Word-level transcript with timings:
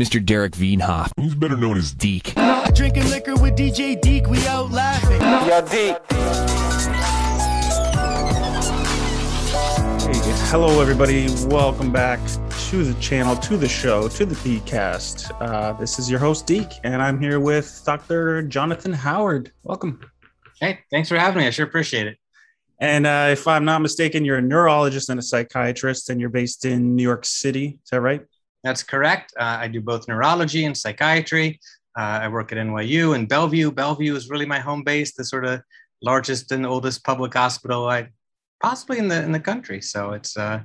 Mr. 0.00 0.24
Derek 0.24 0.52
Veenhoff. 0.52 1.12
He's 1.20 1.34
better 1.34 1.58
known 1.58 1.76
as 1.76 1.92
Deek. 1.92 2.32
Drinking 2.72 3.10
liquor 3.10 3.34
with 3.36 3.54
DJ 3.54 4.00
Deke, 4.00 4.26
we 4.28 4.46
out 4.46 4.70
laughing. 4.70 5.20
Yo, 5.20 5.60
Deke. 5.60 6.00
Hey, 10.00 10.32
hello 10.48 10.80
everybody. 10.80 11.26
Welcome 11.48 11.92
back 11.92 12.18
to 12.70 12.82
the 12.82 12.98
channel, 12.98 13.36
to 13.36 13.58
the 13.58 13.68
show, 13.68 14.08
to 14.08 14.24
the 14.24 14.36
Decast. 14.36 15.32
Uh, 15.38 15.74
this 15.74 15.98
is 15.98 16.10
your 16.10 16.18
host 16.18 16.46
Deek, 16.46 16.68
and 16.82 17.02
I'm 17.02 17.20
here 17.20 17.38
with 17.38 17.82
Dr. 17.84 18.40
Jonathan 18.44 18.94
Howard. 18.94 19.52
Welcome. 19.64 20.00
Hey, 20.60 20.78
thanks 20.90 21.10
for 21.10 21.18
having 21.18 21.42
me. 21.42 21.46
I 21.46 21.50
sure 21.50 21.66
appreciate 21.66 22.06
it. 22.06 22.16
And 22.78 23.06
uh, 23.06 23.28
if 23.32 23.46
I'm 23.46 23.66
not 23.66 23.82
mistaken, 23.82 24.24
you're 24.24 24.38
a 24.38 24.42
neurologist 24.42 25.10
and 25.10 25.20
a 25.20 25.22
psychiatrist, 25.22 26.08
and 26.08 26.18
you're 26.18 26.30
based 26.30 26.64
in 26.64 26.96
New 26.96 27.02
York 27.02 27.26
City. 27.26 27.78
Is 27.84 27.90
that 27.90 28.00
right? 28.00 28.22
That's 28.62 28.82
correct. 28.82 29.32
Uh, 29.38 29.58
I 29.60 29.68
do 29.68 29.80
both 29.80 30.06
neurology 30.08 30.64
and 30.64 30.76
psychiatry. 30.76 31.58
Uh, 31.98 32.20
I 32.22 32.28
work 32.28 32.52
at 32.52 32.58
NYU 32.58 33.14
and 33.14 33.28
Bellevue. 33.28 33.70
Bellevue 33.70 34.14
is 34.14 34.30
really 34.30 34.46
my 34.46 34.58
home 34.58 34.84
base, 34.84 35.14
the 35.14 35.24
sort 35.24 35.44
of 35.44 35.62
largest 36.02 36.52
and 36.52 36.66
oldest 36.66 37.04
public 37.04 37.34
hospital, 37.34 37.88
I 37.88 38.08
possibly 38.62 38.98
in 38.98 39.08
the 39.08 39.22
in 39.22 39.32
the 39.32 39.40
country. 39.40 39.80
So 39.80 40.12
it's 40.12 40.36
uh, 40.36 40.60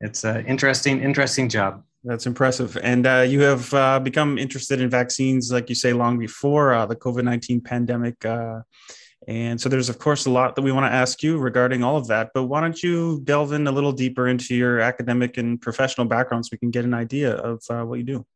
it's 0.00 0.24
an 0.24 0.46
interesting 0.46 1.02
interesting 1.02 1.48
job. 1.48 1.82
That's 2.04 2.26
impressive. 2.26 2.76
And 2.82 3.06
uh, 3.06 3.24
you 3.26 3.40
have 3.40 3.72
uh, 3.74 3.98
become 3.98 4.38
interested 4.38 4.80
in 4.80 4.88
vaccines, 4.88 5.50
like 5.50 5.68
you 5.68 5.74
say, 5.74 5.92
long 5.92 6.18
before 6.18 6.72
uh, 6.72 6.86
the 6.86 6.94
COVID 6.94 7.24
19 7.24 7.60
pandemic. 7.62 8.24
And 9.28 9.60
so 9.60 9.68
there's, 9.68 9.88
of 9.88 9.98
course, 9.98 10.26
a 10.26 10.30
lot 10.30 10.54
that 10.54 10.62
we 10.62 10.72
want 10.72 10.86
to 10.86 10.94
ask 10.94 11.22
you 11.22 11.38
regarding 11.38 11.82
all 11.82 11.96
of 11.96 12.06
that. 12.08 12.30
But 12.34 12.44
why 12.44 12.60
don't 12.60 12.80
you 12.82 13.20
delve 13.24 13.52
in 13.52 13.66
a 13.66 13.72
little 13.72 13.92
deeper 13.92 14.28
into 14.28 14.54
your 14.54 14.80
academic 14.80 15.36
and 15.36 15.60
professional 15.60 16.06
background 16.06 16.46
so 16.46 16.50
we 16.52 16.58
can 16.58 16.70
get 16.70 16.84
an 16.84 16.94
idea 16.94 17.32
of 17.32 17.62
uh, 17.70 17.82
what 17.82 17.98
you 17.98 18.04
do? 18.04 18.26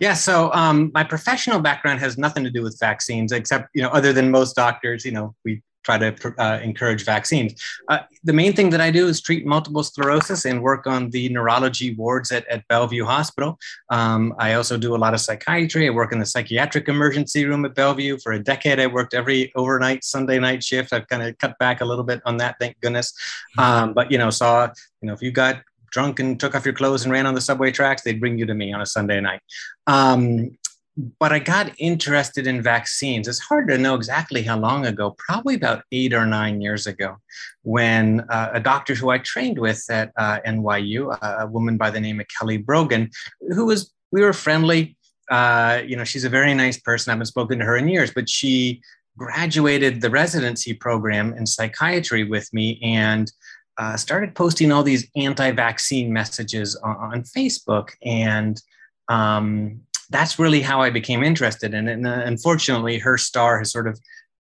Yeah, 0.00 0.14
so 0.14 0.52
um, 0.52 0.90
my 0.92 1.04
professional 1.04 1.60
background 1.60 2.00
has 2.00 2.18
nothing 2.18 2.44
to 2.44 2.50
do 2.50 2.62
with 2.62 2.78
vaccines, 2.80 3.32
except 3.32 3.68
you 3.74 3.82
know, 3.82 3.90
other 3.90 4.12
than 4.12 4.30
most 4.30 4.56
doctors, 4.56 5.04
you 5.04 5.12
know, 5.12 5.34
we 5.44 5.62
try 5.82 5.98
to 5.98 6.34
uh, 6.38 6.60
encourage 6.62 7.04
vaccines. 7.04 7.54
Uh, 7.88 7.98
the 8.24 8.32
main 8.32 8.52
thing 8.52 8.70
that 8.70 8.80
I 8.80 8.90
do 8.90 9.08
is 9.08 9.20
treat 9.20 9.46
multiple 9.46 9.82
sclerosis 9.82 10.44
and 10.44 10.62
work 10.62 10.86
on 10.86 11.10
the 11.10 11.28
neurology 11.28 11.94
wards 11.94 12.30
at, 12.32 12.46
at 12.48 12.66
Bellevue 12.68 13.04
Hospital. 13.04 13.58
Um, 13.90 14.34
I 14.38 14.54
also 14.54 14.78
do 14.78 14.94
a 14.94 14.98
lot 14.98 15.14
of 15.14 15.20
psychiatry. 15.20 15.86
I 15.86 15.90
work 15.90 16.12
in 16.12 16.18
the 16.18 16.26
psychiatric 16.26 16.88
emergency 16.88 17.44
room 17.44 17.64
at 17.64 17.74
Bellevue. 17.74 18.18
For 18.18 18.32
a 18.32 18.42
decade, 18.42 18.80
I 18.80 18.86
worked 18.86 19.14
every 19.14 19.52
overnight 19.54 20.04
Sunday 20.04 20.38
night 20.38 20.62
shift. 20.62 20.92
I've 20.92 21.08
kind 21.08 21.22
of 21.22 21.36
cut 21.38 21.58
back 21.58 21.80
a 21.80 21.84
little 21.84 22.04
bit 22.04 22.20
on 22.24 22.36
that, 22.38 22.56
thank 22.60 22.80
goodness. 22.80 23.12
Um, 23.58 23.92
but 23.92 24.10
you 24.10 24.18
know, 24.18 24.30
saw 24.30 24.68
you 25.00 25.08
know 25.08 25.14
if 25.14 25.22
you 25.22 25.30
got 25.30 25.62
drunk 25.92 26.18
and 26.18 26.40
took 26.40 26.54
off 26.54 26.64
your 26.64 26.74
clothes 26.74 27.04
and 27.04 27.12
ran 27.12 27.26
on 27.26 27.34
the 27.34 27.40
subway 27.40 27.70
tracks, 27.70 28.02
they'd 28.02 28.18
bring 28.18 28.38
you 28.38 28.46
to 28.46 28.54
me 28.54 28.72
on 28.72 28.80
a 28.80 28.86
Sunday 28.86 29.20
night. 29.20 29.40
Um, 29.86 30.56
but 30.96 31.32
I 31.32 31.38
got 31.38 31.72
interested 31.78 32.46
in 32.46 32.62
vaccines. 32.62 33.26
It's 33.26 33.38
hard 33.38 33.68
to 33.68 33.78
know 33.78 33.94
exactly 33.94 34.42
how 34.42 34.58
long 34.58 34.84
ago, 34.84 35.14
probably 35.18 35.54
about 35.54 35.84
eight 35.90 36.12
or 36.12 36.26
nine 36.26 36.60
years 36.60 36.86
ago, 36.86 37.16
when 37.62 38.20
uh, 38.28 38.50
a 38.52 38.60
doctor 38.60 38.94
who 38.94 39.08
I 39.08 39.18
trained 39.18 39.58
with 39.58 39.82
at 39.90 40.12
uh, 40.16 40.40
NYU, 40.46 41.18
a 41.22 41.46
woman 41.46 41.78
by 41.78 41.90
the 41.90 42.00
name 42.00 42.20
of 42.20 42.26
Kelly 42.28 42.58
Brogan, 42.58 43.10
who 43.40 43.66
was, 43.66 43.90
we 44.10 44.20
were 44.20 44.34
friendly. 44.34 44.96
Uh, 45.30 45.80
you 45.86 45.96
know, 45.96 46.04
she's 46.04 46.24
a 46.24 46.28
very 46.28 46.52
nice 46.52 46.78
person. 46.78 47.10
I 47.10 47.14
haven't 47.14 47.26
spoken 47.26 47.58
to 47.60 47.64
her 47.64 47.76
in 47.76 47.88
years, 47.88 48.12
but 48.12 48.28
she 48.28 48.82
graduated 49.16 50.02
the 50.02 50.10
residency 50.10 50.74
program 50.74 51.32
in 51.34 51.46
psychiatry 51.46 52.24
with 52.24 52.52
me 52.52 52.78
and 52.82 53.32
uh, 53.78 53.96
started 53.96 54.34
posting 54.34 54.70
all 54.70 54.82
these 54.82 55.08
anti-vaccine 55.16 56.12
messages 56.12 56.76
on, 56.76 56.96
on 56.96 57.22
Facebook. 57.22 57.90
And 58.02 58.60
um, 59.08 59.80
that's 60.10 60.38
really 60.38 60.60
how 60.60 60.80
I 60.80 60.90
became 60.90 61.22
interested 61.22 61.74
in 61.74 61.88
it. 61.88 61.92
And 61.94 62.06
uh, 62.06 62.22
unfortunately, 62.24 62.98
her 62.98 63.16
star 63.16 63.58
has 63.58 63.70
sort 63.72 63.88
of 63.88 63.98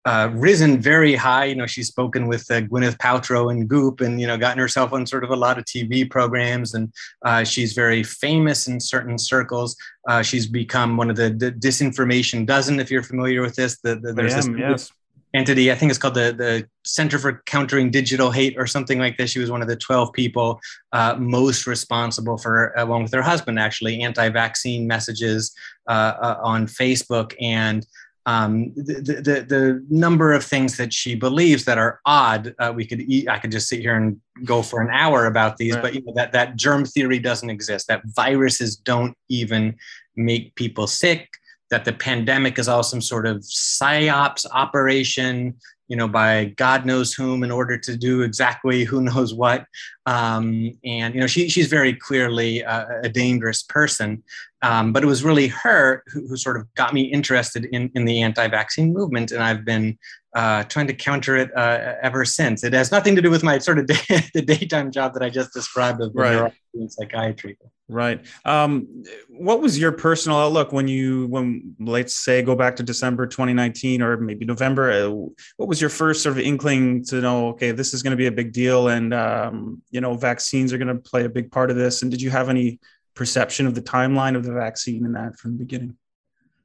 uh, 0.05 0.29
risen 0.33 0.79
very 0.79 1.15
high. 1.15 1.45
You 1.45 1.55
know, 1.55 1.65
she's 1.65 1.87
spoken 1.87 2.27
with 2.27 2.49
uh, 2.51 2.61
Gwyneth 2.61 2.97
Paltrow 2.97 3.51
and 3.51 3.67
Goop, 3.67 4.01
and 4.01 4.21
you 4.21 4.27
know, 4.27 4.37
gotten 4.37 4.59
herself 4.59 4.93
on 4.93 5.07
sort 5.07 5.23
of 5.23 5.31
a 5.31 5.35
lot 5.35 5.57
of 5.57 5.65
TV 5.65 6.07
programs, 6.09 6.75
and 6.75 6.93
uh, 7.23 7.43
she's 7.43 7.73
very 7.73 8.03
famous 8.03 8.67
in 8.67 8.79
certain 8.79 9.17
circles. 9.17 9.75
Uh, 10.07 10.21
she's 10.21 10.45
become 10.45 10.95
one 10.95 11.09
of 11.09 11.15
the, 11.15 11.31
the, 11.31 11.51
disinformation 11.51 12.45
dozen, 12.45 12.79
if 12.79 12.91
you're 12.91 13.01
familiar 13.01 13.41
with 13.41 13.55
this. 13.55 13.79
The, 13.79 13.95
the 13.95 14.13
there's 14.13 14.35
am, 14.35 14.53
this 14.53 14.59
yes 14.59 14.91
entity. 15.35 15.71
I 15.71 15.75
think 15.75 15.89
it's 15.89 15.99
called 15.99 16.13
the, 16.15 16.33
the 16.33 16.67
Center 16.85 17.19
for 17.19 17.41
Countering 17.45 17.91
Digital 17.91 18.31
Hate 18.31 18.55
or 18.57 18.65
something 18.65 18.99
like 18.99 19.17
this. 19.17 19.31
She 19.31 19.39
was 19.39 19.51
one 19.51 19.61
of 19.61 19.67
the 19.67 19.75
12 19.75 20.13
people 20.13 20.59
uh, 20.93 21.15
most 21.19 21.67
responsible 21.67 22.37
for, 22.37 22.73
along 22.77 23.03
with 23.03 23.13
her 23.13 23.21
husband, 23.21 23.59
actually, 23.59 24.01
anti 24.01 24.29
vaccine 24.29 24.87
messages 24.87 25.53
uh, 25.87 26.13
uh, 26.21 26.39
on 26.41 26.67
Facebook. 26.67 27.33
And 27.39 27.85
um, 28.25 28.73
the, 28.75 29.21
the, 29.23 29.45
the 29.47 29.85
number 29.89 30.33
of 30.33 30.43
things 30.43 30.77
that 30.77 30.91
she 30.91 31.13
believes 31.13 31.65
that 31.65 31.77
are 31.77 31.99
odd, 32.05 32.55
uh, 32.57 32.73
we 32.75 32.85
could 32.85 33.01
eat, 33.01 33.29
I 33.29 33.37
could 33.37 33.51
just 33.51 33.67
sit 33.67 33.81
here 33.81 33.95
and 33.95 34.19
go 34.43 34.63
for 34.63 34.81
an 34.81 34.89
hour 34.91 35.27
about 35.27 35.57
these, 35.57 35.75
right. 35.75 35.83
but 35.83 35.93
you 35.93 36.01
know, 36.01 36.13
that, 36.15 36.31
that 36.31 36.55
germ 36.55 36.85
theory 36.85 37.19
doesn't 37.19 37.49
exist, 37.49 37.87
that 37.87 38.01
viruses 38.15 38.75
don't 38.77 39.15
even 39.29 39.75
make 40.15 40.55
people 40.55 40.87
sick 40.87 41.29
that 41.71 41.85
the 41.85 41.93
pandemic 41.93 42.59
is 42.59 42.67
all 42.67 42.83
some 42.83 43.01
sort 43.01 43.25
of 43.25 43.37
psyops 43.37 44.45
operation, 44.51 45.55
you 45.87 45.95
know, 45.95 46.07
by 46.07 46.45
God 46.57 46.85
knows 46.85 47.13
whom 47.13 47.43
in 47.43 47.51
order 47.51 47.77
to 47.77 47.97
do 47.97 48.21
exactly 48.21 48.83
who 48.83 49.01
knows 49.09 49.33
what. 49.33 49.65
Um, 50.05 50.77
and, 50.83 51.13
you 51.13 51.21
know, 51.21 51.27
she, 51.27 51.49
she's 51.49 51.67
very 51.67 51.93
clearly 51.93 52.61
a, 52.61 53.01
a 53.03 53.09
dangerous 53.09 53.63
person. 53.63 54.23
Um, 54.65 54.93
but 54.93 55.03
it 55.03 55.05
was 55.05 55.23
really 55.23 55.47
her 55.47 56.03
who, 56.07 56.27
who, 56.27 56.37
sort 56.37 56.57
of 56.57 56.73
got 56.73 56.93
me 56.93 57.03
interested 57.03 57.65
in, 57.65 57.91
in 57.93 58.05
the 58.05 58.23
anti 58.23 58.47
vaccine 58.47 58.93
movement. 58.93 59.31
And 59.31 59.43
I've 59.43 59.63
been 59.63 59.97
uh, 60.35 60.63
trying 60.63 60.87
to 60.87 60.93
counter 60.93 61.35
it 61.35 61.55
uh, 61.55 61.95
ever 62.01 62.25
since. 62.25 62.63
It 62.63 62.73
has 62.73 62.91
nothing 62.91 63.15
to 63.15 63.21
do 63.21 63.29
with 63.29 63.43
my 63.43 63.59
sort 63.59 63.79
of 63.79 63.85
day, 63.87 64.23
the 64.33 64.41
daytime 64.41 64.91
job 64.91 65.13
that 65.13 65.23
I 65.23 65.29
just 65.29 65.53
described 65.53 66.01
of 66.01 66.11
right. 66.15 66.51
psychiatry. 66.87 67.57
Right. 67.87 68.25
Um, 68.45 69.03
what 69.29 69.61
was 69.61 69.77
your 69.77 69.91
personal 69.91 70.39
outlook 70.39 70.71
when 70.71 70.87
you, 70.87 71.27
when 71.27 71.75
let's 71.79 72.15
say 72.15 72.41
go 72.41 72.55
back 72.55 72.75
to 72.77 72.83
December 72.83 73.27
2019 73.27 74.01
or 74.01 74.17
maybe 74.17 74.45
November? 74.45 74.91
Uh, 74.91 75.09
what 75.57 75.69
was 75.69 75.79
your 75.79 75.91
first 75.91 76.23
sort 76.23 76.35
of 76.35 76.43
inkling 76.43 77.05
to 77.05 77.21
know, 77.21 77.49
okay, 77.49 77.71
this 77.71 77.93
is 77.93 78.01
going 78.01 78.11
to 78.11 78.17
be 78.17 78.25
a 78.25 78.31
big 78.31 78.53
deal, 78.53 78.87
and 78.87 79.13
um, 79.13 79.83
you 79.91 80.01
know, 80.01 80.15
vaccines 80.15 80.73
are 80.73 80.79
going 80.79 80.87
to 80.87 80.95
play 80.95 81.25
a 81.25 81.29
big 81.29 81.51
part 81.51 81.69
of 81.69 81.75
this? 81.75 82.01
And 82.01 82.09
did 82.09 82.21
you 82.21 82.31
have 82.31 82.49
any 82.49 82.79
perception 83.15 83.65
of 83.65 83.75
the 83.75 83.81
timeline 83.81 84.35
of 84.35 84.43
the 84.43 84.53
vaccine 84.53 85.05
and 85.05 85.15
that 85.15 85.37
from 85.37 85.53
the 85.53 85.59
beginning? 85.59 85.97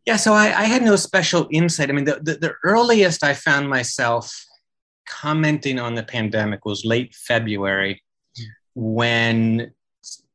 Yeah, 0.06 0.16
so 0.16 0.32
I, 0.32 0.46
I 0.46 0.64
had 0.64 0.82
no 0.82 0.96
special 0.96 1.46
insight. 1.50 1.90
I 1.90 1.92
mean, 1.92 2.04
the, 2.04 2.20
the, 2.22 2.34
the, 2.34 2.54
earliest 2.64 3.22
I 3.22 3.34
found 3.34 3.68
myself 3.68 4.34
commenting 5.06 5.78
on 5.78 5.94
the 5.94 6.02
pandemic 6.02 6.64
was 6.64 6.84
late 6.84 7.14
February 7.14 8.02
when 8.74 9.72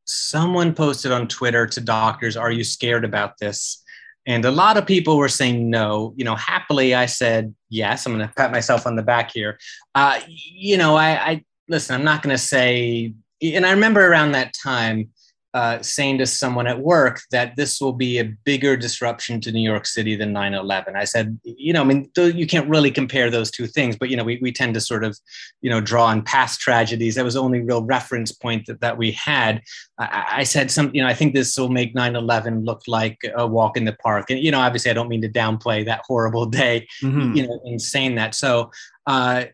someone 0.05 0.73
posted 0.73 1.11
on 1.11 1.27
Twitter 1.27 1.65
to 1.67 1.81
doctors, 1.81 2.37
Are 2.37 2.51
you 2.51 2.63
scared 2.63 3.03
about 3.03 3.37
this? 3.39 3.83
And 4.27 4.45
a 4.45 4.51
lot 4.51 4.77
of 4.77 4.85
people 4.85 5.17
were 5.17 5.29
saying 5.29 5.69
no. 5.69 6.13
You 6.15 6.25
know, 6.25 6.35
happily, 6.35 6.95
I 6.95 7.05
said 7.05 7.53
yes. 7.69 8.05
I'm 8.05 8.15
going 8.15 8.27
to 8.27 8.33
pat 8.33 8.51
myself 8.51 8.87
on 8.87 8.95
the 8.95 9.03
back 9.03 9.31
here. 9.31 9.59
Uh, 9.93 10.19
you 10.27 10.77
know, 10.77 10.95
I, 10.95 11.09
I 11.31 11.45
listen, 11.67 11.95
I'm 11.95 12.03
not 12.03 12.23
going 12.23 12.35
to 12.35 12.41
say, 12.41 13.13
and 13.41 13.65
I 13.65 13.71
remember 13.71 14.05
around 14.05 14.31
that 14.31 14.53
time, 14.53 15.09
uh, 15.55 15.81
saying 15.81 16.17
to 16.17 16.25
someone 16.25 16.67
at 16.67 16.81
work 16.81 17.21
that 17.31 17.55
this 17.55 17.79
will 17.79 17.93
be 17.93 18.19
a 18.19 18.25
bigger 18.25 18.75
disruption 18.75 19.39
to 19.39 19.53
New 19.53 19.61
York 19.61 19.85
City 19.85 20.13
than 20.13 20.33
9 20.33 20.53
11. 20.53 20.97
I 20.97 21.05
said, 21.05 21.39
you 21.45 21.71
know, 21.71 21.79
I 21.79 21.85
mean, 21.85 22.11
th- 22.13 22.35
you 22.35 22.45
can't 22.45 22.67
really 22.67 22.91
compare 22.91 23.31
those 23.31 23.49
two 23.49 23.65
things, 23.65 23.95
but, 23.95 24.09
you 24.09 24.17
know, 24.17 24.25
we, 24.25 24.37
we 24.41 24.51
tend 24.51 24.73
to 24.73 24.81
sort 24.81 25.05
of, 25.05 25.17
you 25.61 25.69
know, 25.69 25.79
draw 25.79 26.07
on 26.07 26.23
past 26.23 26.59
tragedies. 26.59 27.15
That 27.15 27.23
was 27.23 27.35
the 27.35 27.41
only 27.41 27.61
real 27.61 27.81
reference 27.85 28.33
point 28.33 28.65
that, 28.65 28.81
that 28.81 28.97
we 28.97 29.13
had. 29.13 29.61
I, 29.97 30.25
I 30.29 30.43
said, 30.43 30.69
some, 30.69 30.91
you 30.93 31.01
know, 31.01 31.07
I 31.07 31.13
think 31.13 31.33
this 31.33 31.57
will 31.57 31.69
make 31.69 31.95
9 31.95 32.17
11 32.17 32.65
look 32.65 32.81
like 32.85 33.17
a 33.37 33.47
walk 33.47 33.77
in 33.77 33.85
the 33.85 33.93
park. 34.03 34.29
And, 34.29 34.39
you 34.41 34.51
know, 34.51 34.59
obviously, 34.59 34.91
I 34.91 34.93
don't 34.93 35.07
mean 35.07 35.21
to 35.21 35.29
downplay 35.29 35.85
that 35.85 36.01
horrible 36.05 36.47
day, 36.47 36.85
mm-hmm. 37.01 37.33
you 37.33 37.47
know, 37.47 37.61
in 37.63 37.79
saying 37.79 38.15
that. 38.15 38.35
So 38.35 38.71
uh, 39.07 39.45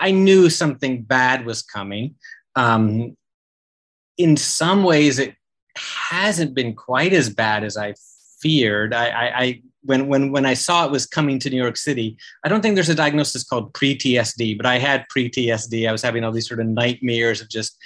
I 0.00 0.10
knew 0.10 0.50
something 0.50 1.02
bad 1.02 1.46
was 1.46 1.62
coming. 1.62 2.16
Um, 2.56 3.16
in 4.18 4.36
some 4.36 4.82
ways 4.82 5.18
it 5.18 5.34
hasn't 5.76 6.54
been 6.54 6.74
quite 6.74 7.12
as 7.12 7.28
bad 7.30 7.64
as 7.64 7.76
I 7.76 7.94
feared. 8.40 8.94
I, 8.94 9.08
I, 9.08 9.40
I, 9.40 9.62
when 9.82 10.08
when 10.08 10.32
when 10.32 10.44
I 10.44 10.54
saw 10.54 10.84
it 10.84 10.90
was 10.90 11.06
coming 11.06 11.38
to 11.38 11.50
New 11.50 11.62
York 11.62 11.76
City, 11.76 12.16
I 12.44 12.48
don't 12.48 12.60
think 12.60 12.74
there's 12.74 12.88
a 12.88 12.94
diagnosis 12.94 13.44
called 13.44 13.72
pre-TSD, 13.72 14.56
but 14.56 14.66
I 14.66 14.78
had 14.78 15.06
pre-TSD. 15.08 15.88
I 15.88 15.92
was 15.92 16.02
having 16.02 16.24
all 16.24 16.32
these 16.32 16.48
sort 16.48 16.60
of 16.60 16.66
nightmares 16.66 17.40
of 17.40 17.48
just 17.48 17.78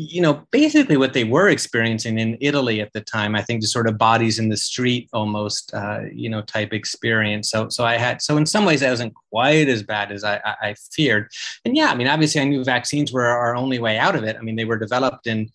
you 0.00 0.22
know 0.22 0.46
basically 0.52 0.96
what 0.96 1.12
they 1.12 1.24
were 1.24 1.48
experiencing 1.48 2.20
in 2.20 2.38
italy 2.40 2.80
at 2.80 2.92
the 2.92 3.00
time 3.00 3.34
i 3.34 3.42
think 3.42 3.60
just 3.60 3.72
sort 3.72 3.88
of 3.88 3.98
bodies 3.98 4.38
in 4.38 4.48
the 4.48 4.56
street 4.56 5.08
almost 5.12 5.74
uh, 5.74 6.02
you 6.12 6.30
know 6.30 6.40
type 6.42 6.72
experience 6.72 7.50
so 7.50 7.68
so 7.68 7.84
i 7.84 7.96
had 7.96 8.22
so 8.22 8.36
in 8.36 8.46
some 8.46 8.64
ways 8.64 8.78
that 8.78 8.90
wasn't 8.90 9.12
quite 9.30 9.68
as 9.68 9.82
bad 9.82 10.12
as 10.12 10.22
I, 10.22 10.40
I 10.62 10.76
feared 10.92 11.28
and 11.64 11.76
yeah 11.76 11.90
i 11.90 11.96
mean 11.96 12.06
obviously 12.06 12.40
i 12.40 12.44
knew 12.44 12.62
vaccines 12.62 13.12
were 13.12 13.26
our 13.26 13.56
only 13.56 13.80
way 13.80 13.98
out 13.98 14.14
of 14.14 14.22
it 14.22 14.36
i 14.36 14.40
mean 14.40 14.54
they 14.54 14.64
were 14.64 14.78
developed 14.78 15.26
in 15.26 15.50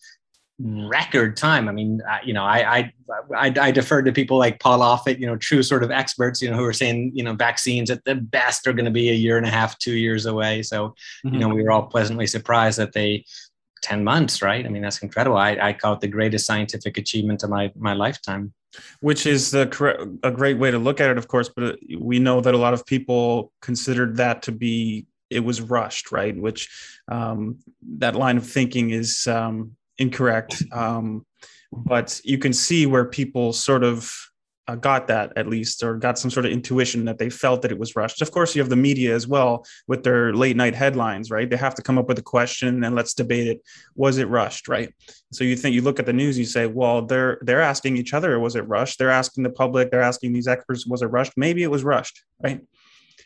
record 0.60 1.36
time. 1.36 1.68
I 1.68 1.72
mean, 1.72 2.01
uh, 2.07 2.19
you 2.24 2.31
know, 2.31 2.44
I, 2.44 2.78
I, 2.78 2.92
I 3.36 3.54
I 3.60 3.72
defer 3.72 4.01
to 4.04 4.12
people 4.12 4.38
like 4.38 4.60
Paul 4.60 4.80
Offit, 4.80 5.19
you 5.19 5.25
know, 5.25 5.36
true 5.36 5.63
sort 5.63 5.84
of 5.84 5.92
experts, 5.92 6.42
you 6.42 6.50
know, 6.50 6.56
who 6.56 6.63
are 6.63 6.74
saying, 6.74 7.12
you 7.16 7.24
know, 7.24 7.34
vaccines 7.34 7.90
at 7.90 8.04
the 8.06 8.16
best 8.16 8.68
are 8.68 8.74
going 8.74 8.86
to 8.86 8.92
be 8.92 9.10
a 9.10 9.13
year 9.13 9.38
and 9.38 9.48
a 9.48 9.50
half, 9.50 9.78
two 9.80 9.94
years 9.94 10.25
away. 10.25 10.62
So, 10.62 10.90
mm-hmm. 11.25 11.34
you 11.34 11.40
know, 11.40 11.50
we 11.50 11.63
were 11.63 11.72
all 11.72 11.88
pleasantly 11.88 12.28
surprised 12.28 12.78
that 12.78 12.94
they 12.94 13.25
10 13.83 14.03
months, 14.03 14.41
right? 14.41 14.65
I 14.65 14.69
mean, 14.69 14.81
that's 14.81 15.03
incredible. 15.03 15.38
I, 15.38 15.51
I 15.62 15.74
call 15.74 15.94
it 15.94 16.00
the 16.00 16.07
greatest 16.07 16.45
scientific 16.45 16.97
achievement 16.97 17.44
of 17.44 17.50
my, 17.50 17.71
my 17.75 17.94
lifetime. 17.94 18.53
Which 19.01 19.27
is 19.27 19.53
a, 19.53 19.69
a 20.24 20.31
great 20.31 20.57
way 20.57 20.71
to 20.71 20.80
look 20.80 21.00
at 21.00 21.12
it, 21.12 21.18
of 21.19 21.27
course, 21.27 21.47
but 21.56 21.77
we 22.00 22.18
know 22.18 22.41
that 22.41 22.56
a 22.56 22.57
lot 22.57 22.74
of 22.74 22.85
people 22.88 23.51
considered 23.62 24.18
that 24.18 24.41
to 24.44 24.51
be, 24.51 25.06
it 25.30 25.41
was 25.41 25.62
rushed, 25.62 26.12
right? 26.12 26.35
Which 26.35 26.69
um, 27.07 27.59
that 27.97 28.15
line 28.15 28.38
of 28.38 28.47
thinking 28.47 28.89
is 28.89 29.27
um, 29.27 29.75
incorrect. 30.00 30.63
Um, 30.71 31.24
but 31.71 32.19
you 32.24 32.39
can 32.39 32.53
see 32.53 32.88
where 32.88 33.06
people 33.06 33.53
sort 33.53 33.83
of 33.83 34.12
uh, 34.68 34.75
got 34.75 35.07
that 35.07 35.33
at 35.36 35.48
least, 35.48 35.83
or 35.83 35.98
got 35.98 36.18
some 36.18 36.31
sort 36.31 36.45
of 36.45 36.51
intuition 36.51 37.06
that 37.06 37.18
they 37.18 37.30
felt 37.30 37.62
that 37.62 37.71
it 37.71 37.77
was 37.77 37.95
rushed. 37.95 38.21
Of 38.21 38.31
course, 38.31 38.56
you 38.56 38.62
have 38.62 38.69
the 38.69 38.75
media 38.75 39.13
as 39.13 39.27
well 39.27 39.65
with 39.88 40.04
their 40.04 40.33
late 40.33 40.56
night 40.56 40.74
headlines, 40.74 41.30
right? 41.30 41.50
They 41.50 41.57
have 41.57 41.75
to 41.75 41.81
come 41.81 41.98
up 41.98 42.07
with 42.07 42.19
a 42.19 42.24
question 42.24 42.83
and 42.83 42.95
let's 42.95 43.13
debate 43.13 43.48
it. 43.48 43.62
Was 43.95 44.18
it 44.18 44.30
rushed, 44.30 44.68
right? 44.68 44.94
So 45.31 45.44
you 45.44 45.56
think 45.56 45.74
you 45.75 45.81
look 45.81 46.00
at 46.00 46.06
the 46.06 46.13
news, 46.13 46.38
you 46.38 46.45
say, 46.45 46.65
well, 46.65 47.01
they're 47.01 47.39
they're 47.42 47.62
asking 47.62 47.98
each 47.98 48.13
other, 48.13 48.39
was 48.39 48.56
it 48.56 48.68
rushed? 48.68 49.00
They're 49.00 49.10
asking 49.10 49.44
the 49.44 49.50
public, 49.50 49.92
they're 49.92 50.01
asking 50.01 50.33
these 50.33 50.48
experts, 50.48 50.86
was 50.86 51.01
it 51.01 51.07
rushed? 51.07 51.33
Maybe 51.36 51.63
it 51.63 51.71
was 51.71 51.83
rushed, 51.83 52.24
right? 52.42 52.62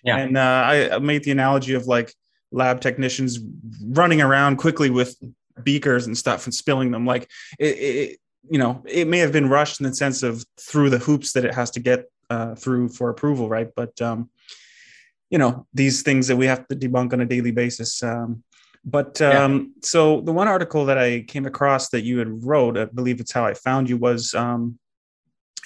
Yeah. 0.04 0.18
And 0.18 0.38
uh, 0.38 0.63
I 0.95 1.00
made 1.00 1.24
the 1.24 1.31
analogy 1.31 1.74
of 1.74 1.86
like 1.86 2.13
lab 2.51 2.81
technicians 2.81 3.40
running 3.83 4.22
around 4.22 4.57
quickly 4.57 4.90
with 4.90 5.16
beakers 5.63 6.06
and 6.06 6.18
stuff 6.18 6.45
and 6.45 6.54
spilling 6.54 6.92
them. 6.92 7.06
Like 7.06 7.30
it, 7.60 7.66
it 7.66 8.19
you 8.49 8.59
know, 8.59 8.83
it 8.85 9.07
may 9.07 9.19
have 9.19 9.31
been 9.31 9.49
rushed 9.49 9.79
in 9.79 9.85
the 9.88 9.95
sense 9.95 10.23
of 10.23 10.44
through 10.59 10.89
the 10.89 10.99
hoops 10.99 11.33
that 11.33 11.45
it 11.45 11.53
has 11.53 11.71
to 11.71 11.79
get 11.79 12.05
uh, 12.29 12.55
through 12.55 12.89
for 12.89 13.09
approval, 13.09 13.49
right? 13.49 13.69
But 13.75 14.01
um, 14.01 14.29
you 15.29 15.38
know, 15.38 15.65
these 15.73 16.03
things 16.03 16.27
that 16.27 16.38
we 16.38 16.45
have 16.45 16.67
to 16.67 16.75
debunk 16.75 17.13
on 17.13 17.21
a 17.21 17.25
daily 17.25 17.51
basis. 17.51 18.01
Um, 18.01 18.44
but 18.85 19.21
um, 19.21 19.53
yeah. 19.53 19.63
so 19.81 20.21
the 20.21 20.31
one 20.31 20.47
article 20.47 20.85
that 20.85 20.97
I 20.97 21.21
came 21.21 21.45
across 21.45 21.89
that 21.89 22.03
you 22.03 22.19
had 22.19 22.45
wrote, 22.45 22.77
I 22.77 22.85
believe 22.85 23.19
it's 23.19 23.33
how 23.33 23.45
I 23.45 23.53
found 23.53 23.89
you, 23.89 23.97
was 23.97 24.33
um, 24.33 24.79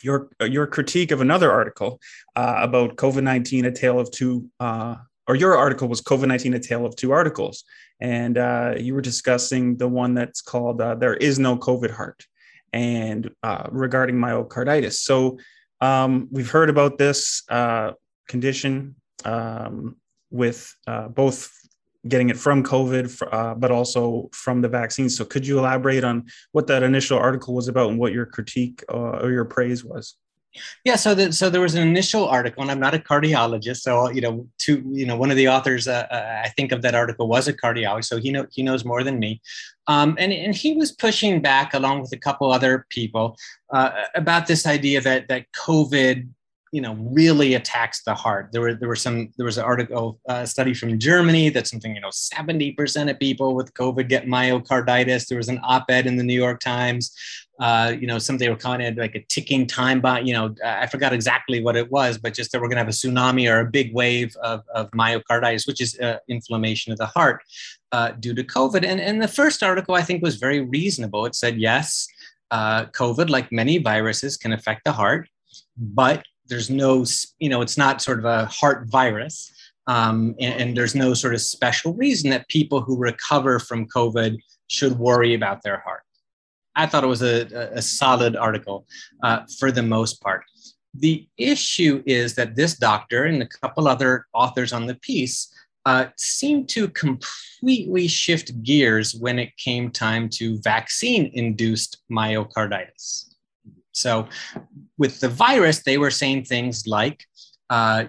your 0.02 0.30
your 0.42 0.66
critique 0.66 1.12
of 1.12 1.22
another 1.22 1.52
article 1.52 2.00
uh, 2.36 2.56
about 2.58 2.96
COVID 2.96 3.24
nineteen, 3.24 3.66
a 3.66 3.72
tale 3.72 4.00
of 4.00 4.12
two. 4.12 4.50
Uh, 4.60 4.96
or 5.28 5.36
your 5.36 5.56
article 5.56 5.88
was 5.88 6.02
COVID 6.02 6.28
nineteen, 6.28 6.56
a 6.56 6.60
tale 6.60 6.86
of 6.86 6.96
two 6.96 7.12
articles, 7.12 7.64
and 8.00 8.38
uh, 8.38 8.74
you 8.78 8.96
were 8.96 9.02
discussing 9.02 9.78
the 9.78 9.88
one 9.88 10.16
that's 10.16 10.42
called 10.42 10.82
uh, 10.82 10.96
"There 10.96 11.14
Is 11.14 11.38
No 11.38 11.58
COVID 11.58 11.92
Heart." 11.92 12.26
And 12.74 13.30
uh, 13.44 13.68
regarding 13.72 14.16
myocarditis. 14.16 14.94
So 14.94 15.40
um, 15.82 16.28
we've 16.32 16.50
heard 16.50 16.70
about 16.70 16.98
this 16.98 17.44
uh, 17.50 17.92
condition 18.28 18.96
um, 19.26 19.98
with 20.30 20.74
uh, 20.88 21.08
both 21.08 21.52
getting 22.08 22.30
it 22.30 22.38
from 22.38 22.64
COVID, 22.64 23.22
uh, 23.32 23.56
but 23.56 23.72
also 23.72 24.30
from 24.34 24.62
the 24.62 24.70
vaccine. 24.70 25.10
So 25.10 25.24
could 25.26 25.46
you 25.46 25.60
elaborate 25.60 26.04
on 26.04 26.26
what 26.52 26.68
that 26.68 26.84
initial 26.84 27.18
article 27.18 27.54
was 27.54 27.68
about 27.68 27.90
and 27.90 28.00
what 28.00 28.14
your 28.14 28.26
critique 28.26 28.84
uh, 28.90 29.20
or 29.22 29.32
your 29.32 29.46
praise 29.46 29.84
was? 29.84 30.16
Yeah, 30.84 30.96
so 30.96 31.32
so 31.32 31.50
there 31.50 31.62
was 31.62 31.76
an 31.76 31.88
initial 31.88 32.28
article, 32.28 32.62
and 32.62 32.72
I'm 32.72 32.80
not 32.80 32.94
a 32.94 33.00
cardiologist, 33.00 33.78
so 33.78 34.10
you 34.10 34.22
know, 34.22 34.48
to 34.60 34.84
you 34.92 35.06
know, 35.06 35.16
one 35.16 35.32
of 35.32 35.38
the 35.38 35.48
authors 35.48 35.88
uh, 35.88 36.08
uh, 36.12 36.42
I 36.46 36.50
think 36.50 36.72
of 36.72 36.82
that 36.82 36.96
article 36.96 37.28
was 37.28 37.48
a 37.48 37.54
cardiologist, 37.54 38.06
so 38.06 38.18
he 38.18 38.32
know 38.32 38.46
he 38.52 38.62
knows 38.62 38.84
more 38.84 39.04
than 39.04 39.18
me, 39.20 39.42
um, 39.88 40.16
and 40.20 40.34
and 40.34 40.54
he 40.54 40.74
was 40.74 40.92
pushing 40.92 41.42
back 41.42 41.74
along 41.74 42.02
with 42.02 42.12
a 42.12 42.18
couple 42.18 42.52
other 42.52 42.86
people 42.90 43.38
uh, 43.72 43.92
about 44.14 44.48
this 44.48 44.66
idea 44.66 45.00
that 45.02 45.30
that 45.30 45.46
COVID 45.54 46.28
you 46.72 46.82
know 46.82 46.96
really 46.96 47.54
attacks 47.54 48.04
the 48.04 48.14
heart. 48.14 48.50
There 48.52 48.62
were 48.62 48.74
there 48.74 48.90
were 48.90 48.96
some 48.96 49.32
there 49.38 49.46
was 49.46 49.58
an 49.58 49.66
article 49.66 50.20
uh, 50.28 50.46
study 50.46 50.74
from 50.74 50.98
germany 51.00 51.50
that 51.50 51.68
something 51.68 51.94
you 51.94 52.02
know 52.02 52.10
70% 52.10 53.10
of 53.10 53.20
people 53.20 53.56
with 53.56 53.74
covid 53.74 54.08
get 54.08 54.26
myocarditis. 54.26 55.28
There 55.28 55.38
was 55.38 55.50
an 55.50 55.60
op-ed 55.64 56.08
in 56.08 56.16
the 56.16 56.24
new 56.24 56.34
york 56.34 56.60
times 56.62 57.14
uh, 57.62 57.94
you 57.98 58.08
know, 58.08 58.18
something 58.18 58.44
they 58.44 58.50
were 58.50 58.58
calling 58.58 58.82
it 58.82 58.98
like 58.98 59.14
a 59.14 59.24
ticking 59.30 59.68
time 59.68 60.02
bomb. 60.02 60.26
You 60.26 60.34
know, 60.34 60.56
I 60.66 60.88
forgot 60.88 61.14
exactly 61.14 61.62
what 61.62 61.76
it 61.76 61.92
was, 61.92 62.18
but 62.18 62.34
just 62.34 62.52
that 62.52 62.60
we're 62.60 62.68
going 62.68 62.78
to 62.78 62.84
have 62.84 62.88
a 62.88 62.92
tsunami 62.92 63.50
or 63.50 63.60
a 63.60 63.70
big 63.70 63.94
wave 63.94 64.36
of, 64.38 64.64
of 64.74 64.90
myocarditis, 64.92 65.68
which 65.68 65.80
is 65.80 65.98
uh, 66.00 66.18
inflammation 66.28 66.92
of 66.92 66.98
the 66.98 67.06
heart 67.06 67.44
uh, 67.92 68.14
due 68.20 68.34
to 68.34 68.44
COVID. 68.44 68.84
And, 68.84 69.00
and 69.00 69.22
the 69.22 69.28
first 69.28 69.62
article 69.62 69.94
I 69.94 70.02
think 70.02 70.24
was 70.24 70.38
very 70.38 70.62
reasonable. 70.62 71.28
It 71.28 71.36
said, 71.36 71.58
yes, 71.58 72.08
uh, 72.50 72.86
COVID, 72.86 73.30
like 73.30 73.52
many 73.52 73.78
viruses, 73.78 74.38
can 74.38 74.54
affect 74.54 74.84
the 74.84 74.92
heart, 74.92 75.30
but 75.78 76.26
there's 76.48 76.72
no, 76.72 77.06
you 77.38 77.50
know, 77.50 77.62
it's 77.62 77.78
not 77.78 78.02
sort 78.02 78.18
of 78.18 78.26
a 78.26 78.46
heart 78.48 78.88
virus. 78.90 79.54
Um, 79.86 80.36
and, 80.40 80.62
and 80.62 80.78
there's 80.78 80.96
no 80.96 81.14
sort 81.14 81.36
of 81.36 81.42
special 81.42 81.94
reason 81.94 82.32
that 82.32 82.48
people 82.48 82.82
who 82.82 82.98
recover 82.98 83.60
from 83.60 83.88
COVID 83.88 84.38
should 84.68 84.98
worry 84.98 85.36
about 85.36 85.62
their 85.62 85.80
heart. 85.82 86.02
I 86.76 86.86
thought 86.86 87.04
it 87.04 87.08
was 87.08 87.22
a, 87.22 87.72
a 87.74 87.82
solid 87.82 88.36
article 88.36 88.86
uh, 89.24 89.42
for 89.60 89.72
the 89.72 89.84
most 89.84 90.22
part. 90.22 90.44
The 90.94 91.28
issue 91.38 92.04
is 92.06 92.36
that 92.36 92.56
this 92.56 92.78
doctor 92.78 93.26
and 93.26 93.42
a 93.42 93.48
couple 93.48 93.88
other 93.88 94.26
authors 94.34 94.74
on 94.74 94.88
the 94.88 94.96
piece 94.96 95.54
uh, 95.86 96.08
seemed 96.18 96.70
to 96.70 96.88
completely 96.90 98.08
shift 98.08 98.62
gears 98.64 99.16
when 99.16 99.40
it 99.40 99.56
came 99.58 99.90
time 99.90 100.30
to 100.30 100.60
vaccine 100.60 101.32
induced 101.34 102.04
myocarditis. 102.12 103.34
So, 103.94 104.28
with 104.98 105.20
the 105.20 105.30
virus, 105.30 105.84
they 105.84 105.98
were 105.98 106.12
saying 106.12 106.46
things 106.46 106.88
like, 106.88 107.26
uh, 107.70 108.06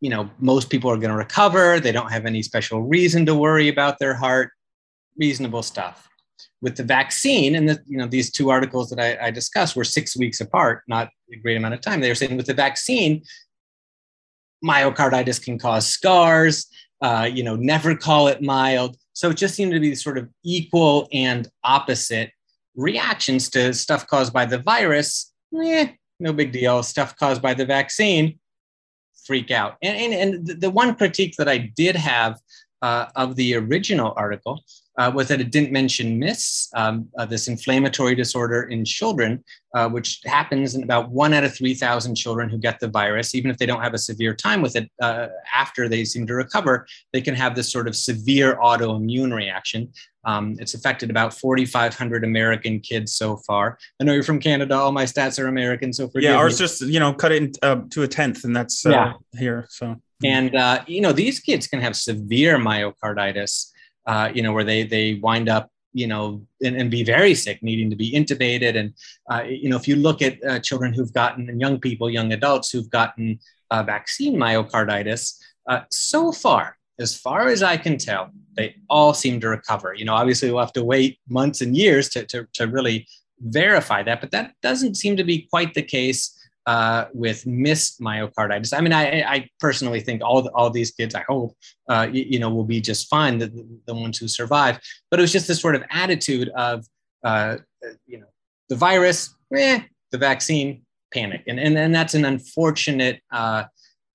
you 0.00 0.10
know, 0.10 0.30
most 0.38 0.68
people 0.68 0.90
are 0.90 0.98
going 0.98 1.10
to 1.10 1.16
recover. 1.16 1.80
They 1.80 1.90
don't 1.90 2.12
have 2.12 2.26
any 2.26 2.42
special 2.42 2.82
reason 2.82 3.24
to 3.26 3.34
worry 3.34 3.68
about 3.68 3.98
their 3.98 4.14
heart. 4.14 4.50
Reasonable 5.16 5.62
stuff 5.62 6.06
with 6.60 6.76
the 6.76 6.82
vaccine, 6.82 7.54
and 7.54 7.68
the, 7.68 7.78
you 7.86 7.98
know 7.98 8.06
these 8.06 8.30
two 8.30 8.50
articles 8.50 8.90
that 8.90 9.00
I, 9.00 9.26
I 9.26 9.30
discussed 9.30 9.76
were 9.76 9.84
six 9.84 10.16
weeks 10.16 10.40
apart, 10.40 10.82
not 10.88 11.08
a 11.32 11.36
great 11.36 11.56
amount 11.56 11.74
of 11.74 11.80
time. 11.80 12.00
They 12.00 12.08
were 12.08 12.14
saying 12.14 12.36
with 12.36 12.46
the 12.46 12.54
vaccine, 12.54 13.22
myocarditis 14.64 15.42
can 15.42 15.58
cause 15.58 15.86
scars. 15.86 16.66
Uh, 17.02 17.28
you 17.30 17.42
know, 17.42 17.56
never 17.56 17.94
call 17.94 18.26
it 18.28 18.40
mild. 18.40 18.96
So 19.12 19.30
it 19.30 19.36
just 19.36 19.54
seemed 19.54 19.72
to 19.72 19.80
be 19.80 19.94
sort 19.94 20.16
of 20.16 20.30
equal 20.44 21.08
and 21.12 21.48
opposite 21.62 22.30
reactions 22.74 23.50
to 23.50 23.74
stuff 23.74 24.06
caused 24.06 24.32
by 24.32 24.46
the 24.46 24.58
virus. 24.58 25.32
Eh, 25.62 25.88
no 26.20 26.32
big 26.32 26.52
deal. 26.52 26.82
Stuff 26.82 27.16
caused 27.16 27.42
by 27.42 27.54
the 27.54 27.66
vaccine, 27.66 28.38
freak 29.26 29.50
out. 29.50 29.76
And, 29.82 29.96
and, 29.96 30.14
and 30.46 30.60
the 30.60 30.70
one 30.70 30.94
critique 30.94 31.34
that 31.36 31.48
I 31.48 31.58
did 31.58 31.96
have 31.96 32.38
uh, 32.82 33.06
of 33.16 33.36
the 33.36 33.54
original 33.54 34.12
article 34.16 34.62
uh, 34.98 35.10
was 35.14 35.28
that 35.28 35.40
it 35.40 35.50
didn't 35.50 35.72
mention 35.72 36.18
MIS, 36.18 36.68
um, 36.74 37.08
uh, 37.18 37.26
this 37.26 37.48
inflammatory 37.48 38.14
disorder 38.14 38.62
in 38.64 38.84
children, 38.84 39.44
uh, 39.74 39.88
which 39.88 40.20
happens 40.24 40.74
in 40.74 40.82
about 40.82 41.10
one 41.10 41.34
out 41.34 41.44
of 41.44 41.54
3,000 41.54 42.14
children 42.14 42.48
who 42.48 42.56
get 42.56 42.80
the 42.80 42.88
virus. 42.88 43.34
Even 43.34 43.50
if 43.50 43.58
they 43.58 43.66
don't 43.66 43.82
have 43.82 43.92
a 43.92 43.98
severe 43.98 44.34
time 44.34 44.62
with 44.62 44.74
it, 44.74 44.90
uh, 45.02 45.28
after 45.54 45.88
they 45.88 46.04
seem 46.04 46.26
to 46.26 46.34
recover, 46.34 46.86
they 47.12 47.20
can 47.20 47.34
have 47.34 47.54
this 47.54 47.70
sort 47.70 47.86
of 47.86 47.94
severe 47.94 48.56
autoimmune 48.56 49.34
reaction. 49.34 49.92
Um, 50.24 50.56
it's 50.58 50.74
affected 50.74 51.10
about 51.10 51.34
4,500 51.34 52.24
American 52.24 52.80
kids 52.80 53.14
so 53.14 53.36
far. 53.46 53.78
I 54.00 54.04
know 54.04 54.12
you're 54.14 54.22
from 54.22 54.40
Canada. 54.40 54.74
All 54.74 54.92
my 54.92 55.04
stats 55.04 55.38
are 55.38 55.46
American, 55.46 55.92
so 55.92 56.08
forgive 56.08 56.30
yeah, 56.30 56.36
ours 56.36 56.54
me. 56.54 56.64
just 56.64 56.80
you 56.82 56.98
know 56.98 57.12
cut 57.12 57.30
it 57.32 57.42
in, 57.42 57.52
uh, 57.62 57.82
to 57.90 58.02
a 58.02 58.08
tenth, 58.08 58.42
and 58.44 58.56
that's 58.56 58.84
yeah. 58.84 59.12
here. 59.38 59.66
So 59.68 60.00
and 60.24 60.52
you 60.88 61.00
know 61.00 61.12
these 61.12 61.40
kids 61.40 61.66
can 61.66 61.80
have 61.80 61.96
severe 61.96 62.58
myocarditis 62.58 63.72
uh, 64.06 64.30
you 64.32 64.42
know, 64.42 64.52
where 64.52 64.64
they 64.64 64.84
they 64.84 65.14
wind 65.14 65.48
up 65.48 65.70
you 65.92 66.06
know, 66.06 66.46
and, 66.62 66.76
and, 66.76 66.90
be 66.90 67.02
very 67.02 67.34
sick, 67.34 67.62
needing 67.62 67.88
to 67.88 67.96
be 67.96 68.12
intubated. 68.12 68.76
And, 68.78 68.92
uh, 69.30 69.44
you 69.48 69.70
know, 69.70 69.76
if 69.76 69.88
you 69.88 69.96
look 69.96 70.20
at 70.20 70.36
uh, 70.44 70.58
children 70.58 70.92
who've 70.92 71.12
gotten, 71.14 71.48
and 71.48 71.58
young 71.58 71.80
people, 71.80 72.10
young 72.10 72.34
adults 72.34 72.70
who've 72.70 72.90
gotten 72.90 73.38
uh, 73.70 73.82
vaccine 73.82 74.36
myocarditis, 74.36 75.38
uh, 75.66 75.80
so 75.90 76.32
far, 76.32 76.76
as 76.98 77.16
far 77.16 77.48
as 77.48 77.62
I 77.62 77.78
can 77.78 77.96
tell, 77.96 78.28
they 78.58 78.74
all 78.90 79.14
seem 79.14 79.40
to 79.40 79.48
recover. 79.48 79.94
You 79.94 80.04
know, 80.04 80.12
obviously 80.12 80.50
we'll 80.50 80.60
have 80.60 80.74
to 80.74 80.84
wait 80.84 81.18
months 81.30 81.62
and 81.62 81.74
years 81.74 82.10
to, 82.10 82.26
to, 82.26 82.46
to 82.52 82.66
really 82.66 83.08
verify 83.40 84.02
that, 84.02 84.20
but 84.20 84.32
that 84.32 84.52
doesn't 84.60 84.96
seem 84.96 85.16
to 85.16 85.24
be 85.24 85.48
quite 85.50 85.72
the 85.72 85.82
case 85.82 86.35
uh, 86.66 87.06
with 87.14 87.46
missed 87.46 88.00
myocarditis. 88.00 88.76
I 88.76 88.80
mean, 88.80 88.92
I, 88.92 89.22
I 89.22 89.48
personally 89.60 90.00
think 90.00 90.22
all 90.22 90.42
the, 90.42 90.50
all 90.50 90.68
these 90.70 90.90
kids, 90.90 91.14
I 91.14 91.24
hope, 91.28 91.56
uh, 91.88 92.08
you, 92.10 92.24
you, 92.28 92.38
know, 92.38 92.50
will 92.50 92.64
be 92.64 92.80
just 92.80 93.08
fine. 93.08 93.38
The, 93.38 93.48
the 93.86 93.94
ones 93.94 94.18
who 94.18 94.28
survive, 94.28 94.80
but 95.10 95.20
it 95.20 95.22
was 95.22 95.32
just 95.32 95.46
this 95.48 95.60
sort 95.60 95.76
of 95.76 95.84
attitude 95.90 96.48
of, 96.50 96.84
uh, 97.24 97.58
you 98.06 98.18
know, 98.18 98.26
the 98.68 98.76
virus, 98.76 99.34
eh, 99.54 99.80
the 100.10 100.18
vaccine, 100.18 100.82
panic, 101.14 101.44
and 101.46 101.60
and 101.60 101.78
and 101.78 101.94
that's 101.94 102.14
an 102.14 102.24
unfortunate. 102.24 103.20
Uh, 103.30 103.64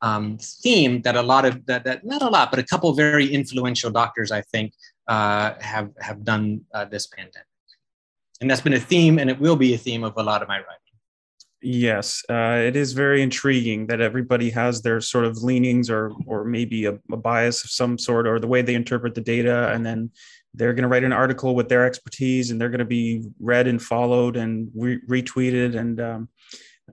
um, 0.04 0.40
theme 0.40 1.02
that 1.04 1.16
a 1.16 1.22
lot 1.22 1.46
of 1.46 1.64
that, 1.68 1.84
that 1.84 2.04
not 2.04 2.24
a 2.24 2.28
lot, 2.28 2.50
but 2.50 2.60
a 2.60 2.64
couple 2.64 2.92
very 2.94 3.28
influential 3.28 3.92
doctors, 3.92 4.32
I 4.32 4.42
think, 4.42 4.74
uh, 5.08 5.54
have 5.60 5.92
have 6.00 6.24
done 6.24 6.62
uh, 6.74 6.86
this 6.86 7.06
pandemic. 7.06 7.46
And 8.40 8.50
that's 8.50 8.62
been 8.62 8.74
a 8.74 8.80
theme, 8.80 9.20
and 9.20 9.30
it 9.30 9.40
will 9.40 9.56
be 9.56 9.76
a 9.76 9.78
theme 9.78 10.04
of 10.04 10.14
a 10.18 10.24
lot 10.24 10.42
of 10.42 10.48
my 10.48 10.58
writing. 10.58 10.81
Yes, 11.64 12.24
uh, 12.28 12.60
it 12.66 12.76
is 12.76 12.94
very 12.94 13.22
intriguing 13.22 13.86
that 13.88 14.02
everybody 14.02 14.50
has 14.50 14.82
their 14.82 15.00
sort 15.00 15.26
of 15.26 15.44
leanings 15.44 15.92
or 15.92 16.12
or 16.26 16.44
maybe 16.44 16.86
a, 16.86 16.98
a, 17.12 17.18
bias 17.18 17.64
of 17.64 17.70
some 17.70 18.00
sort 18.00 18.26
or 18.26 18.40
the 18.40 18.48
way 18.48 18.64
they 18.64 18.74
interpret 18.74 19.14
the 19.14 19.22
data, 19.22 19.72
and 19.72 19.86
then 19.86 20.10
they're 20.56 20.74
going 20.74 20.82
to 20.84 20.90
write 20.90 21.04
an 21.04 21.14
article 21.14 21.54
with 21.54 21.70
their 21.70 21.86
expertise, 21.86 22.50
and 22.50 22.60
they're 22.60 22.70
going 22.70 22.80
to 22.80 22.86
be 22.86 23.24
read 23.40 23.68
and 23.68 23.80
followed 23.80 24.38
and 24.38 24.72
re- 24.76 25.02
retweeted, 25.08 25.76
and 25.78 26.02
um, 26.02 26.30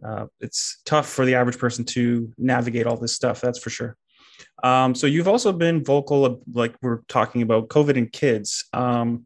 uh, 0.05 0.27
it's 0.41 0.83
tough 0.85 1.09
for 1.09 1.25
the 1.25 1.35
average 1.35 1.59
person 1.59 1.85
to 1.85 2.31
navigate 2.37 2.87
all 2.87 2.99
this 2.99 3.15
stuff. 3.15 3.41
That's 3.41 3.59
for 3.59 3.71
sure. 3.71 3.97
Um, 4.63 4.95
so 4.95 5.07
you've 5.07 5.29
also 5.29 5.53
been 5.53 5.83
vocal, 5.83 6.43
like 6.53 6.77
we're 6.83 7.01
talking 7.09 7.41
about 7.41 7.69
COVID 7.69 7.97
and 7.97 8.13
kids. 8.13 8.67
Um, 8.75 9.25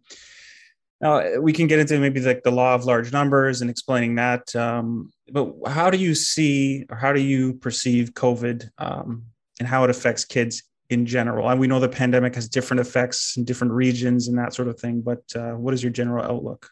now 1.03 1.41
we 1.41 1.53
can 1.53 1.67
get 1.67 1.81
into 1.81 1.99
maybe 1.99 2.21
like 2.21 2.45
the 2.45 2.53
law 2.53 2.75
of 2.75 2.85
large 2.85 3.13
numbers 3.13 3.61
and 3.61 3.69
explaining 3.69 4.15
that. 4.15 4.55
Um, 4.55 5.13
but 5.33 5.53
how 5.67 5.91
do 5.91 5.99
you 5.99 6.15
see 6.15 6.87
or 6.89 6.97
how 6.97 7.13
do 7.13 7.21
you 7.21 7.55
perceive 7.55 8.15
COVID 8.15 8.71
um, 8.79 9.25
and 9.59 9.69
how 9.69 9.83
it 9.83 9.91
affects 9.91 10.25
kids 10.25 10.63
in 10.91 11.05
general? 11.05 11.51
And 11.51 11.59
we 11.59 11.67
know 11.67 11.81
the 11.81 11.89
pandemic 11.89 12.37
has 12.37 12.49
different 12.49 12.81
effects 12.81 13.37
in 13.37 13.45
different 13.45 13.73
regions 13.73 14.29
and 14.29 14.39
that 14.39 14.55
sort 14.55 14.69
of 14.69 14.79
thing. 14.79 15.01
But 15.01 15.25
uh, 15.35 15.53
what 15.53 15.75
is 15.75 15.83
your 15.83 15.91
general 15.91 16.25
outlook? 16.25 16.71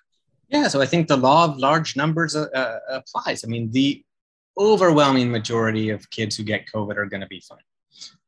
Yeah, 0.49 0.69
so 0.69 0.81
I 0.81 0.87
think 0.87 1.09
the 1.09 1.17
law 1.17 1.47
of 1.47 1.59
large 1.59 1.97
numbers 1.97 2.37
uh, 2.37 2.47
uh 2.55 2.79
applies. 2.89 3.45
I 3.45 3.49
mean, 3.49 3.71
the 3.73 4.05
overwhelming 4.57 5.31
majority 5.31 5.91
of 5.91 6.09
kids 6.11 6.37
who 6.37 6.45
get 6.45 6.67
COVID 6.73 6.97
are 6.97 7.07
going 7.07 7.21
to 7.21 7.27
be 7.27 7.41
fine. 7.41 7.59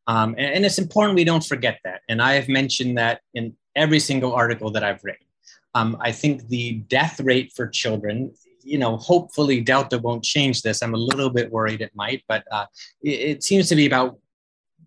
Um, 0.08 0.34
and, 0.36 0.54
and, 0.54 0.64
it's 0.64 0.78
important 0.78 1.14
we 1.14 1.22
don't 1.22 1.44
forget 1.44 1.78
that. 1.84 2.00
And 2.08 2.20
I 2.20 2.32
have 2.32 2.48
mentioned 2.48 2.98
that 2.98 3.20
in 3.34 3.54
every 3.76 4.00
single 4.00 4.32
article 4.32 4.70
that 4.72 4.82
I've 4.82 5.02
written. 5.04 5.26
Um, 5.74 5.96
I 6.00 6.12
think 6.12 6.48
the 6.48 6.74
death 6.88 7.20
rate 7.20 7.52
for 7.54 7.66
children, 7.66 8.32
you 8.62 8.78
know, 8.78 8.96
hopefully 8.96 9.60
Delta 9.60 9.98
won't 9.98 10.22
change 10.22 10.62
this. 10.62 10.82
I'm 10.82 10.94
a 10.94 10.98
little 10.98 11.30
bit 11.30 11.50
worried 11.50 11.80
it 11.80 11.92
might, 11.94 12.22
but 12.28 12.44
uh, 12.50 12.66
it, 13.02 13.10
it, 13.10 13.44
seems 13.44 13.68
to 13.68 13.76
be 13.76 13.86
about, 13.86 14.18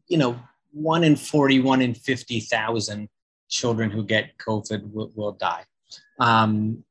you 0.07 0.17
know, 0.17 0.39
one 0.71 1.03
in 1.03 1.15
40, 1.15 1.61
one 1.61 1.81
in 1.81 1.93
50,000 1.93 3.09
children 3.49 3.89
who 3.89 4.03
get 4.03 4.37
COVID 4.37 4.91
will, 4.91 5.11
will 5.15 5.31
die. 5.31 5.63
Um, 6.19 6.83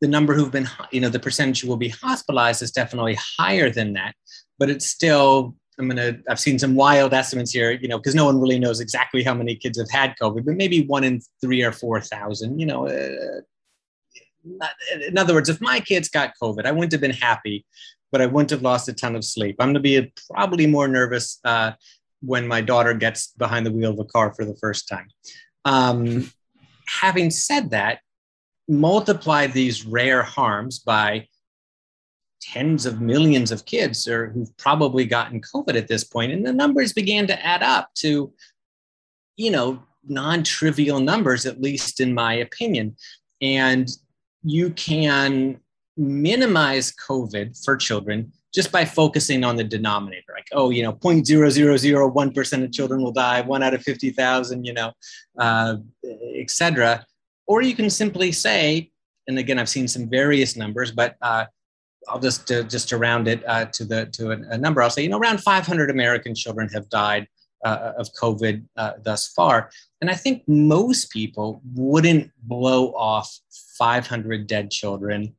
the 0.00 0.08
number 0.08 0.34
who've 0.34 0.50
been, 0.50 0.68
you 0.90 1.00
know, 1.00 1.08
the 1.08 1.18
percentage 1.18 1.60
who 1.60 1.68
will 1.68 1.76
be 1.76 1.90
hospitalized 1.90 2.62
is 2.62 2.70
definitely 2.70 3.18
higher 3.38 3.70
than 3.70 3.92
that, 3.94 4.14
but 4.58 4.70
it's 4.70 4.86
still 4.86 5.54
I'm 5.80 5.88
gonna. 5.88 6.18
I've 6.28 6.40
seen 6.40 6.58
some 6.58 6.74
wild 6.74 7.14
estimates 7.14 7.52
here, 7.52 7.72
you 7.72 7.88
know, 7.88 7.98
because 7.98 8.14
no 8.14 8.26
one 8.26 8.40
really 8.40 8.58
knows 8.58 8.80
exactly 8.80 9.22
how 9.22 9.34
many 9.34 9.56
kids 9.56 9.78
have 9.78 9.90
had 9.90 10.14
COVID, 10.20 10.44
but 10.44 10.54
maybe 10.54 10.86
one 10.86 11.04
in 11.04 11.20
three 11.40 11.62
or 11.62 11.72
four 11.72 12.00
thousand. 12.00 12.60
You 12.60 12.66
know, 12.66 12.86
uh, 12.86 13.40
in 15.08 15.18
other 15.18 15.34
words, 15.34 15.48
if 15.48 15.60
my 15.60 15.80
kids 15.80 16.08
got 16.08 16.34
COVID, 16.40 16.66
I 16.66 16.72
wouldn't 16.72 16.92
have 16.92 17.00
been 17.00 17.10
happy, 17.10 17.64
but 18.12 18.20
I 18.20 18.26
wouldn't 18.26 18.50
have 18.50 18.62
lost 18.62 18.88
a 18.88 18.92
ton 18.92 19.16
of 19.16 19.24
sleep. 19.24 19.56
I'm 19.58 19.68
gonna 19.68 19.80
be 19.80 20.12
probably 20.30 20.66
more 20.66 20.88
nervous 20.88 21.40
uh, 21.44 21.72
when 22.20 22.46
my 22.46 22.60
daughter 22.60 22.94
gets 22.94 23.28
behind 23.28 23.66
the 23.66 23.72
wheel 23.72 23.92
of 23.92 23.98
a 23.98 24.04
car 24.04 24.32
for 24.34 24.44
the 24.44 24.56
first 24.56 24.88
time. 24.88 25.08
Um, 25.64 26.30
having 26.86 27.30
said 27.30 27.70
that, 27.70 28.00
multiply 28.68 29.46
these 29.46 29.84
rare 29.84 30.22
harms 30.22 30.78
by 30.78 31.26
tens 32.40 32.86
of 32.86 33.00
millions 33.00 33.52
of 33.52 33.66
kids 33.66 34.08
or 34.08 34.30
who've 34.30 34.56
probably 34.56 35.04
gotten 35.04 35.40
COVID 35.40 35.76
at 35.76 35.88
this 35.88 36.04
point, 36.04 36.32
and 36.32 36.46
the 36.46 36.52
numbers 36.52 36.92
began 36.92 37.26
to 37.26 37.46
add 37.46 37.62
up 37.62 37.92
to, 37.96 38.32
you 39.36 39.50
know, 39.50 39.82
non-trivial 40.08 41.00
numbers, 41.00 41.46
at 41.46 41.60
least 41.60 42.00
in 42.00 42.14
my 42.14 42.34
opinion. 42.34 42.96
And 43.40 43.88
you 44.42 44.70
can 44.70 45.60
minimize 45.96 46.92
COVID 46.92 47.62
for 47.64 47.76
children 47.76 48.32
just 48.52 48.72
by 48.72 48.84
focusing 48.84 49.44
on 49.44 49.54
the 49.54 49.62
denominator, 49.62 50.32
like, 50.34 50.48
oh, 50.52 50.70
you 50.70 50.82
know, 50.82 50.92
0.0001% 50.92 52.64
of 52.64 52.72
children 52.72 53.02
will 53.02 53.12
die, 53.12 53.40
one 53.42 53.62
out 53.62 53.74
of 53.74 53.82
50,000, 53.82 54.64
you 54.64 54.72
know, 54.72 54.92
uh, 55.38 55.76
et 56.04 56.50
cetera. 56.50 57.04
Or 57.46 57.62
you 57.62 57.76
can 57.76 57.88
simply 57.90 58.32
say, 58.32 58.90
and 59.28 59.38
again, 59.38 59.58
I've 59.58 59.68
seen 59.68 59.86
some 59.86 60.08
various 60.08 60.56
numbers, 60.56 60.90
but 60.90 61.16
uh, 61.22 61.44
I'll 62.08 62.20
just 62.20 62.50
uh, 62.50 62.62
just 62.64 62.88
to 62.90 62.98
round 62.98 63.28
it 63.28 63.42
uh, 63.46 63.66
to 63.66 63.84
the 63.84 64.06
to 64.06 64.32
a, 64.32 64.38
a, 64.50 64.58
number. 64.58 64.82
I'll 64.82 64.90
say 64.90 65.02
you 65.02 65.08
know 65.08 65.18
around 65.18 65.42
500 65.42 65.90
American 65.90 66.34
children 66.34 66.68
have 66.70 66.88
died 66.88 67.26
uh, 67.64 67.92
of 67.98 68.08
COVID 68.20 68.64
uh, 68.76 68.92
thus 69.02 69.28
far, 69.28 69.70
and 70.00 70.10
I 70.10 70.14
think 70.14 70.42
most 70.46 71.10
people 71.10 71.62
wouldn't 71.74 72.30
blow 72.42 72.92
off 72.94 73.30
500 73.78 74.46
dead 74.46 74.70
children, 74.70 75.34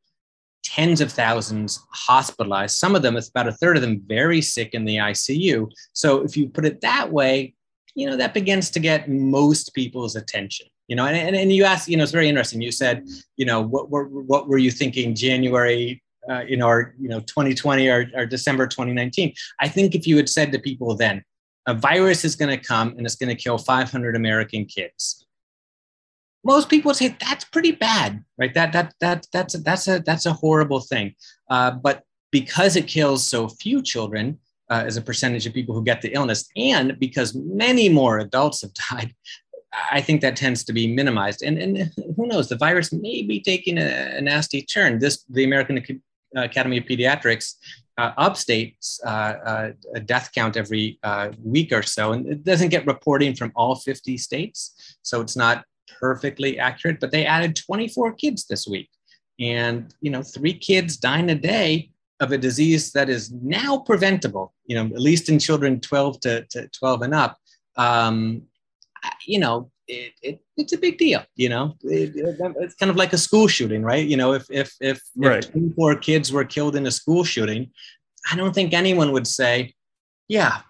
tens 0.64 1.02
of 1.02 1.12
thousands 1.12 1.80
hospitalized. 1.92 2.78
Some 2.78 2.96
of 2.96 3.02
them, 3.02 3.18
it's 3.18 3.30
about 3.30 3.48
a 3.48 3.54
third 3.54 3.76
of 3.76 3.82
them, 3.82 4.02
very 4.06 4.42
sick 4.42 4.74
in 4.74 4.86
the 4.86 4.98
ICU. 4.98 5.70
So 5.94 6.22
if 6.24 6.38
you 6.38 6.48
put 6.48 6.66
it 6.66 6.82
that 6.82 7.12
way, 7.12 7.56
you 7.96 8.08
know 8.08 8.18
that 8.18 8.34
begins 8.34 8.70
to 8.72 8.80
get 8.80 9.10
most 9.10 9.74
people's 9.74 10.16
attention 10.16 10.68
you 10.88 10.96
know 10.96 11.06
and, 11.06 11.18
and, 11.18 11.36
and 11.36 11.52
you 11.52 11.64
asked 11.64 11.88
you 11.88 11.98
know 11.98 12.04
it's 12.04 12.12
very 12.12 12.30
interesting 12.30 12.62
you 12.62 12.72
said 12.72 13.08
you 13.38 13.46
know 13.46 13.62
what, 13.62 13.90
what, 13.90 14.10
what 14.10 14.48
were 14.48 14.58
you 14.58 14.72
thinking 14.72 15.16
january 15.16 16.02
uh, 16.30 16.44
in 16.48 16.62
our 16.62 16.94
you 17.00 17.10
know 17.10 17.20
2020 17.22 17.88
or, 17.88 18.10
or 18.16 18.26
December 18.26 18.68
2019. 18.68 19.34
I 19.60 19.68
think 19.68 19.96
if 19.96 20.08
you 20.08 20.18
had 20.18 20.30
said 20.30 20.52
to 20.52 20.60
people 20.60 20.96
then, 20.96 21.24
a 21.68 21.74
virus 21.74 22.26
is 22.26 22.36
going 22.36 22.58
to 22.58 22.64
come 22.64 22.90
and 22.98 23.06
it's 23.06 23.16
going 23.16 23.36
to 23.36 23.42
kill 23.42 23.58
500 23.58 24.16
American 24.16 24.66
kids, 24.66 25.26
most 26.44 26.70
people 26.70 26.90
would 26.90 26.96
say 26.96 27.16
that's 27.20 27.46
pretty 27.46 27.72
bad, 27.72 28.24
right? 28.38 28.54
That 28.54 28.74
that 28.74 28.94
that 29.00 29.28
that's 29.32 29.56
a, 29.56 29.60
that's 29.60 29.88
a 29.88 30.00
that's 30.00 30.26
a 30.26 30.34
horrible 30.34 30.82
thing. 30.82 31.16
Uh, 31.50 31.72
but 31.72 32.04
because 32.32 32.76
it 32.76 32.88
kills 32.88 33.28
so 33.28 33.50
few 33.50 33.82
children, 33.82 34.40
uh, 34.70 34.84
as 34.86 34.96
a 34.96 35.02
percentage 35.02 35.46
of 35.46 35.54
people 35.54 35.76
who 35.76 35.84
get 35.84 36.02
the 36.02 36.14
illness, 36.14 36.50
and 36.56 36.98
because 36.98 37.36
many 37.36 37.90
more 37.90 38.20
adults 38.20 38.62
have 38.62 38.72
died, 38.90 39.14
I 39.92 40.02
think 40.02 40.22
that 40.22 40.36
tends 40.36 40.64
to 40.66 40.74
be 40.74 40.88
minimized. 40.88 41.44
And, 41.44 41.58
and 41.58 41.92
who 42.16 42.28
knows, 42.28 42.50
the 42.50 42.58
virus 42.58 42.92
may 42.92 43.22
be 43.22 43.40
taking 43.40 43.78
a, 43.78 44.18
a 44.18 44.22
nasty 44.22 44.62
turn. 44.62 45.00
This, 45.00 45.24
the 45.30 45.44
American 45.44 45.82
Academy 46.36 46.78
of 46.78 46.86
Pediatrics 46.86 47.56
uh, 47.98 48.14
upstates 48.18 49.00
uh, 49.06 49.10
uh, 49.10 49.72
a 49.96 50.00
death 50.00 50.32
count 50.34 50.58
every 50.58 51.00
uh, 51.04 51.30
week 51.44 51.72
or 51.72 51.84
so, 51.84 52.14
and 52.14 52.28
it 52.28 52.44
doesn't 52.44 52.70
get 52.70 52.88
reporting 52.88 53.36
from 53.36 53.52
all 53.56 53.76
50 53.76 54.18
states, 54.18 54.98
so 55.02 55.22
it's 55.22 55.36
not 55.36 55.66
perfectly 56.00 56.58
accurate. 56.58 57.00
But 57.00 57.12
they 57.12 57.26
added 57.26 57.56
24 57.56 58.14
kids 58.14 58.46
this 58.46 58.68
week, 58.68 58.90
and 59.40 59.94
you 60.02 60.12
know, 60.12 60.24
three 60.24 60.54
kids 60.54 60.98
dying 60.98 61.30
a 61.30 61.36
day 61.36 61.92
of 62.20 62.32
a 62.32 62.38
disease 62.38 62.92
that 62.92 63.10
is 63.10 63.32
now 63.32 63.80
preventable. 63.80 64.54
You 64.66 64.76
know, 64.76 64.86
at 64.86 65.02
least 65.02 65.30
in 65.30 65.40
children 65.40 65.80
12 65.80 66.20
to, 66.22 66.46
to 66.52 66.68
12 66.70 67.02
and 67.04 67.14
up. 67.14 67.38
Um, 67.78 68.44
you 69.26 69.40
know, 69.40 69.72
it, 69.92 70.14
it, 70.22 70.40
it's 70.58 70.74
a 70.74 70.78
big 70.78 70.98
deal. 70.98 71.24
You 71.36 71.50
know, 71.50 71.76
it, 71.82 72.14
it's 72.16 72.76
kind 72.76 72.90
of 72.90 72.96
like 72.96 73.14
a 73.14 73.18
school 73.18 73.48
shooting, 73.48 73.84
right? 73.84 74.06
You 74.06 74.18
know, 74.18 74.34
if 74.34 74.46
if 74.50 74.74
if, 74.80 75.02
right. 75.18 75.44
if 75.44 75.52
24 75.52 75.96
kids 75.96 76.32
were 76.32 76.46
killed 76.46 76.76
in 76.76 76.86
a 76.88 76.92
school 76.92 77.24
shooting, 77.24 77.72
I 78.32 78.36
don't 78.36 78.54
think 78.54 78.74
anyone 78.74 79.12
would 79.12 79.28
say, 79.28 79.74
yeah, 80.28 80.62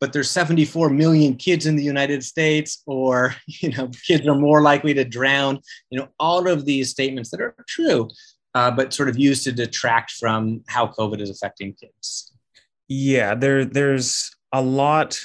but 0.00 0.12
there's 0.12 0.30
74 0.30 0.90
million 0.90 1.36
kids 1.36 1.66
in 1.66 1.76
the 1.76 1.84
United 1.84 2.24
States, 2.24 2.82
or 2.86 3.36
you 3.46 3.70
know, 3.70 3.90
kids 4.06 4.26
are 4.26 4.34
more 4.34 4.60
likely 4.60 4.92
to 4.94 5.04
drown. 5.04 5.60
You 5.90 6.00
know, 6.00 6.08
all 6.18 6.48
of 6.48 6.64
these 6.64 6.90
statements 6.90 7.30
that 7.30 7.40
are 7.40 7.54
true, 7.68 8.08
uh, 8.54 8.72
but 8.72 8.92
sort 8.92 9.08
of 9.08 9.18
used 9.18 9.44
to 9.44 9.52
detract 9.52 10.12
from 10.12 10.62
how 10.66 10.88
COVID 10.88 11.20
is 11.20 11.30
affecting 11.30 11.74
kids. 11.74 12.32
Yeah, 12.88 13.34
there 13.34 13.64
there's 13.64 14.34
a 14.52 14.60
lot 14.60 15.18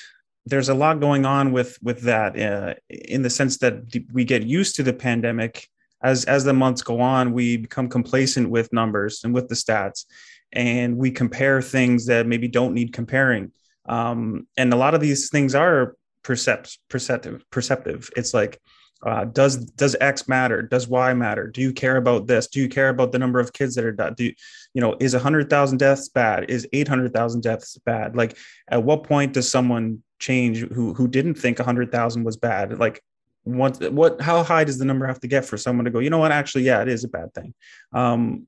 there's 0.45 0.69
a 0.69 0.73
lot 0.73 0.99
going 0.99 1.25
on 1.25 1.51
with 1.51 1.77
with 1.81 2.01
that 2.01 2.39
uh, 2.39 2.73
in 2.89 3.21
the 3.21 3.29
sense 3.29 3.57
that 3.59 3.75
we 4.11 4.23
get 4.23 4.43
used 4.43 4.75
to 4.75 4.83
the 4.83 4.93
pandemic 4.93 5.67
as 6.01 6.25
as 6.25 6.43
the 6.43 6.53
months 6.53 6.81
go 6.81 6.99
on 6.99 7.33
we 7.33 7.57
become 7.57 7.89
complacent 7.89 8.49
with 8.49 8.71
numbers 8.73 9.21
and 9.23 9.33
with 9.33 9.47
the 9.47 9.55
stats 9.55 10.05
and 10.51 10.97
we 10.97 11.11
compare 11.11 11.61
things 11.61 12.05
that 12.07 12.25
maybe 12.25 12.47
don't 12.47 12.73
need 12.73 12.93
comparing 12.93 13.51
um, 13.87 14.47
and 14.57 14.73
a 14.73 14.77
lot 14.77 14.93
of 14.93 15.01
these 15.01 15.29
things 15.29 15.55
are 15.55 15.95
percept, 16.23 16.79
perceptive 16.89 17.43
perceptive 17.51 18.09
it's 18.15 18.33
like 18.33 18.59
uh, 19.05 19.23
does 19.23 19.55
does 19.55 19.95
X 20.01 20.27
matter? 20.27 20.61
Does 20.61 20.87
Y 20.89 21.13
matter? 21.13 21.47
Do 21.47 21.61
you 21.61 21.71
care 21.71 21.95
about 21.95 22.27
this? 22.27 22.47
Do 22.47 22.59
you 22.59 22.67
care 22.67 22.89
about 22.89 23.13
the 23.13 23.19
number 23.19 23.39
of 23.39 23.53
kids 23.53 23.75
that 23.75 23.85
are 23.85 23.93
dead? 23.93 24.17
Do 24.17 24.25
you, 24.25 24.33
you 24.73 24.81
know 24.81 24.97
is 24.99 25.13
hundred 25.13 25.49
thousand 25.49 25.77
deaths 25.77 26.09
bad? 26.09 26.49
Is 26.49 26.67
eight 26.73 26.89
hundred 26.89 27.13
thousand 27.13 27.41
deaths 27.41 27.77
bad? 27.85 28.17
Like 28.17 28.37
at 28.67 28.83
what 28.83 29.05
point 29.05 29.33
does 29.33 29.49
someone 29.49 30.03
change 30.19 30.59
who 30.59 30.93
who 30.93 31.07
didn't 31.07 31.35
think 31.35 31.59
hundred 31.59 31.91
thousand 31.91 32.23
was 32.23 32.37
bad? 32.37 32.77
Like 32.77 33.01
what 33.43 33.91
what 33.91 34.21
how 34.21 34.43
high 34.43 34.63
does 34.63 34.77
the 34.77 34.85
number 34.85 35.07
have 35.07 35.19
to 35.21 35.27
get 35.27 35.45
for 35.45 35.57
someone 35.57 35.85
to 35.85 35.91
go? 35.91 35.99
You 35.99 36.09
know 36.09 36.19
what? 36.19 36.31
Actually, 36.31 36.63
yeah, 36.63 36.81
it 36.81 36.87
is 36.87 37.03
a 37.03 37.07
bad 37.09 37.33
thing. 37.33 37.53
Um, 37.93 38.47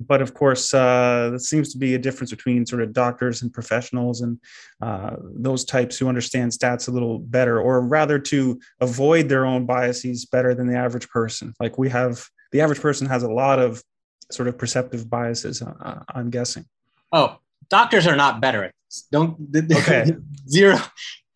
but 0.00 0.22
of 0.22 0.32
course, 0.32 0.72
uh, 0.72 1.30
there 1.30 1.38
seems 1.38 1.72
to 1.72 1.78
be 1.78 1.94
a 1.94 1.98
difference 1.98 2.30
between 2.30 2.64
sort 2.64 2.82
of 2.82 2.92
doctors 2.92 3.42
and 3.42 3.52
professionals 3.52 4.20
and 4.20 4.38
uh, 4.80 5.16
those 5.20 5.64
types 5.64 5.98
who 5.98 6.08
understand 6.08 6.52
stats 6.52 6.88
a 6.88 6.92
little 6.92 7.18
better, 7.18 7.60
or 7.60 7.80
rather 7.80 8.18
to 8.18 8.60
avoid 8.80 9.28
their 9.28 9.44
own 9.44 9.66
biases 9.66 10.24
better 10.24 10.54
than 10.54 10.68
the 10.68 10.76
average 10.76 11.08
person. 11.08 11.52
Like 11.58 11.78
we 11.78 11.88
have 11.88 12.24
the 12.52 12.60
average 12.60 12.80
person 12.80 13.08
has 13.08 13.24
a 13.24 13.30
lot 13.30 13.58
of 13.58 13.82
sort 14.30 14.48
of 14.48 14.56
perceptive 14.56 15.10
biases. 15.10 15.62
Uh, 15.62 16.02
I'm 16.14 16.30
guessing. 16.30 16.64
Oh, 17.12 17.38
doctors 17.70 18.06
are 18.06 18.16
not 18.16 18.40
better 18.40 18.64
at 18.64 18.74
this. 18.88 19.06
Don't 19.10 19.36
okay. 19.72 20.12
zero. 20.48 20.78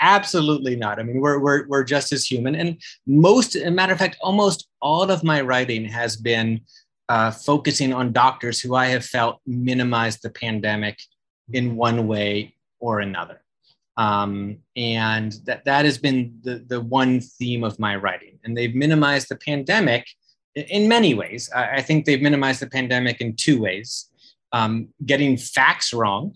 Absolutely 0.01 0.75
not. 0.75 0.99
I 0.99 1.05
mean, 1.05 1.21
we're, 1.21 1.39
we're, 1.39 1.67
we're 1.69 1.85
just 1.85 2.13
as 2.13 2.25
human. 2.25 2.57
And 2.57 2.81
most, 3.07 3.55
a 3.55 3.71
matter 3.71 3.93
of 3.93 3.99
fact, 3.99 4.17
almost 4.21 4.69
all 4.81 5.09
of 5.11 5.23
my 5.23 5.41
writing 5.41 5.85
has 5.85 6.17
been 6.17 6.61
uh, 7.09 7.31
focusing 7.31 7.93
on 7.93 8.13
doctors 8.13 8.61
who 8.61 8.75
I 8.75 8.87
have 8.87 9.05
felt 9.05 9.41
minimized 9.47 10.23
the 10.23 10.31
pandemic 10.31 10.99
in 11.53 11.77
one 11.77 12.09
way 12.09 12.57
or 12.81 13.01
another. 13.01 13.43
Um, 13.97 14.59
and 14.75 15.33
that, 15.45 15.65
that 15.67 15.85
has 15.85 15.99
been 15.99 16.39
the, 16.43 16.65
the 16.67 16.81
one 16.81 17.21
theme 17.21 17.63
of 17.63 17.79
my 17.79 17.95
writing. 17.97 18.39
And 18.43 18.57
they've 18.57 18.75
minimized 18.75 19.29
the 19.29 19.37
pandemic 19.37 20.07
in 20.57 20.89
many 20.89 21.15
ways. 21.15 21.49
I, 21.55 21.77
I 21.77 21.81
think 21.83 22.05
they've 22.07 22.23
minimized 22.23 22.61
the 22.61 22.71
pandemic 22.71 23.21
in 23.21 23.37
two 23.37 23.61
ways 23.61 24.11
um, 24.53 24.89
getting 25.05 25.37
facts 25.37 25.93
wrong. 25.93 26.35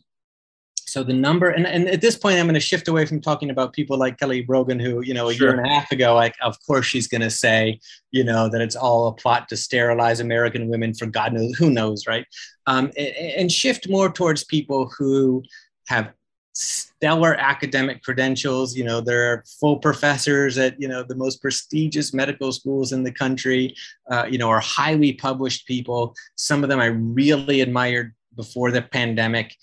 So 0.89 1.03
the 1.03 1.13
number, 1.13 1.49
and, 1.49 1.67
and 1.67 1.89
at 1.89 2.01
this 2.01 2.17
point, 2.17 2.39
I'm 2.39 2.47
going 2.47 2.55
to 2.55 2.61
shift 2.61 2.87
away 2.87 3.07
from 3.07 3.21
talking 3.21 3.51
about 3.51 3.73
people 3.73 3.99
like 3.99 4.19
Kelly 4.19 4.43
Brogan, 4.43 4.79
who, 4.79 5.03
you 5.03 5.15
know, 5.15 5.29
a 5.29 5.35
sure. 5.35 5.49
year 5.49 5.57
and 5.59 5.67
a 5.67 5.69
half 5.69 5.91
ago, 5.91 6.15
like, 6.15 6.37
of 6.41 6.57
course, 6.65 6.87
she's 6.87 7.09
going 7.09 7.23
to 7.23 7.31
say, 7.31 7.81
you 8.13 8.23
know, 8.23 8.49
that 8.49 8.61
it's 8.61 8.77
all 8.77 9.09
a 9.09 9.13
plot 9.13 9.49
to 9.49 9.57
sterilize 9.57 10.21
American 10.21 10.69
women 10.69 10.95
for 10.95 11.07
God 11.07 11.33
knows 11.33 11.57
who 11.59 11.71
knows, 11.71 12.07
right? 12.07 12.25
Um, 12.69 12.93
and, 12.97 13.09
and 13.09 13.53
shift 13.53 13.89
more 13.91 14.11
towards 14.13 14.45
people 14.45 14.89
who 14.97 15.43
have 15.89 16.13
stellar 16.57 17.35
academic 17.35 18.03
credentials. 18.03 18.75
You 18.75 18.85
know, 18.85 19.03
they're 19.03 19.45
full 19.61 19.77
professors 19.77 20.57
at, 20.57 20.81
you 20.81 20.89
know, 20.89 21.03
the 21.03 21.15
most 21.15 21.43
prestigious 21.43 22.15
medical 22.15 22.51
schools 22.51 22.93
in 22.93 23.03
the 23.03 23.13
country, 23.13 23.75
uh, 24.11 24.25
you 24.31 24.39
know, 24.39 24.49
are 24.49 24.61
highly 24.61 25.13
published 25.13 25.67
people. 25.67 26.15
Some 26.37 26.63
of 26.63 26.71
them 26.71 26.81
I 26.81 26.87
really 26.87 27.61
admired 27.61 28.15
before 28.35 28.71
the 28.71 28.83
pandemic. 28.83 29.55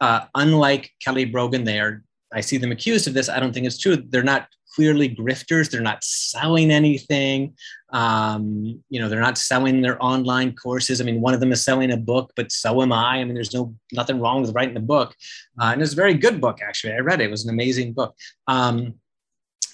Uh, 0.00 0.20
unlike 0.34 0.90
Kelly 1.04 1.26
Brogan, 1.26 1.64
they 1.64 1.80
are, 1.80 2.02
I 2.32 2.40
see 2.40 2.56
them 2.56 2.72
accused 2.72 3.06
of 3.06 3.14
this. 3.14 3.28
I 3.28 3.40
don't 3.40 3.52
think 3.52 3.66
it's 3.66 3.78
true. 3.78 3.96
They're 3.96 4.22
not 4.22 4.48
clearly 4.74 5.14
grifters. 5.14 5.70
They're 5.70 5.80
not 5.80 6.04
selling 6.04 6.70
anything. 6.70 7.54
Um, 7.90 8.82
you 8.90 9.00
know, 9.00 9.08
they're 9.08 9.20
not 9.20 9.38
selling 9.38 9.80
their 9.80 10.02
online 10.02 10.54
courses. 10.54 11.00
I 11.00 11.04
mean, 11.04 11.20
one 11.20 11.34
of 11.34 11.40
them 11.40 11.52
is 11.52 11.64
selling 11.64 11.92
a 11.92 11.96
book, 11.96 12.32
but 12.36 12.52
so 12.52 12.82
am 12.82 12.92
I. 12.92 13.16
I 13.16 13.24
mean, 13.24 13.34
there's 13.34 13.54
no 13.54 13.74
nothing 13.92 14.20
wrong 14.20 14.42
with 14.42 14.54
writing 14.54 14.76
a 14.76 14.80
book, 14.80 15.14
uh, 15.60 15.70
and 15.72 15.82
it's 15.82 15.92
a 15.92 15.96
very 15.96 16.14
good 16.14 16.40
book 16.40 16.60
actually. 16.62 16.92
I 16.92 16.98
read 16.98 17.20
it; 17.20 17.24
it 17.24 17.30
was 17.30 17.44
an 17.44 17.50
amazing 17.50 17.92
book. 17.92 18.14
Um, 18.46 18.94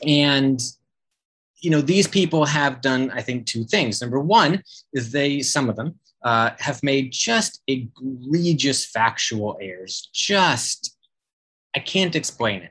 and 0.06 0.60
you 1.64 1.70
know, 1.70 1.80
these 1.80 2.06
people 2.06 2.44
have 2.44 2.82
done, 2.82 3.10
I 3.12 3.22
think, 3.22 3.46
two 3.46 3.64
things. 3.64 4.00
Number 4.00 4.20
one 4.20 4.62
is 4.92 5.10
they, 5.10 5.40
some 5.40 5.70
of 5.70 5.76
them, 5.76 5.98
uh, 6.22 6.50
have 6.58 6.82
made 6.82 7.10
just 7.10 7.62
egregious 7.66 8.84
factual 8.84 9.56
errors. 9.60 10.10
Just, 10.12 10.96
I 11.74 11.80
can't 11.80 12.14
explain 12.14 12.62
it. 12.62 12.70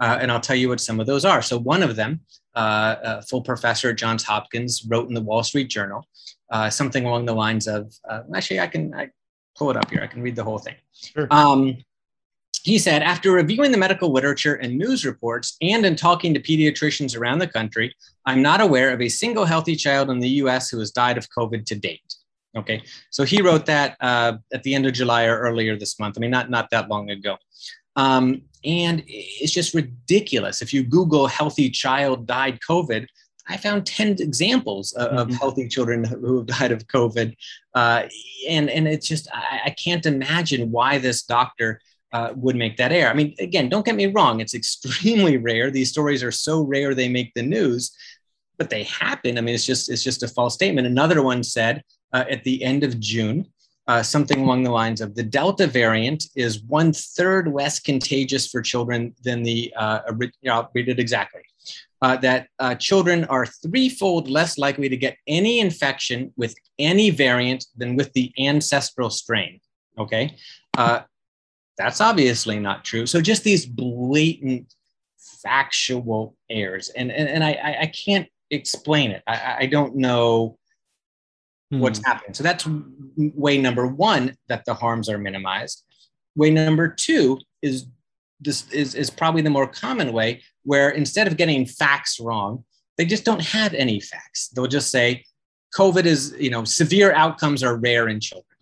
Uh, 0.00 0.18
and 0.20 0.30
I'll 0.30 0.40
tell 0.40 0.56
you 0.56 0.68
what 0.68 0.80
some 0.80 1.00
of 1.00 1.06
those 1.06 1.24
are. 1.24 1.40
So, 1.42 1.58
one 1.58 1.82
of 1.82 1.96
them, 1.96 2.20
uh, 2.54 2.96
a 3.02 3.22
full 3.22 3.42
professor 3.42 3.90
at 3.90 3.96
Johns 3.96 4.24
Hopkins, 4.24 4.84
wrote 4.88 5.08
in 5.08 5.14
the 5.14 5.22
Wall 5.22 5.42
Street 5.42 5.68
Journal 5.68 6.06
uh, 6.50 6.70
something 6.70 7.04
along 7.04 7.26
the 7.26 7.34
lines 7.34 7.66
of 7.66 7.92
uh, 8.08 8.20
actually, 8.34 8.60
I 8.60 8.66
can 8.66 8.94
I 8.94 9.10
pull 9.56 9.70
it 9.70 9.76
up 9.76 9.90
here, 9.90 10.02
I 10.02 10.06
can 10.06 10.22
read 10.22 10.36
the 10.36 10.44
whole 10.44 10.58
thing. 10.58 10.74
Sure. 10.92 11.26
Um, 11.30 11.78
he 12.62 12.78
said, 12.78 13.02
after 13.02 13.30
reviewing 13.30 13.70
the 13.70 13.78
medical 13.78 14.10
literature 14.10 14.54
and 14.54 14.76
news 14.76 15.06
reports 15.06 15.56
and 15.62 15.86
in 15.86 15.94
talking 15.94 16.34
to 16.34 16.40
pediatricians 16.40 17.16
around 17.16 17.38
the 17.38 17.46
country, 17.46 17.94
I'm 18.24 18.42
not 18.42 18.60
aware 18.60 18.92
of 18.92 19.00
a 19.00 19.08
single 19.08 19.44
healthy 19.44 19.76
child 19.76 20.10
in 20.10 20.18
the 20.18 20.28
US 20.42 20.68
who 20.68 20.80
has 20.80 20.90
died 20.90 21.16
of 21.16 21.28
COVID 21.30 21.64
to 21.66 21.76
date. 21.76 22.14
Okay, 22.56 22.82
so 23.10 23.22
he 23.22 23.40
wrote 23.40 23.66
that 23.66 23.96
uh, 24.00 24.38
at 24.52 24.62
the 24.62 24.74
end 24.74 24.86
of 24.86 24.94
July 24.94 25.26
or 25.26 25.38
earlier 25.38 25.76
this 25.78 26.00
month. 26.00 26.16
I 26.18 26.20
mean, 26.20 26.30
not, 26.30 26.50
not 26.50 26.70
that 26.70 26.88
long 26.88 27.10
ago. 27.10 27.36
Um, 27.96 28.42
and 28.64 29.02
it's 29.06 29.52
just 29.52 29.74
ridiculous. 29.74 30.62
If 30.62 30.72
you 30.72 30.82
Google 30.82 31.26
healthy 31.26 31.70
child 31.70 32.26
died 32.26 32.58
COVID, 32.68 33.06
I 33.48 33.56
found 33.56 33.86
10 33.86 34.16
examples 34.20 34.92
of, 34.94 35.28
mm-hmm. 35.28 35.36
healthy 35.36 35.68
children 35.68 36.04
who 36.04 36.38
have 36.38 36.46
died 36.46 36.72
of 36.72 36.86
COVID. 36.88 37.36
Uh, 37.74 38.04
and, 38.48 38.68
and 38.68 38.88
it's 38.88 39.06
just, 39.06 39.28
I, 39.32 39.62
I, 39.66 39.70
can't 39.70 40.04
imagine 40.04 40.72
why 40.72 40.98
this 40.98 41.22
doctor 41.22 41.80
uh, 42.12 42.32
would 42.34 42.56
make 42.56 42.76
that 42.78 42.92
error. 42.92 43.10
I 43.10 43.14
mean, 43.14 43.34
again, 43.38 43.68
don't 43.68 43.84
get 43.84 43.94
me 43.94 44.06
wrong, 44.06 44.40
it's 44.40 44.54
extremely 44.62 45.36
rare. 45.36 45.70
These 45.70 45.90
stories 45.90 46.22
are 46.22 46.32
so 46.32 46.62
rare 46.62 46.94
they 46.94 47.08
make 47.08 47.32
the 47.34 47.42
news, 47.42 47.96
but 48.58 48.70
they 48.70 48.82
happen. 48.84 49.38
I 49.38 49.42
mean, 49.42 49.54
it's 49.54 49.66
just, 49.66 49.90
it's 49.90 50.02
just 50.02 50.22
a 50.22 50.28
false 50.28 50.54
statement. 50.54 50.86
Another 50.86 51.22
one 51.22 51.44
said 51.44 51.82
uh, 52.12 52.24
at 52.28 52.42
the 52.42 52.64
end 52.64 52.82
of 52.82 52.98
June, 52.98 53.46
uh, 53.88 54.02
something 54.02 54.40
along 54.40 54.64
the 54.64 54.70
lines 54.70 55.00
of 55.00 55.14
the 55.14 55.22
Delta 55.22 55.66
variant 55.66 56.26
is 56.34 56.62
one 56.62 56.92
third 56.92 57.48
less 57.52 57.78
contagious 57.78 58.48
for 58.48 58.60
children 58.60 59.14
than 59.22 59.42
the, 59.42 59.72
uh, 59.76 60.00
you 60.20 60.30
know, 60.44 60.54
I'll 60.54 60.70
read 60.74 60.88
it 60.88 60.98
exactly. 60.98 61.42
Uh, 62.02 62.16
that 62.16 62.48
uh, 62.58 62.74
children 62.74 63.24
are 63.26 63.46
threefold 63.46 64.28
less 64.28 64.58
likely 64.58 64.88
to 64.88 64.96
get 64.96 65.16
any 65.26 65.60
infection 65.60 66.32
with 66.36 66.54
any 66.78 67.10
variant 67.10 67.64
than 67.76 67.96
with 67.96 68.12
the 68.12 68.32
ancestral 68.38 69.08
strain. 69.08 69.60
Okay. 69.98 70.36
Uh, 70.76 71.00
that's 71.78 72.00
obviously 72.00 72.58
not 72.58 72.84
true. 72.84 73.06
So 73.06 73.20
just 73.20 73.44
these 73.44 73.64
blatant 73.64 74.74
factual 75.42 76.36
errors. 76.50 76.90
And, 76.90 77.10
and, 77.10 77.28
and 77.28 77.44
I, 77.44 77.78
I 77.82 77.86
can't 77.86 78.28
explain 78.50 79.10
it. 79.10 79.22
I, 79.26 79.56
I 79.60 79.66
don't 79.66 79.96
know 79.96 80.58
hmm. 81.70 81.80
what's 81.80 82.04
happening. 82.04 82.34
So 82.34 82.42
that's 82.42 82.66
way 83.16 83.58
number 83.58 83.86
one 83.86 84.36
that 84.48 84.64
the 84.64 84.74
harms 84.74 85.08
are 85.08 85.18
minimized. 85.18 85.84
Way 86.34 86.50
number 86.50 86.88
two 86.88 87.38
is 87.62 87.86
this 88.40 88.70
is, 88.70 88.94
is 88.94 89.08
probably 89.10 89.42
the 89.42 89.50
more 89.50 89.66
common 89.66 90.12
way 90.12 90.42
where 90.64 90.90
instead 90.90 91.26
of 91.26 91.36
getting 91.36 91.64
facts 91.64 92.20
wrong, 92.20 92.64
they 92.98 93.06
just 93.06 93.24
don't 93.24 93.42
have 93.42 93.72
any 93.74 94.00
facts. 94.00 94.48
They'll 94.48 94.66
just 94.66 94.90
say 94.90 95.24
COVID 95.74 96.04
is, 96.04 96.34
you 96.38 96.50
know, 96.50 96.64
severe 96.64 97.12
outcomes 97.12 97.62
are 97.62 97.76
rare 97.76 98.08
in 98.08 98.20
children 98.20 98.55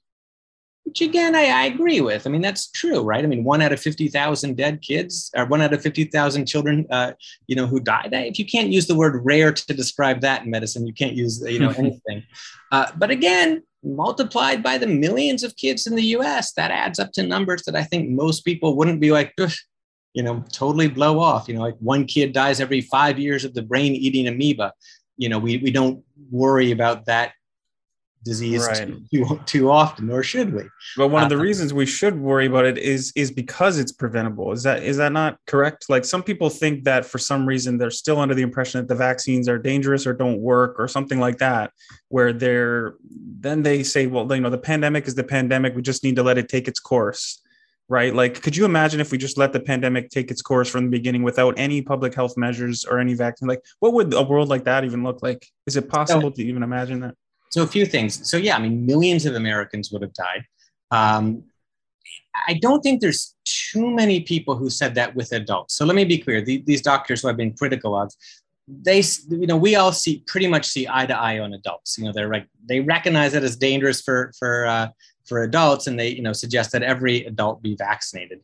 which 0.95 1.09
again 1.09 1.35
I, 1.35 1.47
I, 1.47 1.65
agree 1.65 2.01
with. 2.01 2.25
I 2.25 2.31
mean 2.31 2.41
that's 2.41 2.69
true, 2.69 3.01
right? 3.03 3.25
I 3.25 3.27
mean 3.27 3.43
one 3.43 3.61
out 3.61 3.73
of 3.73 3.81
fifty 3.81 4.07
thousand 4.07 4.57
dead 4.57 4.81
kids, 4.81 5.29
or 5.35 5.45
one 5.45 5.61
out 5.61 5.73
of 5.73 5.83
fifty 5.83 6.05
thousand 6.05 6.47
children, 6.47 6.87
uh, 6.89 7.15
you 7.49 7.57
know, 7.57 7.67
who 7.67 7.81
died. 7.81 8.11
If 8.13 8.39
you 8.39 8.47
can't 8.47 8.69
use 8.69 8.87
the 8.87 8.95
word 8.95 9.21
rare 9.25 9.53
to 9.53 9.75
describe 9.75 10.21
that 10.21 10.45
in 10.45 10.51
medicine, 10.51 10.87
you 10.87 10.95
can't 10.95 11.15
use 11.15 11.43
you 11.45 11.59
know 11.59 11.71
anything. 11.77 12.23
Uh, 12.71 12.93
but 12.97 13.11
again, 13.11 13.65
multiplied 13.83 14.63
by 14.63 14.79
the 14.79 14.87
millions 14.87 15.43
of 15.43 15.57
kids 15.57 15.89
in 15.89 15.97
the 15.97 16.05
U.S., 16.19 16.53
that 16.53 16.71
adds 16.71 17.01
up 17.01 17.11
to 17.15 17.25
numbers 17.25 17.65
that 17.65 17.75
I 17.75 17.83
think 17.83 18.11
most 18.11 18.45
people 18.45 18.77
wouldn't 18.77 19.01
be 19.01 19.11
like. 19.11 19.35
You 20.17 20.23
know, 20.23 20.45
totally 20.53 20.87
blow 20.87 21.19
off. 21.19 21.49
You 21.49 21.55
know, 21.55 21.61
like 21.61 21.75
one 21.81 22.05
kid 22.05 22.33
dies 22.33 22.61
every 22.61 22.83
five 22.83 23.19
years 23.19 23.45
of 23.45 23.53
the 23.53 23.63
brain 23.63 23.97
eating 23.97 24.29
amoeba. 24.29 24.73
You 25.17 25.29
know, 25.29 25.41
we, 25.41 25.57
we 25.57 25.73
don't 25.73 26.05
worry 26.31 26.71
about 26.71 27.07
that 27.07 27.33
disease 28.25 28.67
right. 28.67 28.93
too, 29.13 29.41
too 29.45 29.71
often, 29.71 30.11
or 30.11 30.23
should 30.23 30.53
we? 30.53 30.63
But 30.97 31.09
one 31.09 31.23
uh, 31.23 31.27
of 31.27 31.31
the 31.31 31.37
uh, 31.37 31.43
reasons 31.43 31.73
we 31.73 31.87
should 31.87 32.19
worry 32.19 32.47
about 32.47 32.65
it 32.65 32.79
is 32.79 33.13
is 33.15 33.31
because 33.31 33.79
it's 33.79 33.93
preventable. 33.93 34.53
Is 34.53 34.63
that 34.63 34.83
is 34.83 34.97
that 34.97 35.13
not 35.13 35.39
correct? 35.47 35.87
Like 35.89 36.05
some 36.05 36.23
people 36.23 36.51
think 36.51 36.85
that 36.85 37.05
for 37.05 37.19
some 37.19 37.47
reason 37.47 37.79
they're 37.79 37.91
still 37.91 38.19
under 38.19 38.35
the 38.35 38.43
impression 38.43 38.81
that 38.81 38.89
the 38.89 38.95
vaccines 38.95 39.49
are 39.49 39.59
dangerous 39.59 40.07
or 40.07 40.13
don't 40.13 40.41
work 40.41 40.77
or 40.79 40.89
something 40.89 41.21
like 41.21 41.39
that, 41.39 41.71
where 42.09 42.33
they're 42.33 42.95
then 43.41 43.63
they 43.63 43.83
say, 43.83 44.07
well, 44.07 44.33
you 44.35 44.41
know, 44.41 44.51
the 44.51 44.59
pandemic 44.59 45.07
is 45.07 45.15
the 45.15 45.25
pandemic. 45.25 45.77
We 45.77 45.83
just 45.83 46.03
need 46.03 46.17
to 46.17 46.23
let 46.23 46.39
it 46.39 46.49
take 46.49 46.67
its 46.67 46.81
course. 46.81 47.41
Right. 47.87 48.15
Like, 48.15 48.41
could 48.41 48.57
you 48.57 48.65
imagine 48.65 48.99
if 49.01 49.13
we 49.13 49.19
just 49.19 49.37
let 49.37 49.53
the 49.53 49.61
pandemic 49.61 50.09
take 50.09 50.31
its 50.31 50.41
course 50.41 50.71
from 50.71 50.85
the 50.85 50.91
beginning 50.91 51.23
without 51.23 51.53
any 51.59 51.83
public 51.83 52.15
health 52.15 52.35
measures 52.39 52.87
or 52.87 52.99
any 52.99 53.13
vaccine? 53.13 53.47
Like, 53.47 53.61
what 53.81 53.93
would 53.93 54.15
a 54.15 54.23
world 54.23 54.49
like 54.49 54.65
that 54.65 54.85
even 54.85 55.03
look 55.03 55.23
like? 55.23 55.47
Is 55.67 55.77
it 55.77 55.87
possible 55.87 56.31
to 56.31 56.43
even 56.43 56.63
imagine 56.63 57.01
that? 57.01 57.15
So 57.55 57.63
a 57.63 57.69
few 57.69 57.87
things. 57.87 58.29
So 58.29 58.37
yeah, 58.37 58.57
I 58.57 58.59
mean, 58.59 58.85
millions 58.85 59.27
of 59.27 59.37
Americans 59.37 59.93
would 59.93 60.03
have 60.03 60.13
died. 60.13 60.45
Um, 60.91 61.45
I 62.49 62.55
don't 62.55 62.81
think 62.81 63.01
there's 63.01 63.37
too 63.45 63.89
many 63.95 64.23
people 64.23 64.57
who 64.57 64.69
said 64.69 64.97
that 64.97 65.15
with 65.15 65.31
adults. 65.31 65.77
So 65.77 65.85
let 65.85 65.95
me 65.95 66.05
be 66.05 66.19
clear: 66.19 66.43
the, 66.43 66.65
these 66.67 66.83
doctors 66.83 67.23
who 67.23 67.29
I've 67.29 67.37
been 67.37 67.55
critical 67.55 67.97
of, 67.97 68.13
they, 68.67 69.05
you 69.29 69.47
know, 69.47 69.57
we 69.57 69.77
all 69.77 69.93
see 69.93 70.25
pretty 70.27 70.49
much 70.49 70.67
see 70.67 70.89
eye 70.89 71.07
to 71.07 71.17
eye 71.17 71.39
on 71.39 71.53
adults. 71.55 71.97
You 71.97 72.07
know, 72.07 72.13
they're 72.13 72.29
like 72.29 72.49
they 72.69 72.81
recognize 72.81 73.35
it 73.35 73.45
as 73.45 73.55
dangerous 73.55 74.03
for 74.03 74.33
for 74.37 74.67
uh, 74.67 74.89
for 75.25 75.45
adults, 75.45 75.87
and 75.87 75.97
they 75.97 76.09
you 76.09 76.23
know 76.23 76.33
suggest 76.33 76.73
that 76.73 76.83
every 76.83 77.25
adult 77.25 77.63
be 77.63 77.77
vaccinated. 77.77 78.41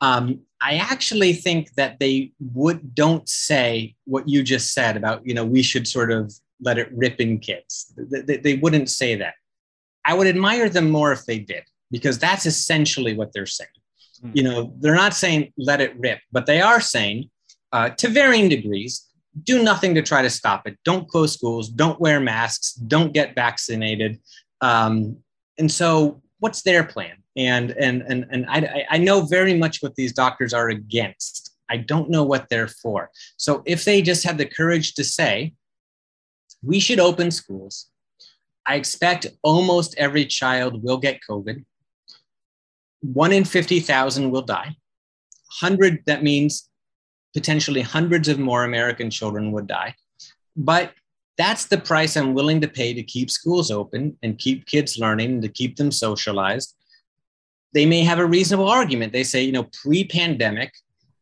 Um, 0.00 0.40
I 0.60 0.78
actually 0.78 1.32
think 1.32 1.74
that 1.74 2.00
they 2.00 2.32
would 2.54 2.92
don't 2.92 3.28
say 3.28 3.94
what 4.04 4.28
you 4.28 4.42
just 4.42 4.74
said 4.74 4.96
about 4.96 5.24
you 5.24 5.32
know 5.32 5.44
we 5.44 5.62
should 5.62 5.86
sort 5.86 6.10
of 6.10 6.34
let 6.60 6.78
it 6.78 6.90
rip 6.92 7.20
in 7.20 7.38
kids. 7.38 7.92
They, 7.96 8.36
they 8.36 8.54
wouldn't 8.56 8.90
say 8.90 9.14
that. 9.16 9.34
I 10.04 10.14
would 10.14 10.26
admire 10.26 10.68
them 10.68 10.90
more 10.90 11.12
if 11.12 11.24
they 11.26 11.38
did, 11.38 11.64
because 11.90 12.18
that's 12.18 12.46
essentially 12.46 13.14
what 13.14 13.32
they're 13.32 13.46
saying. 13.46 13.68
Mm. 14.24 14.36
You 14.36 14.42
know, 14.42 14.74
they're 14.78 14.94
not 14.94 15.14
saying 15.14 15.52
let 15.58 15.80
it 15.80 15.98
rip, 15.98 16.20
but 16.32 16.46
they 16.46 16.60
are 16.60 16.80
saying, 16.80 17.30
uh, 17.72 17.90
to 17.90 18.08
varying 18.08 18.48
degrees, 18.48 19.06
do 19.44 19.62
nothing 19.62 19.94
to 19.94 20.02
try 20.02 20.22
to 20.22 20.30
stop 20.30 20.66
it. 20.66 20.78
Don't 20.84 21.08
close 21.08 21.34
schools. 21.34 21.68
Don't 21.68 22.00
wear 22.00 22.18
masks. 22.20 22.72
Don't 22.74 23.12
get 23.12 23.34
vaccinated. 23.34 24.18
Um, 24.60 25.18
and 25.58 25.70
so, 25.70 26.22
what's 26.38 26.62
their 26.62 26.84
plan? 26.84 27.16
And 27.36 27.70
and 27.72 28.02
and 28.02 28.26
and 28.30 28.46
I 28.48 28.84
I 28.90 28.98
know 28.98 29.20
very 29.22 29.54
much 29.54 29.80
what 29.80 29.94
these 29.94 30.12
doctors 30.12 30.52
are 30.52 30.70
against. 30.70 31.48
I 31.70 31.76
don't 31.76 32.10
know 32.10 32.24
what 32.24 32.48
they're 32.48 32.68
for. 32.68 33.10
So 33.36 33.62
if 33.66 33.84
they 33.84 34.02
just 34.02 34.24
had 34.24 34.38
the 34.38 34.46
courage 34.46 34.94
to 34.94 35.04
say, 35.04 35.52
we 36.62 36.80
should 36.80 37.00
open 37.00 37.30
schools. 37.30 37.86
I 38.66 38.74
expect 38.74 39.26
almost 39.42 39.96
every 39.96 40.26
child 40.26 40.82
will 40.82 40.98
get 40.98 41.20
COVID. 41.28 41.64
One 43.00 43.32
in 43.32 43.44
50,000 43.44 44.30
will 44.30 44.42
die. 44.42 44.76
100, 45.60 46.02
that 46.06 46.22
means 46.22 46.68
potentially 47.34 47.80
hundreds 47.80 48.28
of 48.28 48.38
more 48.38 48.64
American 48.64 49.10
children 49.10 49.52
would 49.52 49.66
die. 49.66 49.94
But 50.56 50.92
that's 51.38 51.66
the 51.66 51.78
price 51.78 52.16
I'm 52.16 52.34
willing 52.34 52.60
to 52.60 52.68
pay 52.68 52.92
to 52.92 53.02
keep 53.02 53.30
schools 53.30 53.70
open 53.70 54.18
and 54.22 54.38
keep 54.38 54.66
kids 54.66 54.98
learning 54.98 55.40
to 55.42 55.48
keep 55.48 55.76
them 55.76 55.92
socialized. 55.92 56.74
They 57.72 57.86
may 57.86 58.02
have 58.02 58.18
a 58.18 58.26
reasonable 58.26 58.68
argument. 58.68 59.12
They 59.12 59.24
say, 59.24 59.42
you 59.42 59.52
know, 59.52 59.68
pre 59.82 60.04
pandemic, 60.04 60.72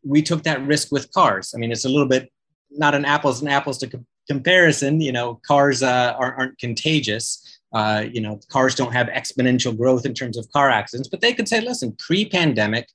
we 0.03 0.23
took 0.23 0.43
that 0.45 0.67
risk 0.67 0.91
with 0.91 1.13
cars. 1.13 1.53
I 1.55 1.59
mean, 1.59 1.71
it's 1.71 1.85
a 1.85 1.89
little 1.89 2.09
bit 2.09 2.33
not 2.71 2.95
an 2.95 3.05
apples 3.05 3.41
and 3.41 3.51
apples 3.51 3.79
to 3.79 4.05
comparison. 4.29 5.01
You 5.01 5.13
know, 5.13 5.41
cars 5.47 5.83
uh, 5.83 6.15
aren't, 6.19 6.39
aren't, 6.39 6.59
contagious. 6.59 7.43
Uh, 7.73 8.05
you 8.11 8.21
know, 8.21 8.41
cars 8.49 8.75
don't 8.75 8.93
have 8.93 9.09
exponential 9.09 9.77
growth 9.77 10.07
in 10.07 10.15
terms 10.15 10.37
of 10.37 10.51
car 10.53 10.71
accidents, 10.71 11.09
but 11.09 11.21
they 11.21 11.35
could 11.35 11.49
say, 11.49 11.61
listen, 11.61 11.95
pre-pandemic, 11.99 12.89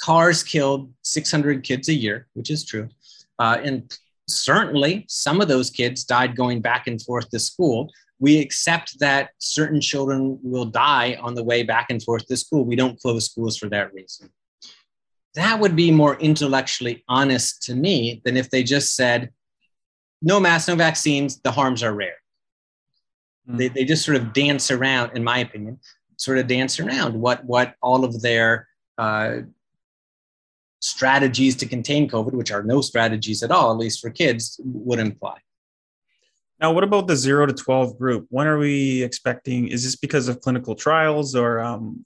cars 0.00 0.42
killed 0.42 0.92
600 1.02 1.62
kids 1.62 1.88
a 1.88 1.94
year, 1.94 2.26
which 2.34 2.50
is 2.50 2.64
true, 2.64 2.88
uh, 3.38 3.58
and 3.62 3.96
certainly 4.28 5.04
some 5.08 5.40
of 5.40 5.48
those 5.48 5.70
kids 5.70 6.04
died 6.04 6.36
going 6.36 6.60
back 6.60 6.86
and 6.86 7.00
forth 7.00 7.30
to 7.30 7.38
school. 7.38 7.90
We 8.18 8.38
accept 8.38 8.98
that 9.00 9.30
certain 9.38 9.80
children 9.80 10.38
will 10.42 10.66
die 10.66 11.16
on 11.20 11.34
the 11.34 11.44
way 11.44 11.62
back 11.62 11.86
and 11.90 12.02
forth 12.02 12.26
to 12.26 12.36
school. 12.36 12.64
We 12.64 12.76
don't 12.76 13.00
close 13.00 13.26
schools 13.26 13.56
for 13.56 13.68
that 13.70 13.94
reason 13.94 14.30
that 15.34 15.58
would 15.58 15.74
be 15.74 15.90
more 15.90 16.16
intellectually 16.16 17.04
honest 17.08 17.62
to 17.64 17.74
me 17.74 18.20
than 18.24 18.36
if 18.36 18.50
they 18.50 18.62
just 18.62 18.94
said, 18.94 19.30
no 20.22 20.40
masks, 20.40 20.68
no 20.68 20.76
vaccines, 20.76 21.40
the 21.40 21.50
harms 21.50 21.82
are 21.82 21.92
rare. 21.92 22.16
Mm. 23.48 23.58
They, 23.58 23.68
they 23.68 23.84
just 23.84 24.04
sort 24.04 24.16
of 24.16 24.32
dance 24.32 24.70
around, 24.70 25.16
in 25.16 25.24
my 25.24 25.38
opinion, 25.38 25.80
sort 26.16 26.38
of 26.38 26.46
dance 26.46 26.78
around 26.78 27.14
what, 27.14 27.44
what 27.44 27.74
all 27.82 28.04
of 28.04 28.22
their 28.22 28.68
uh, 28.96 29.38
strategies 30.80 31.56
to 31.56 31.66
contain 31.66 32.08
COVID, 32.08 32.32
which 32.32 32.52
are 32.52 32.62
no 32.62 32.80
strategies 32.80 33.42
at 33.42 33.50
all, 33.50 33.72
at 33.72 33.78
least 33.78 34.00
for 34.00 34.10
kids, 34.10 34.60
would 34.64 34.98
imply. 34.98 35.38
Now, 36.60 36.72
what 36.72 36.84
about 36.84 37.08
the 37.08 37.16
zero 37.16 37.44
to 37.46 37.52
12 37.52 37.98
group? 37.98 38.26
When 38.30 38.46
are 38.46 38.58
we 38.58 39.02
expecting? 39.02 39.66
Is 39.66 39.82
this 39.82 39.96
because 39.96 40.28
of 40.28 40.40
clinical 40.40 40.76
trials 40.76 41.34
or 41.34 41.58
um, 41.58 42.04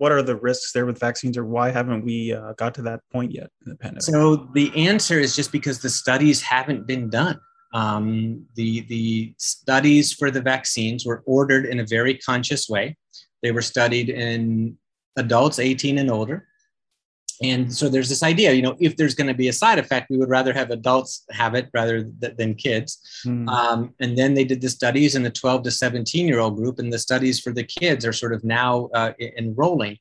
what 0.00 0.12
are 0.12 0.22
the 0.22 0.34
risks 0.34 0.72
there 0.72 0.86
with 0.86 0.98
vaccines 0.98 1.36
or 1.36 1.44
why 1.44 1.70
haven't 1.70 2.02
we 2.02 2.32
uh, 2.32 2.54
got 2.54 2.74
to 2.74 2.80
that 2.80 3.00
point 3.12 3.32
yet 3.32 3.50
in 3.66 3.72
the 3.72 3.76
pandemic? 3.76 4.02
So 4.02 4.48
the 4.54 4.72
answer 4.74 5.18
is 5.18 5.36
just 5.36 5.52
because 5.52 5.80
the 5.80 5.90
studies 5.90 6.40
haven't 6.40 6.86
been 6.86 7.10
done. 7.10 7.38
Um, 7.74 8.46
the 8.54 8.80
the 8.88 9.34
studies 9.36 10.14
for 10.14 10.30
the 10.30 10.40
vaccines 10.40 11.04
were 11.04 11.22
ordered 11.26 11.66
in 11.66 11.80
a 11.80 11.86
very 11.86 12.14
conscious 12.16 12.66
way. 12.66 12.96
They 13.42 13.52
were 13.52 13.60
studied 13.60 14.08
in 14.08 14.78
adults 15.16 15.58
18 15.58 15.98
and 15.98 16.10
older 16.10 16.48
and 17.42 17.72
so 17.72 17.88
there's 17.88 18.08
this 18.08 18.22
idea 18.22 18.52
you 18.52 18.62
know 18.62 18.76
if 18.80 18.96
there's 18.96 19.14
going 19.14 19.26
to 19.26 19.34
be 19.34 19.48
a 19.48 19.52
side 19.52 19.78
effect 19.78 20.10
we 20.10 20.18
would 20.18 20.28
rather 20.28 20.52
have 20.52 20.70
adults 20.70 21.24
have 21.30 21.54
it 21.54 21.68
rather 21.72 22.04
th- 22.20 22.36
than 22.36 22.54
kids. 22.54 23.22
Mm. 23.26 23.48
um, 23.48 23.94
and 24.00 24.16
then 24.16 24.34
they 24.34 24.44
did 24.44 24.60
the 24.60 24.68
studies 24.68 25.14
in 25.14 25.22
the 25.22 25.30
12 25.30 25.62
to 25.64 25.70
17 25.70 26.26
year 26.26 26.40
old 26.40 26.56
group 26.56 26.78
and 26.78 26.92
the 26.92 26.98
studies 26.98 27.40
for 27.40 27.52
the 27.52 27.64
kids 27.64 28.04
are 28.04 28.12
sort 28.12 28.32
of 28.32 28.44
now 28.44 28.88
uh, 28.94 29.12
enrolling. 29.38 29.98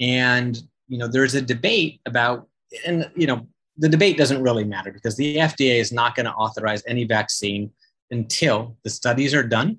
And 0.00 0.60
you 0.88 0.98
know 0.98 1.06
there's 1.06 1.34
a 1.34 1.42
debate 1.42 2.00
about 2.06 2.48
and 2.86 3.10
you 3.14 3.26
know 3.26 3.46
the 3.76 3.88
debate 3.88 4.16
doesn't 4.16 4.42
really 4.42 4.64
matter 4.64 4.90
because 4.90 5.16
the 5.16 5.36
fda 5.36 5.78
is 5.78 5.92
not 5.92 6.14
going 6.14 6.26
to 6.26 6.32
authorize 6.32 6.82
any 6.86 7.04
vaccine 7.04 7.70
until 8.10 8.76
the 8.84 8.90
studies 8.90 9.34
are 9.34 9.42
done 9.42 9.78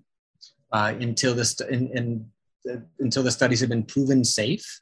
uh, 0.72 0.94
until 1.00 1.34
the 1.34 1.44
st- 1.44 1.70
in, 1.70 1.98
in, 1.98 2.26
uh, 2.72 2.78
until 3.00 3.24
the 3.24 3.32
studies 3.32 3.60
have 3.60 3.70
been 3.70 3.84
proven 3.84 4.24
safe 4.24 4.80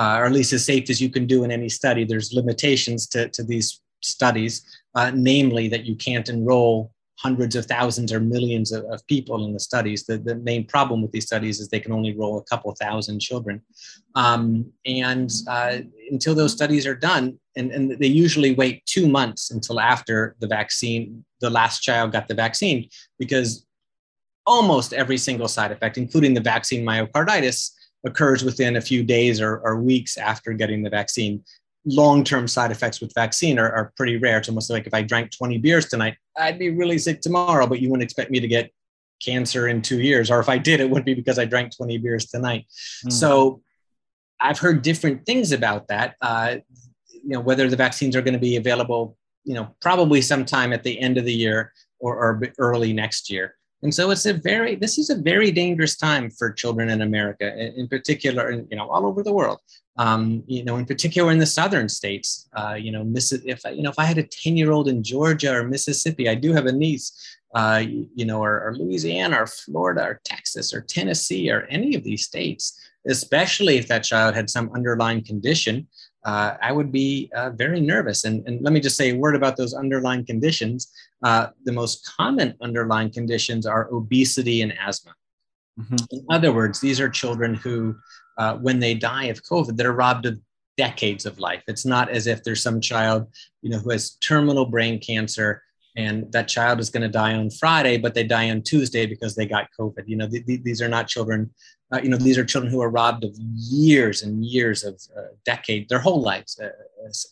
uh, 0.00 0.16
or 0.18 0.24
at 0.24 0.32
least 0.32 0.54
as 0.54 0.64
safe 0.64 0.88
as 0.88 0.98
you 0.98 1.10
can 1.10 1.26
do 1.26 1.44
in 1.44 1.50
any 1.50 1.68
study. 1.68 2.04
There's 2.04 2.32
limitations 2.32 3.06
to, 3.08 3.28
to 3.28 3.42
these 3.42 3.82
studies, 4.00 4.64
uh, 4.94 5.10
namely 5.14 5.68
that 5.68 5.84
you 5.84 5.94
can't 5.94 6.26
enroll 6.30 6.90
hundreds 7.18 7.54
of 7.54 7.66
thousands 7.66 8.10
or 8.10 8.18
millions 8.18 8.72
of, 8.72 8.82
of, 8.84 9.06
people 9.06 9.44
in 9.44 9.52
the 9.52 9.60
studies. 9.60 10.06
The, 10.06 10.16
the 10.16 10.36
main 10.36 10.66
problem 10.66 11.02
with 11.02 11.12
these 11.12 11.26
studies 11.26 11.60
is 11.60 11.68
they 11.68 11.80
can 11.80 11.92
only 11.92 12.12
enroll 12.12 12.38
a 12.38 12.44
couple 12.44 12.74
thousand 12.80 13.20
children. 13.20 13.60
Um, 14.14 14.72
and 14.86 15.30
uh, 15.46 15.80
until 16.10 16.34
those 16.34 16.52
studies 16.52 16.86
are 16.86 16.94
done, 16.94 17.38
and, 17.58 17.70
and 17.70 17.90
they 17.98 18.06
usually 18.06 18.54
wait 18.54 18.86
two 18.86 19.06
months 19.06 19.50
until 19.50 19.78
after 19.80 20.34
the 20.40 20.46
vaccine, 20.46 21.26
the 21.42 21.50
last 21.50 21.80
child 21.80 22.12
got 22.12 22.26
the 22.26 22.34
vaccine, 22.34 22.88
because 23.18 23.66
almost 24.46 24.94
every 24.94 25.18
single 25.18 25.48
side 25.48 25.72
effect, 25.72 25.98
including 25.98 26.32
the 26.32 26.40
vaccine 26.40 26.86
myocarditis, 26.86 27.72
occurs 28.04 28.44
within 28.44 28.76
a 28.76 28.80
few 28.80 29.02
days 29.02 29.40
or, 29.40 29.58
or 29.58 29.80
weeks 29.80 30.16
after 30.16 30.52
getting 30.52 30.82
the 30.82 30.90
vaccine. 30.90 31.44
Long 31.84 32.24
term 32.24 32.46
side 32.46 32.70
effects 32.70 33.00
with 33.00 33.12
vaccine 33.14 33.58
are, 33.58 33.70
are 33.72 33.92
pretty 33.96 34.16
rare. 34.16 34.38
It's 34.38 34.48
almost 34.48 34.70
like 34.70 34.86
if 34.86 34.94
I 34.94 35.02
drank 35.02 35.30
20 35.36 35.58
beers 35.58 35.88
tonight, 35.88 36.16
I'd 36.36 36.58
be 36.58 36.70
really 36.70 36.98
sick 36.98 37.20
tomorrow, 37.20 37.66
but 37.66 37.80
you 37.80 37.88
wouldn't 37.90 38.04
expect 38.04 38.30
me 38.30 38.40
to 38.40 38.48
get 38.48 38.70
cancer 39.22 39.68
in 39.68 39.82
two 39.82 40.00
years. 40.00 40.30
Or 40.30 40.40
if 40.40 40.48
I 40.48 40.58
did, 40.58 40.80
it 40.80 40.88
wouldn't 40.88 41.06
be 41.06 41.14
because 41.14 41.38
I 41.38 41.44
drank 41.44 41.76
20 41.76 41.98
beers 41.98 42.26
tonight. 42.26 42.66
Mm. 43.06 43.12
So 43.12 43.62
I've 44.40 44.58
heard 44.58 44.82
different 44.82 45.26
things 45.26 45.52
about 45.52 45.88
that. 45.88 46.16
Uh, 46.20 46.56
you 47.08 47.30
know, 47.30 47.40
whether 47.40 47.68
the 47.68 47.76
vaccines 47.76 48.16
are 48.16 48.22
going 48.22 48.34
to 48.34 48.40
be 48.40 48.56
available, 48.56 49.16
you 49.44 49.54
know, 49.54 49.74
probably 49.80 50.22
sometime 50.22 50.72
at 50.72 50.82
the 50.82 50.98
end 50.98 51.18
of 51.18 51.24
the 51.24 51.32
year 51.32 51.72
or, 51.98 52.16
or 52.16 52.42
early 52.58 52.92
next 52.92 53.30
year. 53.30 53.54
And 53.82 53.94
so 53.94 54.10
it's 54.10 54.26
a 54.26 54.34
very, 54.34 54.74
this 54.74 54.98
is 54.98 55.10
a 55.10 55.16
very 55.16 55.50
dangerous 55.50 55.96
time 55.96 56.30
for 56.30 56.52
children 56.52 56.90
in 56.90 57.02
America, 57.02 57.46
in, 57.56 57.88
particular, 57.88 58.50
you 58.50 58.76
know, 58.76 58.88
all 58.88 59.06
over 59.06 59.22
the 59.22 59.32
world. 59.32 59.58
Um, 59.96 60.42
you 60.46 60.64
know, 60.64 60.76
in 60.76 60.86
particular 60.86 61.30
in 61.32 61.38
the 61.38 61.46
southern 61.46 61.88
states. 61.88 62.48
Uh, 62.54 62.74
you 62.74 62.90
know, 62.92 63.04
if 63.14 63.64
you 63.64 63.82
know, 63.82 63.90
if 63.90 63.98
I 63.98 64.04
had 64.04 64.18
a 64.18 64.22
ten-year-old 64.22 64.88
in 64.88 65.02
Georgia 65.02 65.54
or 65.54 65.64
Mississippi, 65.64 66.28
I 66.28 66.34
do 66.34 66.52
have 66.52 66.66
a 66.66 66.72
niece. 66.72 67.36
Uh, 67.52 67.82
you 68.14 68.24
know, 68.24 68.40
or, 68.40 68.62
or 68.62 68.76
Louisiana 68.76 69.42
or 69.42 69.46
Florida 69.48 70.02
or 70.04 70.20
Texas 70.24 70.72
or 70.72 70.82
Tennessee 70.82 71.50
or 71.50 71.62
any 71.62 71.96
of 71.96 72.04
these 72.04 72.24
states, 72.24 72.78
especially 73.08 73.76
if 73.76 73.88
that 73.88 74.04
child 74.04 74.36
had 74.36 74.48
some 74.48 74.70
underlying 74.72 75.24
condition 75.24 75.88
uh, 76.24 76.56
I 76.60 76.72
would 76.72 76.92
be 76.92 77.30
uh, 77.34 77.50
very 77.50 77.80
nervous. 77.80 78.24
And, 78.24 78.46
and 78.46 78.62
let 78.62 78.72
me 78.72 78.80
just 78.80 78.96
say 78.96 79.10
a 79.10 79.16
word 79.16 79.34
about 79.34 79.56
those 79.56 79.74
underlying 79.74 80.24
conditions. 80.24 80.92
Uh, 81.22 81.48
the 81.64 81.72
most 81.72 82.10
common 82.16 82.54
underlying 82.62 83.10
conditions 83.10 83.66
are 83.66 83.92
obesity 83.92 84.62
and 84.62 84.74
asthma. 84.80 85.12
Mm-hmm. 85.78 85.96
In 86.10 86.26
other 86.30 86.52
words, 86.52 86.80
these 86.80 87.00
are 87.00 87.08
children 87.08 87.54
who, 87.54 87.94
uh, 88.38 88.56
when 88.56 88.80
they 88.80 88.94
die 88.94 89.24
of 89.24 89.42
COVID, 89.42 89.76
they're 89.76 89.92
robbed 89.92 90.26
of 90.26 90.40
decades 90.76 91.26
of 91.26 91.38
life. 91.38 91.62
It's 91.68 91.84
not 91.84 92.10
as 92.10 92.26
if 92.26 92.42
there's 92.42 92.62
some 92.62 92.80
child, 92.80 93.26
you 93.60 93.70
know, 93.70 93.78
who 93.78 93.90
has 93.90 94.16
terminal 94.16 94.64
brain 94.64 94.98
cancer 94.98 95.62
and 95.96 96.30
that 96.32 96.48
child 96.48 96.80
is 96.80 96.88
going 96.88 97.02
to 97.02 97.08
die 97.08 97.34
on 97.34 97.50
Friday, 97.50 97.98
but 97.98 98.14
they 98.14 98.24
die 98.24 98.50
on 98.50 98.62
Tuesday 98.62 99.04
because 99.06 99.34
they 99.34 99.44
got 99.44 99.68
COVID. 99.78 100.04
You 100.06 100.16
know, 100.16 100.28
th- 100.28 100.46
th- 100.46 100.62
these 100.62 100.80
are 100.80 100.88
not 100.88 101.08
children 101.08 101.50
uh, 101.92 102.00
you 102.02 102.08
know, 102.08 102.16
these 102.16 102.38
are 102.38 102.44
children 102.44 102.72
who 102.72 102.80
are 102.80 102.90
robbed 102.90 103.24
of 103.24 103.36
years 103.36 104.22
and 104.22 104.44
years 104.44 104.84
of 104.84 105.00
uh, 105.16 105.22
decade, 105.44 105.88
their 105.88 105.98
whole 105.98 106.22
lives, 106.22 106.58
uh, 106.60 106.68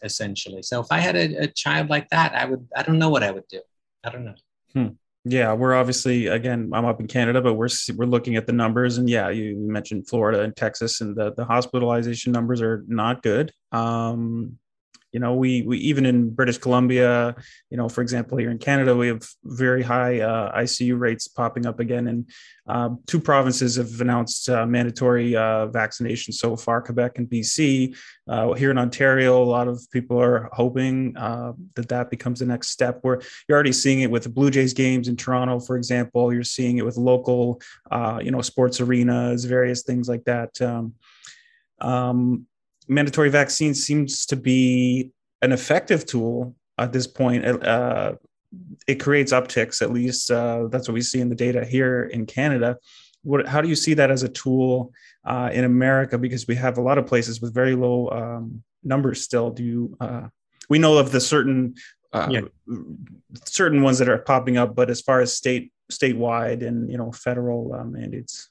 essentially. 0.02 0.62
So 0.62 0.80
if 0.80 0.88
I 0.90 0.98
had 0.98 1.16
a, 1.16 1.44
a, 1.44 1.46
child 1.46 1.90
like 1.90 2.08
that, 2.08 2.34
I 2.34 2.44
would, 2.44 2.66
I 2.76 2.82
don't 2.82 2.98
know 2.98 3.08
what 3.08 3.22
I 3.22 3.30
would 3.30 3.46
do. 3.48 3.60
I 4.04 4.10
don't 4.10 4.24
know. 4.24 4.34
Hmm. 4.72 4.88
Yeah, 5.24 5.52
we're 5.52 5.74
obviously 5.74 6.28
again. 6.28 6.70
I'm 6.72 6.84
up 6.84 7.00
in 7.00 7.06
Canada, 7.06 7.42
but 7.42 7.54
we're 7.54 7.68
we're 7.96 8.06
looking 8.06 8.36
at 8.36 8.46
the 8.46 8.52
numbers, 8.52 8.98
and 8.98 9.10
yeah, 9.10 9.28
you 9.28 9.56
mentioned 9.58 10.08
Florida 10.08 10.42
and 10.42 10.56
Texas, 10.56 11.00
and 11.00 11.14
the 11.14 11.34
the 11.34 11.44
hospitalization 11.44 12.32
numbers 12.32 12.62
are 12.62 12.84
not 12.86 13.22
good. 13.22 13.52
Um, 13.72 14.58
you 15.18 15.20
know 15.24 15.34
we 15.34 15.62
we 15.62 15.78
even 15.78 16.06
in 16.06 16.30
british 16.30 16.58
columbia 16.58 17.34
you 17.70 17.76
know 17.76 17.88
for 17.88 18.02
example 18.02 18.38
here 18.38 18.52
in 18.52 18.58
canada 18.58 18.94
we 18.94 19.08
have 19.08 19.26
very 19.42 19.82
high 19.82 20.20
uh, 20.20 20.56
icu 20.60 20.96
rates 20.96 21.26
popping 21.26 21.66
up 21.66 21.80
again. 21.80 22.06
And 22.06 22.30
uh, 22.68 22.90
two 23.06 23.18
provinces 23.18 23.74
have 23.76 24.00
announced 24.00 24.48
uh, 24.48 24.64
mandatory 24.64 25.34
uh, 25.34 25.66
vaccination 25.66 26.32
so 26.32 26.54
far 26.54 26.80
quebec 26.80 27.18
and 27.18 27.28
bc 27.28 27.96
uh, 28.28 28.52
here 28.52 28.70
in 28.70 28.78
ontario 28.78 29.42
a 29.42 29.50
lot 29.58 29.66
of 29.66 29.76
people 29.90 30.22
are 30.22 30.48
hoping 30.52 31.16
uh, 31.16 31.52
that 31.74 31.88
that 31.88 32.10
becomes 32.10 32.38
the 32.38 32.46
next 32.46 32.68
step 32.68 33.00
where 33.02 33.20
you're 33.48 33.56
already 33.56 33.72
seeing 33.72 34.02
it 34.02 34.10
with 34.12 34.22
the 34.22 34.28
blue 34.28 34.52
jays 34.52 34.72
games 34.72 35.08
in 35.08 35.16
toronto 35.16 35.58
for 35.58 35.76
example. 35.76 36.32
You're 36.32 36.44
seeing 36.44 36.78
it 36.78 36.84
with 36.84 36.96
local 36.96 37.60
you 38.22 38.30
know 38.30 38.42
sports 38.42 38.80
arenas 38.80 39.46
various 39.46 39.82
things 39.82 40.08
like 40.08 40.24
that. 40.26 40.50
Um, 40.62 40.94
um, 41.80 42.46
mandatory 42.88 43.30
vaccine 43.30 43.74
seems 43.74 44.26
to 44.26 44.36
be 44.36 45.12
an 45.42 45.52
effective 45.52 46.06
tool 46.06 46.54
at 46.78 46.92
this 46.92 47.06
point. 47.06 47.44
Uh, 47.44 48.14
it 48.86 48.96
creates 48.96 49.32
upticks. 49.32 49.82
At 49.82 49.92
least 49.92 50.30
uh, 50.30 50.68
that's 50.68 50.88
what 50.88 50.94
we 50.94 51.02
see 51.02 51.20
in 51.20 51.28
the 51.28 51.34
data 51.34 51.64
here 51.64 52.04
in 52.04 52.26
Canada. 52.26 52.78
What, 53.22 53.46
how 53.46 53.60
do 53.60 53.68
you 53.68 53.76
see 53.76 53.94
that 53.94 54.10
as 54.10 54.22
a 54.22 54.28
tool 54.28 54.92
uh, 55.24 55.50
in 55.52 55.64
America? 55.64 56.16
Because 56.16 56.46
we 56.46 56.54
have 56.56 56.78
a 56.78 56.82
lot 56.82 56.98
of 56.98 57.06
places 57.06 57.40
with 57.40 57.52
very 57.52 57.74
low 57.74 58.08
um, 58.10 58.62
numbers 58.82 59.22
still. 59.22 59.50
Do 59.50 59.62
you? 59.62 59.96
Uh, 60.00 60.28
we 60.68 60.78
know 60.78 60.98
of 60.98 61.12
the 61.12 61.20
certain 61.20 61.74
uh, 62.12 62.28
yeah. 62.30 62.40
certain 63.44 63.82
ones 63.82 63.98
that 63.98 64.08
are 64.08 64.18
popping 64.18 64.56
up, 64.56 64.74
but 64.74 64.88
as 64.88 65.00
far 65.00 65.20
as 65.20 65.36
state 65.36 65.72
statewide 65.92 66.66
and 66.66 66.90
you 66.90 66.96
know 66.96 67.12
federal 67.12 67.74
uh, 67.74 67.84
mandates. 67.84 68.48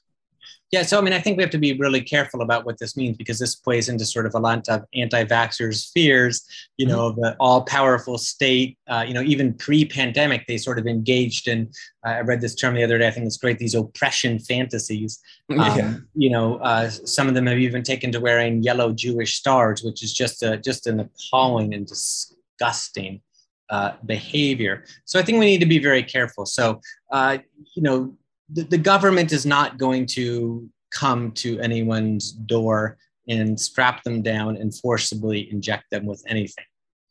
Yeah, 0.70 0.82
so 0.82 0.98
I 0.98 1.00
mean, 1.00 1.14
I 1.14 1.20
think 1.20 1.38
we 1.38 1.42
have 1.42 1.50
to 1.52 1.58
be 1.58 1.72
really 1.78 2.02
careful 2.02 2.42
about 2.42 2.66
what 2.66 2.78
this 2.78 2.94
means 2.94 3.16
because 3.16 3.38
this 3.38 3.56
plays 3.56 3.88
into 3.88 4.04
sort 4.04 4.26
of 4.26 4.34
a 4.34 4.38
lot 4.38 4.68
of 4.68 4.84
anti-vaxxers' 4.94 5.90
fears. 5.92 6.44
You 6.76 6.86
mm-hmm. 6.86 6.94
know, 6.94 7.12
the 7.12 7.36
all-powerful 7.40 8.18
state. 8.18 8.76
Uh, 8.86 9.04
you 9.06 9.14
know, 9.14 9.22
even 9.22 9.54
pre-pandemic, 9.54 10.46
they 10.46 10.58
sort 10.58 10.78
of 10.78 10.86
engaged 10.86 11.48
in. 11.48 11.70
Uh, 12.06 12.10
I 12.10 12.20
read 12.20 12.42
this 12.42 12.54
term 12.54 12.74
the 12.74 12.84
other 12.84 12.98
day. 12.98 13.08
I 13.08 13.10
think 13.10 13.26
it's 13.26 13.38
great. 13.38 13.58
These 13.58 13.74
oppression 13.74 14.38
fantasies. 14.38 15.20
Um, 15.50 15.58
yeah. 15.58 15.94
You 16.14 16.28
know, 16.28 16.56
uh, 16.58 16.90
some 16.90 17.26
of 17.26 17.34
them 17.34 17.46
have 17.46 17.58
even 17.58 17.82
taken 17.82 18.12
to 18.12 18.20
wearing 18.20 18.62
yellow 18.62 18.92
Jewish 18.92 19.36
stars, 19.36 19.82
which 19.82 20.04
is 20.04 20.12
just 20.12 20.42
a 20.42 20.58
just 20.58 20.86
an 20.86 21.00
appalling 21.00 21.72
and 21.72 21.86
disgusting 21.86 23.22
uh, 23.70 23.92
behavior. 24.04 24.84
So 25.06 25.18
I 25.18 25.22
think 25.22 25.38
we 25.38 25.46
need 25.46 25.60
to 25.60 25.66
be 25.66 25.78
very 25.78 26.02
careful. 26.02 26.44
So 26.44 26.82
uh, 27.10 27.38
you 27.74 27.82
know 27.82 28.14
the, 28.50 28.64
the 28.64 28.78
government 28.78 29.32
is 29.32 29.44
not 29.44 29.78
going 29.78 30.06
to 30.06 30.68
come 30.90 31.32
to 31.32 31.58
anyone's 31.60 32.32
door 32.32 32.96
and 33.28 33.60
strap 33.60 34.02
them 34.04 34.22
down 34.22 34.56
and 34.56 34.74
forcibly 34.74 35.50
inject 35.52 35.84
them 35.90 36.06
with 36.06 36.22
anything. 36.26 36.64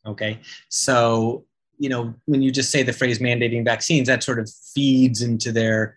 Okay. 0.06 0.40
So, 0.68 1.44
you 1.78 1.88
know, 1.88 2.14
when 2.26 2.42
you 2.42 2.50
just 2.50 2.70
say 2.70 2.82
the 2.82 2.92
phrase 2.92 3.20
mandating 3.20 3.64
vaccines, 3.64 4.08
that 4.08 4.24
sort 4.24 4.40
of 4.40 4.50
feeds 4.74 5.22
into 5.22 5.52
their 5.52 5.96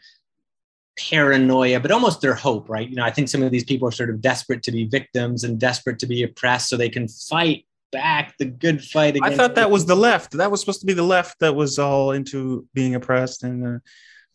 paranoia, 0.98 1.80
but 1.80 1.92
almost 1.92 2.22
their 2.22 2.36
hope, 2.36 2.70
right? 2.70 2.88
You 2.88 2.98
know, 2.98 3.04
I 3.04 3.10
think 3.10 3.30
some 3.30 3.42
of 3.42 3.52
these 3.52 3.64
people 3.64 3.88
are 3.88 3.92
sort 3.92 4.12
of 4.12 4.22
desperate 4.22 4.62
to 4.64 4.72
be 4.72 4.86
victims 4.86 5.44
and 5.44 5.60
desperate 5.60 5.98
to 6.00 6.06
be 6.06 6.22
oppressed 6.24 6.70
so 6.70 6.78
they 6.78 6.90
can 6.90 7.08
fight 7.08 7.66
back 7.92 8.36
the 8.38 8.46
good 8.46 8.84
fight. 8.84 9.18
I 9.22 9.36
thought 9.36 9.56
that 9.56 9.72
was 9.72 9.86
the 9.86 9.96
left. 9.96 10.34
That 10.34 10.52
was 10.52 10.60
supposed 10.60 10.82
to 10.82 10.86
be 10.86 10.94
the 10.94 11.04
left 11.04 11.40
that 11.40 11.56
was 11.56 11.80
all 11.80 12.12
into 12.12 12.68
being 12.74 12.96
oppressed 12.96 13.44
and 13.44 13.66
uh, 13.66 13.80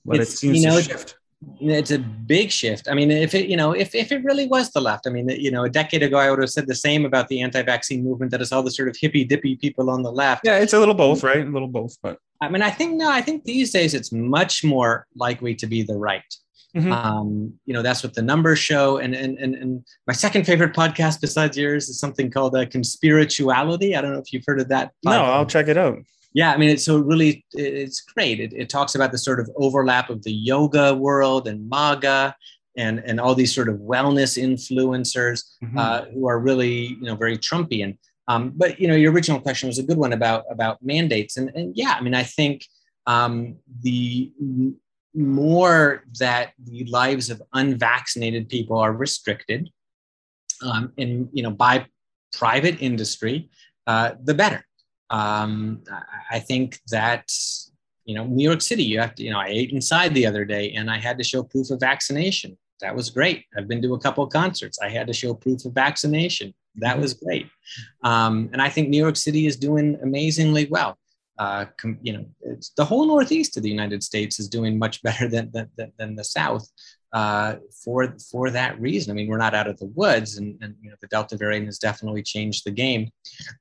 but 0.07 0.21
it's, 0.21 0.35
it 0.35 0.37
seems 0.38 0.62
you 0.62 0.69
know, 0.69 0.77
to 0.77 0.83
shift. 0.83 1.16
It's 1.61 1.90
a 1.90 1.99
big 1.99 2.51
shift. 2.51 2.88
I 2.88 2.95
mean, 2.95 3.11
if 3.11 3.35
it, 3.35 3.47
you 3.49 3.57
know, 3.57 3.73
if, 3.73 3.95
if 3.95 4.11
it 4.11 4.25
really 4.25 4.47
was 4.47 4.71
the 4.71 4.81
left, 4.81 5.07
I 5.07 5.11
mean, 5.11 5.29
you 5.29 5.51
know, 5.51 5.64
a 5.64 5.69
decade 5.69 6.03
ago, 6.03 6.16
I 6.16 6.31
would 6.31 6.40
have 6.40 6.51
said 6.51 6.66
the 6.66 6.75
same 6.75 7.05
about 7.05 7.29
the 7.29 7.42
anti-vaccine 7.42 8.03
movement. 8.03 8.31
That 8.31 8.40
is 8.40 8.53
all 8.53 8.62
the 8.62 8.71
sort 8.71 8.88
of 8.88 8.97
hippy 8.99 9.23
dippy 9.23 9.57
people 9.57 9.90
on 9.90 10.03
the 10.03 10.11
left. 10.11 10.47
Yeah, 10.47 10.59
it's 10.59 10.73
a 10.73 10.79
little 10.79 10.95
both, 10.95 11.23
right? 11.23 11.47
A 11.47 11.51
little 11.51 11.69
both, 11.69 11.97
but 12.03 12.19
I 12.40 12.49
mean, 12.49 12.62
I 12.62 12.71
think 12.71 12.95
no, 12.97 13.11
I 13.11 13.21
think 13.21 13.45
these 13.45 13.71
days 13.71 13.92
it's 13.92 14.12
much 14.12 14.64
more 14.64 15.07
likely 15.14 15.55
to 15.57 15.66
be 15.66 15.83
the 15.83 15.97
right. 15.97 16.23
Mm-hmm. 16.75 16.92
Um, 16.92 17.55
you 17.64 17.73
know, 17.75 17.83
that's 17.83 18.03
what 18.03 18.14
the 18.14 18.23
numbers 18.23 18.59
show. 18.59 18.99
And, 18.99 19.14
and 19.14 19.38
and 19.38 19.55
and 19.55 19.85
my 20.07 20.12
second 20.12 20.45
favorite 20.45 20.75
podcast 20.75 21.21
besides 21.21 21.57
yours 21.57 21.88
is 21.88 21.99
something 21.99 22.31
called 22.31 22.55
uh, 22.57 22.66
Conspirituality. 22.66 23.97
I 23.97 24.01
don't 24.01 24.12
know 24.12 24.19
if 24.19 24.33
you've 24.33 24.45
heard 24.47 24.61
of 24.61 24.69
that. 24.69 24.88
Podcast. 25.05 25.12
No, 25.12 25.23
I'll 25.23 25.47
check 25.47 25.69
it 25.69 25.77
out 25.77 25.99
yeah 26.37 26.53
i 26.53 26.57
mean 26.57 26.70
it's 26.70 26.85
so 26.85 26.99
really 26.99 27.44
it's 27.57 28.01
great. 28.01 28.40
It, 28.40 28.53
it 28.53 28.68
talks 28.68 28.94
about 28.94 29.12
the 29.12 29.18
sort 29.18 29.40
of 29.40 29.51
overlap 29.57 30.11
of 30.11 30.22
the 30.22 30.33
yoga 30.33 30.94
world 30.94 31.49
and 31.49 31.68
maga 31.68 32.35
and 32.77 33.03
and 33.05 33.18
all 33.20 33.35
these 33.35 33.55
sort 33.55 33.68
of 33.68 33.77
wellness 33.77 34.37
influencers 34.37 35.42
mm-hmm. 35.62 35.79
uh, 35.79 36.03
who 36.12 36.29
are 36.29 36.38
really 36.38 36.96
you 37.01 37.07
know 37.07 37.16
very 37.16 37.38
trumpian. 37.38 37.99
Um, 38.29 38.53
but 38.57 38.81
you 38.81 38.88
know 38.88 38.94
your 38.94 39.12
original 39.12 39.40
question 39.40 39.68
was 39.68 39.79
a 39.79 39.83
good 39.83 39.99
one 39.99 40.12
about 40.12 40.44
about 40.51 40.79
mandates. 40.83 41.37
And, 41.37 41.51
and 41.55 41.77
yeah 41.77 41.94
i 41.99 42.01
mean 42.01 42.14
i 42.14 42.22
think 42.22 42.64
um, 43.07 43.57
the 43.83 44.33
more 45.14 46.05
that 46.18 46.53
the 46.62 46.85
lives 46.87 47.31
of 47.31 47.40
unvaccinated 47.55 48.49
people 48.49 48.77
are 48.79 48.92
restricted 48.92 49.70
um, 50.62 50.92
in 50.96 51.29
you 51.33 51.42
know 51.42 51.51
by 51.51 51.87
private 52.33 52.83
industry 52.83 53.49
uh, 53.87 54.11
the 54.25 54.35
better 54.35 54.66
um, 55.11 55.83
I 56.31 56.38
think 56.38 56.81
that 56.90 57.31
you 58.05 58.14
know 58.14 58.25
New 58.25 58.45
York 58.45 58.61
City, 58.61 58.85
you 58.85 59.01
have 59.01 59.14
to 59.16 59.23
you 59.23 59.31
know 59.31 59.38
I 59.38 59.49
ate 59.49 59.73
inside 59.73 60.14
the 60.14 60.27
other 60.27 60.45
day 60.45 60.73
and 60.73 60.90
I 60.90 60.99
had 60.99 61.19
to 61.19 61.25
show 61.25 61.42
proof 61.42 61.71
of 61.71 61.81
vaccination. 61.81 62.57
That 62.81 62.95
was 62.95 63.11
great. 63.11 63.45
I've 63.57 63.69
been 63.69 63.83
to 63.83 63.95
a 63.95 64.01
couple 64.01 64.23
of 64.23 64.31
concerts. 64.31 64.79
I 64.81 64.90
had 64.90 65.07
to 65.07 65.12
show 65.12 65.33
proof 65.35 65.64
of 65.64 65.73
vaccination. 65.73 66.53
That 66.77 66.99
was 66.99 67.14
great. 67.14 67.49
Um, 68.03 68.51
and 68.53 68.61
I 68.61 68.69
think 68.69 68.88
New 68.88 68.99
York 68.99 69.16
City 69.16 69.47
is 69.47 69.57
doing 69.57 69.99
amazingly 70.03 70.66
well. 70.71 70.99
Uh, 71.38 71.66
you 72.03 72.12
know, 72.12 72.27
the 72.77 72.85
whole 72.85 73.07
Northeast 73.07 73.57
of 73.57 73.62
the 73.62 73.69
United 73.69 74.03
States 74.03 74.38
is 74.38 74.49
doing 74.49 74.79
much 74.79 75.03
better 75.03 75.29
than, 75.29 75.51
than, 75.53 75.92
than 75.99 76.16
the 76.16 76.25
South 76.25 76.66
uh, 77.12 77.57
for, 77.85 78.14
for 78.31 78.51
that 78.51 78.79
reason. 78.81 79.11
I 79.11 79.14
mean, 79.14 79.29
we're 79.29 79.37
not 79.38 79.55
out 79.55 79.69
of 79.69 79.79
the 79.79 79.87
woods 79.87 80.38
and, 80.38 80.59
and, 80.62 80.75
you 80.81 80.90
know, 80.90 80.97
the 81.01 81.09
Delta 81.09 81.37
variant 81.37 81.66
has 81.66 81.79
definitely 81.79 82.23
changed 82.23 82.64
the 82.64 82.71
game, 82.71 83.11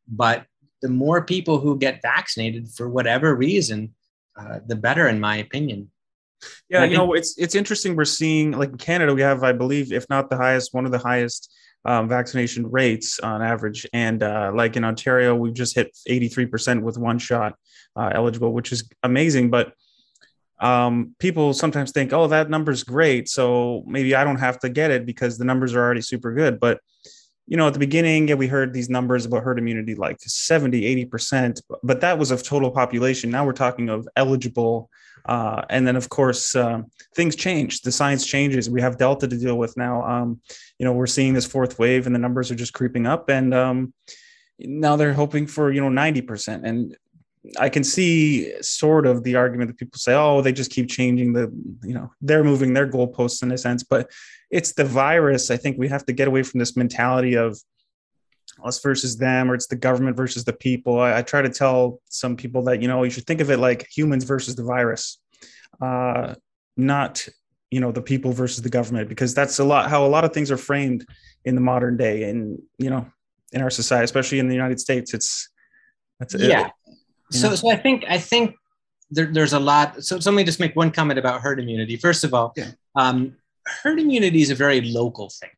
but 0.08 0.46
the 0.86 0.92
more 0.92 1.26
people 1.26 1.60
who 1.60 1.80
get 1.80 2.00
vaccinated 2.04 2.70
for 2.70 2.88
whatever 2.88 3.34
reason, 3.34 3.96
uh, 4.40 4.60
the 4.68 4.76
better, 4.76 5.08
in 5.08 5.20
my 5.20 5.38
opinion. 5.38 5.90
Yeah, 6.70 6.84
you 6.84 6.96
know, 6.96 7.14
it's 7.14 7.36
it's 7.40 7.56
interesting. 7.56 7.96
We're 7.96 8.06
seeing 8.06 8.52
like 8.52 8.70
in 8.70 8.78
Canada, 8.78 9.16
we 9.16 9.22
have, 9.22 9.44
I 9.44 9.52
believe, 9.52 9.92
if 9.92 10.08
not 10.12 10.30
the 10.30 10.38
highest, 10.38 10.76
one 10.76 10.86
of 10.86 10.92
the 10.92 11.00
highest 11.00 11.52
um, 11.86 12.08
vaccination 12.08 12.70
rates 12.70 13.18
on 13.18 13.42
average. 13.42 13.88
And 13.94 14.22
uh, 14.22 14.52
like 14.54 14.76
in 14.76 14.84
Ontario, 14.84 15.34
we've 15.34 15.56
just 15.56 15.74
hit 15.74 15.98
83% 16.08 16.84
with 16.84 17.00
one 17.00 17.18
shot 17.18 17.56
uh, 17.96 18.12
eligible, 18.14 18.54
which 18.54 18.72
is 18.72 18.88
amazing. 19.02 19.50
But 19.50 19.74
um, 20.60 21.16
people 21.18 21.54
sometimes 21.54 21.94
think, 21.94 22.14
oh, 22.14 22.28
that 22.28 22.52
number's 22.52 22.84
great. 22.84 23.28
So 23.28 23.84
maybe 23.88 24.14
I 24.14 24.24
don't 24.24 24.40
have 24.40 24.60
to 24.60 24.70
get 24.70 24.92
it 24.92 25.08
because 25.08 25.40
the 25.40 25.46
numbers 25.46 25.74
are 25.74 25.82
already 25.84 26.02
super 26.02 26.32
good. 26.32 26.60
But 26.60 26.80
you 27.48 27.58
know, 27.58 27.68
at 27.68 27.74
the 27.74 27.80
beginning, 27.80 28.28
yeah, 28.28 28.36
we 28.36 28.48
heard 28.48 28.74
these 28.74 28.90
numbers 28.90 29.26
about 29.26 29.44
herd 29.44 29.60
immunity 29.60 29.94
like 29.94 30.18
70, 30.20 31.06
80%, 31.06 31.62
but 31.84 32.02
that 32.02 32.18
was 32.18 32.32
of 32.32 32.42
total 32.44 32.72
population. 32.72 33.30
Now 33.30 33.46
we're 33.46 33.54
talking 33.54 33.90
of 33.90 34.08
eligible. 34.16 34.90
Uh, 35.26 35.64
and 35.70 35.88
then, 35.88 35.96
of 35.96 36.10
course, 36.10 36.56
uh, 36.56 36.82
things 37.16 37.36
change. 37.36 37.82
The 37.82 37.92
science 37.92 38.26
changes. 38.26 38.70
We 38.70 38.82
have 38.82 38.98
Delta 38.98 39.28
to 39.28 39.38
deal 39.38 39.58
with 39.58 39.76
now. 39.78 40.04
Um, 40.04 40.42
you 40.80 40.86
know, 40.86 40.94
we're 40.94 41.08
seeing 41.08 41.34
this 41.34 41.46
fourth 41.46 41.78
wave 41.78 42.06
and 42.06 42.16
the 42.16 42.20
numbers 42.20 42.52
are 42.52 42.56
just 42.56 42.74
creeping 42.74 43.06
up. 43.06 43.30
And 43.30 43.54
um, 43.54 43.94
now 44.60 44.96
they're 44.96 45.14
hoping 45.14 45.48
for, 45.48 45.72
you 45.72 45.82
know, 45.82 45.90
90%. 45.90 46.64
And 46.64 46.96
I 47.60 47.70
can 47.70 47.84
see 47.84 48.54
sort 48.62 49.06
of 49.06 49.24
the 49.24 49.36
argument 49.36 49.70
that 49.70 49.78
people 49.78 50.00
say, 50.00 50.14
oh, 50.14 50.42
they 50.42 50.52
just 50.52 50.72
keep 50.72 50.90
changing 50.90 51.34
the, 51.34 51.52
you 51.84 51.94
know, 51.94 52.12
they're 52.22 52.44
moving 52.44 52.74
their 52.74 52.88
goalposts 52.88 53.44
in 53.44 53.52
a 53.52 53.58
sense, 53.58 53.84
but 53.84 54.10
it's 54.50 54.74
the 54.74 54.86
virus. 54.86 55.52
I 55.52 55.58
think 55.58 55.78
we 55.78 55.88
have 55.90 56.06
to 56.06 56.14
get 56.14 56.28
away 56.28 56.44
from 56.44 56.60
this 56.60 56.76
mentality 56.76 57.36
of 57.36 57.60
us 58.64 58.82
versus 58.82 59.18
them, 59.18 59.52
or 59.52 59.56
it's 59.56 59.68
the 59.68 59.76
government 59.76 60.18
versus 60.18 60.44
the 60.44 60.54
people. 60.54 61.00
I, 61.00 61.18
I 61.18 61.22
try 61.22 61.42
to 61.42 61.50
tell 61.50 62.00
some 62.10 62.36
people 62.36 62.64
that, 62.64 62.82
you 62.82 62.88
know, 62.88 63.04
you 63.04 63.12
should 63.12 63.28
think 63.28 63.42
of 63.42 63.52
it 63.52 63.58
like 63.58 63.88
humans 63.96 64.24
versus 64.24 64.56
the 64.56 64.64
virus, 64.64 65.20
uh, 65.82 66.36
not, 66.78 67.28
you 67.70 67.80
know, 67.80 67.92
the 67.92 68.02
people 68.02 68.32
versus 68.32 68.62
the 68.62 68.70
government, 68.70 69.10
because 69.10 69.34
that's 69.34 69.60
a 69.60 69.64
lot 69.64 69.90
how 69.90 70.06
a 70.06 70.08
lot 70.08 70.24
of 70.24 70.34
things 70.34 70.52
are 70.52 70.58
framed 70.58 71.06
in 71.44 71.56
the 71.56 71.62
modern 71.62 71.98
day 71.98 72.24
and, 72.30 72.60
you 72.78 72.90
know, 72.90 73.06
in 73.52 73.62
our 73.62 73.70
society, 73.70 74.06
especially 74.06 74.40
in 74.40 74.48
the 74.48 74.56
United 74.56 74.80
States. 74.80 75.14
It's, 75.14 75.50
that's 76.20 76.34
yeah. 76.36 76.68
It, 76.68 76.72
so, 77.32 77.56
so 77.56 77.70
I 77.70 77.76
think 77.76 78.06
I 78.08 78.18
think 78.18 78.56
there, 79.10 79.26
there's 79.26 79.54
a 79.54 79.60
lot. 79.60 80.04
So, 80.04 80.20
so 80.20 80.32
let 80.32 80.36
me 80.36 80.44
just 80.44 80.60
make 80.60 80.76
one 80.76 80.92
comment 80.92 81.20
about 81.20 81.42
herd 81.42 81.60
immunity. 81.60 81.98
First 81.98 82.24
of 82.24 82.34
all, 82.34 82.54
yeah. 82.56 82.72
um, 82.96 83.36
herd 83.66 84.00
immunity 84.00 84.42
is 84.42 84.52
a 84.52 84.56
very 84.56 84.82
local 84.82 85.30
thing. 85.30 85.50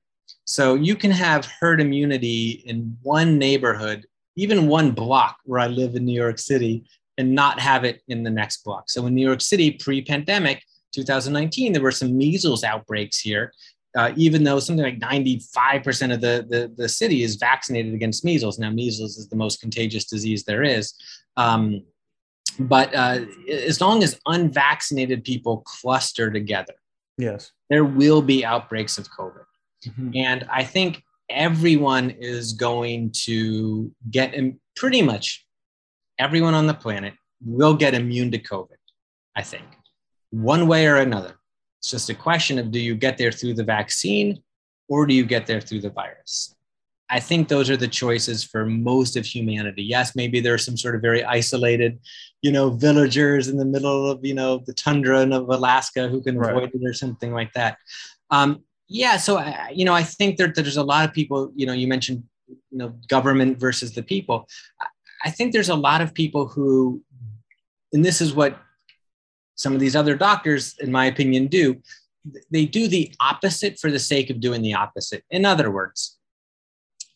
So 0.46 0.76
you 0.76 0.96
can 0.96 1.12
have 1.12 1.46
herd 1.60 1.82
immunity 1.82 2.64
in 2.66 2.98
one 3.04 3.38
neighborhood, 3.38 4.06
even 4.38 4.68
one 4.68 4.92
block 4.92 5.38
where 5.44 5.60
I 5.60 5.68
live 5.68 5.96
in 5.96 6.06
New 6.06 6.14
York 6.14 6.40
City, 6.40 6.86
and 7.18 7.34
not 7.34 7.60
have 7.60 7.84
it 7.84 8.02
in 8.08 8.24
the 8.24 8.30
next 8.30 8.64
block. 8.64 8.90
So 8.90 9.06
in 9.08 9.16
New 9.16 9.26
York 9.26 9.42
City, 9.42 9.72
pre-pandemic, 9.72 10.64
2019, 10.94 11.74
there 11.74 11.82
were 11.82 11.92
some 11.92 12.18
measles 12.18 12.64
outbreaks 12.64 13.20
here. 13.20 13.52
Uh, 13.96 14.12
even 14.16 14.44
though 14.44 14.60
something 14.60 14.84
like 14.84 15.00
95% 15.00 16.14
of 16.14 16.22
the, 16.22 16.46
the, 16.50 16.72
the 16.76 16.90
city 16.90 17.24
is 17.24 17.36
vaccinated 17.36 17.94
against 17.94 18.24
measles. 18.24 18.60
Now, 18.60 18.70
measles 18.70 19.18
is 19.18 19.28
the 19.28 19.36
most 19.36 19.60
contagious 19.60 20.06
disease 20.06 20.44
there 20.44 20.62
is. 20.62 20.94
Um, 21.36 21.82
but 22.60 22.94
uh, 22.94 23.22
as 23.52 23.82
long 23.82 24.04
as 24.04 24.20
unvaccinated 24.28 25.24
people 25.24 25.64
cluster 25.66 26.32
together, 26.32 26.74
yes, 27.18 27.52
there 27.70 27.86
will 27.86 28.22
be 28.22 28.46
outbreaks 28.46 28.98
of 28.98 29.08
COVID. 29.10 29.46
Mm-hmm. 29.88 30.10
And 30.16 30.48
I 30.52 30.64
think 30.64 31.04
everyone 31.30 32.12
is 32.12 32.54
going 32.54 33.12
to 33.26 33.92
get 34.10 34.36
pretty 34.76 35.02
much 35.02 35.46
everyone 36.20 36.54
on 36.54 36.68
the 36.68 36.74
planet 36.74 37.14
will 37.46 37.76
get 37.76 37.94
immune 37.94 38.32
to 38.32 38.40
COVID, 38.40 38.78
I 39.36 39.44
think, 39.44 39.66
one 40.32 40.68
way 40.68 40.88
or 40.88 40.98
another. 40.98 41.36
It's 41.80 41.92
just 41.92 42.10
a 42.10 42.16
question 42.16 42.60
of 42.60 42.72
do 42.72 42.80
you 42.80 42.96
get 42.96 43.18
there 43.18 43.32
through 43.32 43.54
the 43.56 43.64
vaccine 43.64 44.42
or 44.88 45.06
do 45.06 45.14
you 45.14 45.26
get 45.26 45.46
there 45.46 45.62
through 45.62 45.82
the 45.82 45.90
virus? 45.90 46.56
I 47.10 47.20
think 47.22 47.48
those 47.48 47.70
are 47.70 47.78
the 47.78 47.88
choices 47.88 48.44
for 48.44 48.66
most 48.66 49.16
of 49.16 49.26
humanity. 49.26 49.84
Yes, 49.84 50.16
maybe 50.16 50.42
there 50.42 50.54
are 50.54 50.58
some 50.58 50.76
sort 50.76 50.96
of 50.96 51.02
very 51.02 51.24
isolated, 51.24 52.00
you 52.42 52.52
know, 52.52 52.70
villagers 52.70 53.48
in 53.48 53.58
the 53.58 53.66
middle 53.66 54.10
of, 54.12 54.26
you 54.26 54.34
know, 54.34 54.62
the 54.66 54.74
tundra 54.74 55.22
of 55.22 55.50
Alaska 55.50 56.10
who 56.10 56.22
can 56.22 56.38
right. 56.38 56.52
avoid 56.52 56.72
it 56.74 56.82
or 56.86 56.94
something 56.94 57.34
like 57.34 57.54
that. 57.54 57.78
Um, 58.30 58.64
yeah, 58.90 59.18
so, 59.18 59.38
I, 59.38 59.72
you 59.74 59.86
know, 59.86 59.94
I 59.94 60.04
think 60.04 60.38
that 60.38 60.56
there's 60.56 60.78
a 60.78 60.84
lot 60.84 61.08
of 61.08 61.14
people, 61.14 61.52
you 61.56 61.66
know, 61.66 61.74
you 61.74 61.88
mentioned, 61.88 62.24
you 62.48 62.78
know, 62.78 62.90
government 63.08 63.58
versus 63.58 63.94
the 63.94 64.04
people. 64.04 64.48
I 65.24 65.32
think 65.32 65.54
there's 65.54 65.70
a 65.70 65.76
lot 65.76 66.02
of 66.02 66.14
people 66.14 66.48
who, 66.48 67.02
and 67.94 68.04
this 68.04 68.20
is 68.20 68.34
what 68.34 68.60
some 69.58 69.74
of 69.74 69.80
these 69.80 69.96
other 69.96 70.16
doctors, 70.16 70.76
in 70.80 70.92
my 70.92 71.06
opinion, 71.06 71.48
do. 71.48 71.82
They 72.52 72.66
do 72.66 72.88
the 72.88 73.14
opposite 73.20 73.80
for 73.80 73.92
the 73.92 74.00
sake 74.00 74.30
of 74.30 74.40
doing 74.40 74.62
the 74.62 74.76
opposite. 74.76 75.24
In 75.30 75.46
other 75.46 75.70
words, 75.72 76.18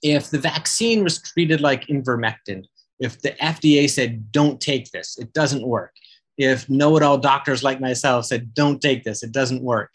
if 0.02 0.30
the 0.30 0.40
vaccine 0.40 1.04
was 1.04 1.22
treated 1.22 1.62
like 1.62 1.88
ivermectin, 1.88 2.66
if 3.00 3.22
the 3.22 3.32
FDA 3.42 3.90
said, 3.90 4.32
don't 4.32 4.60
take 4.60 4.92
this, 4.92 5.18
it 5.18 5.34
doesn't 5.34 5.66
work. 5.66 5.94
If 6.38 6.70
know 6.70 6.98
it 6.98 7.04
all 7.04 7.18
doctors 7.18 7.64
like 7.64 7.80
myself 7.80 8.26
said, 8.26 8.54
don't 8.54 8.82
take 8.82 9.04
this, 9.04 9.22
it 9.22 9.32
doesn't 9.32 9.64
work, 9.64 9.94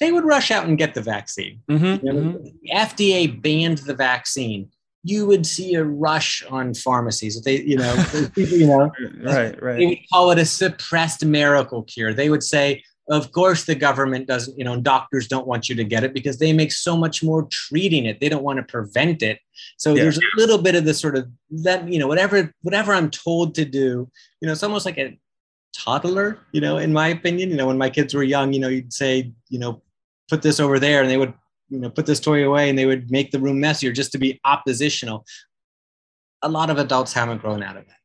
they 0.00 0.12
would 0.12 0.24
rush 0.24 0.50
out 0.50 0.66
and 0.66 0.78
get 0.78 0.94
the 0.94 1.02
vaccine. 1.02 1.60
Mm-hmm, 1.68 2.06
you 2.06 2.12
know, 2.12 2.20
mm-hmm. 2.20 2.44
The 2.62 2.70
FDA 2.74 3.40
banned 3.40 3.78
the 3.78 3.94
vaccine 3.94 4.70
you 5.08 5.26
would 5.26 5.46
see 5.46 5.74
a 5.74 5.84
rush 5.84 6.44
on 6.50 6.74
pharmacies. 6.74 7.40
They, 7.42 7.62
you 7.62 7.76
know, 7.76 8.04
people, 8.34 8.42
you 8.58 8.66
know, 8.66 8.90
right, 9.22 9.62
right. 9.62 9.78
They 9.78 9.86
would 9.86 9.98
call 10.12 10.30
it 10.30 10.38
a 10.38 10.44
suppressed 10.44 11.24
miracle 11.24 11.82
cure. 11.84 12.12
They 12.12 12.30
would 12.30 12.42
say, 12.42 12.82
of 13.10 13.32
course, 13.32 13.64
the 13.64 13.74
government 13.74 14.28
doesn't, 14.28 14.58
you 14.58 14.64
know, 14.64 14.78
doctors 14.78 15.26
don't 15.26 15.46
want 15.46 15.68
you 15.68 15.74
to 15.76 15.84
get 15.84 16.04
it 16.04 16.12
because 16.12 16.38
they 16.38 16.52
make 16.52 16.72
so 16.72 16.94
much 16.94 17.22
more 17.22 17.48
treating 17.50 18.04
it. 18.04 18.20
They 18.20 18.28
don't 18.28 18.44
want 18.44 18.58
to 18.58 18.62
prevent 18.62 19.22
it. 19.22 19.38
So 19.78 19.94
yeah. 19.94 20.02
there's 20.02 20.18
a 20.18 20.22
little 20.36 20.58
bit 20.58 20.74
of 20.74 20.84
the 20.84 20.92
sort 20.92 21.16
of 21.16 21.26
that, 21.50 21.88
you 21.90 21.98
know, 21.98 22.06
whatever, 22.06 22.52
whatever 22.60 22.92
I'm 22.92 23.10
told 23.10 23.54
to 23.54 23.64
do, 23.64 24.10
you 24.40 24.46
know, 24.46 24.52
it's 24.52 24.62
almost 24.62 24.84
like 24.84 24.98
a 24.98 25.18
toddler, 25.72 26.38
you 26.52 26.60
know, 26.60 26.76
in 26.76 26.92
my 26.92 27.08
opinion. 27.08 27.48
You 27.48 27.56
know, 27.56 27.68
when 27.68 27.78
my 27.78 27.88
kids 27.88 28.12
were 28.12 28.22
young, 28.22 28.52
you 28.52 28.60
know, 28.60 28.68
you'd 28.68 28.92
say, 28.92 29.32
you 29.48 29.58
know, 29.58 29.82
put 30.28 30.42
this 30.42 30.60
over 30.60 30.78
there, 30.78 31.00
and 31.00 31.10
they 31.10 31.16
would 31.16 31.32
you 31.68 31.78
know 31.78 31.90
put 31.90 32.06
this 32.06 32.20
toy 32.20 32.46
away 32.46 32.68
and 32.68 32.78
they 32.78 32.86
would 32.86 33.10
make 33.10 33.30
the 33.30 33.38
room 33.38 33.60
messier 33.60 33.92
just 33.92 34.12
to 34.12 34.18
be 34.18 34.40
oppositional. 34.44 35.24
A 36.42 36.48
lot 36.48 36.70
of 36.70 36.78
adults 36.78 37.12
haven't 37.12 37.38
grown 37.38 37.62
out 37.62 37.76
of 37.76 37.86
that. 37.86 37.96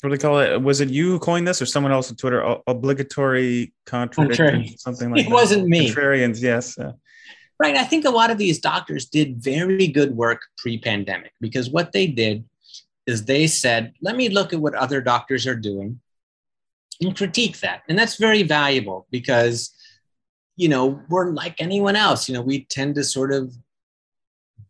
What 0.00 0.10
do 0.10 0.16
they 0.16 0.20
call 0.20 0.40
it? 0.40 0.60
Was 0.60 0.80
it 0.80 0.88
you 0.88 1.10
who 1.10 1.18
coined 1.18 1.46
this 1.46 1.60
or 1.60 1.66
someone 1.66 1.92
else 1.92 2.10
on 2.10 2.16
twitter? 2.16 2.44
O- 2.44 2.62
obligatory 2.66 3.72
contradiction 3.86 4.76
something 4.78 5.10
like 5.10 5.20
it 5.20 5.28
that. 5.28 5.34
wasn't 5.34 5.66
me. 5.66 5.90
Contrarians 5.90 6.40
yes 6.40 6.78
uh, 6.78 6.92
right 7.58 7.76
i 7.76 7.84
think 7.84 8.04
a 8.06 8.10
lot 8.10 8.30
of 8.30 8.38
these 8.38 8.58
doctors 8.58 9.06
did 9.06 9.42
very 9.42 9.86
good 9.88 10.16
work 10.16 10.40
pre-pandemic 10.56 11.32
because 11.40 11.68
what 11.68 11.92
they 11.92 12.06
did 12.06 12.44
is 13.06 13.24
they 13.24 13.46
said 13.46 13.92
let 14.00 14.16
me 14.16 14.28
look 14.28 14.52
at 14.52 14.60
what 14.60 14.74
other 14.74 15.00
doctors 15.00 15.46
are 15.46 15.56
doing 15.56 16.00
and 17.00 17.16
critique 17.16 17.58
that. 17.60 17.82
And 17.88 17.98
that's 17.98 18.16
very 18.16 18.42
valuable 18.42 19.06
because 19.10 19.70
you 20.60 20.68
know, 20.68 21.00
we're 21.08 21.30
like 21.30 21.54
anyone 21.58 21.96
else. 21.96 22.28
You 22.28 22.34
know, 22.34 22.42
we 22.42 22.66
tend 22.66 22.94
to 22.96 23.02
sort 23.02 23.32
of 23.32 23.54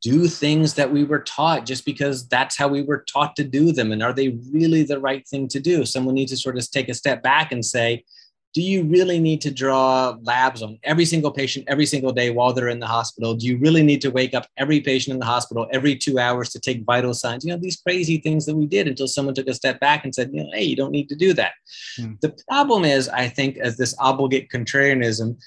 do 0.01 0.29
things 0.29 0.75
that 0.75 0.93
we 0.93 1.03
were 1.03 1.19
taught 1.19 1.67
just 1.67 1.85
because 1.85 2.29
that's 2.29 2.57
how 2.57 2.69
we 2.69 2.83
were 2.83 3.05
taught 3.13 3.35
to 3.35 3.43
do 3.43 3.73
them. 3.73 3.91
And 3.91 4.01
are 4.01 4.13
they 4.13 4.39
really 4.53 4.85
the 4.85 5.01
right 5.01 5.27
thing 5.27 5.49
to 5.49 5.59
do? 5.59 5.85
Someone 5.85 6.15
needs 6.15 6.31
to 6.31 6.37
sort 6.37 6.57
of 6.57 6.71
take 6.71 6.89
a 6.89 6.95
step 6.95 7.25
back 7.25 7.51
and 7.51 7.65
say, 7.65 8.05
do 8.53 8.63
you 8.63 8.83
really 8.83 9.21
need 9.21 9.41
to 9.43 9.51
draw 9.51 10.17
labs 10.23 10.61
on 10.63 10.79
every 10.83 11.05
single 11.05 11.31
patient 11.31 11.65
every 11.69 11.87
single 11.87 12.13
day 12.13 12.31
while 12.31 12.53
they're 12.53 12.69
in 12.69 12.81
the 12.81 12.87
hospital? 12.87 13.35
Do 13.35 13.47
you 13.47 13.59
really 13.59 13.83
need 13.83 14.01
to 14.03 14.11
wake 14.11 14.35
up 14.35 14.47
every 14.57 14.81
patient 14.81 15.15
in 15.15 15.21
the 15.21 15.27
hospital 15.27 15.69
every 15.73 15.95
two 15.95 16.19
hours 16.19 16.51
to 16.51 16.61
take 16.61 16.85
vital 16.85 17.15
signs? 17.15 17.45
You 17.45 17.53
know, 17.53 17.61
these 17.61 17.81
crazy 17.81 18.19
things 18.19 18.47
that 18.47 18.57
we 18.57 18.67
did 18.67 18.89
until 18.89 19.07
someone 19.07 19.35
took 19.35 19.47
a 19.47 19.55
step 19.55 19.79
back 19.79 20.05
and 20.05 20.13
said, 20.13 20.31
you 20.33 20.43
know, 20.43 20.51
hey, 20.53 20.65
you 20.65 20.75
don't 20.75 20.91
need 20.91 21.09
to 21.11 21.17
do 21.17 21.33
that. 21.35 21.53
Hmm. 21.97 22.15
The 22.23 22.37
problem 22.49 22.85
is, 22.85 23.09
I 23.09 23.29
think, 23.29 23.57
as 23.59 23.77
this 23.77 23.95
obligate 24.01 24.49
contrarianism, 24.51 25.41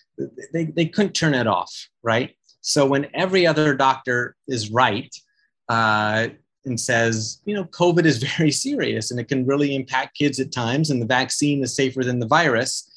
they, 0.54 0.66
they 0.66 0.86
couldn't 0.86 1.14
turn 1.14 1.34
it 1.34 1.48
off, 1.48 1.90
right? 2.04 2.36
So 2.62 2.86
when 2.86 3.08
every 3.14 3.46
other 3.46 3.76
doctor 3.76 4.38
is 4.48 4.72
right, 4.72 5.14
uh, 5.68 6.28
and 6.66 6.80
says, 6.80 7.42
you 7.44 7.54
know, 7.54 7.66
COVID 7.66 8.06
is 8.06 8.24
very 8.38 8.52
serious 8.52 9.12
and 9.12 9.20
it 9.20 9.28
can 9.28 9.46
really 9.46 9.76
impact 9.76 10.18
kids 10.18 10.40
at 10.40 10.54
times, 10.54 10.90
and 10.90 11.02
the 11.02 11.06
vaccine 11.06 11.62
is 11.62 11.76
safer 11.76 12.06
than 12.06 12.20
the 12.20 12.28
virus 12.28 12.90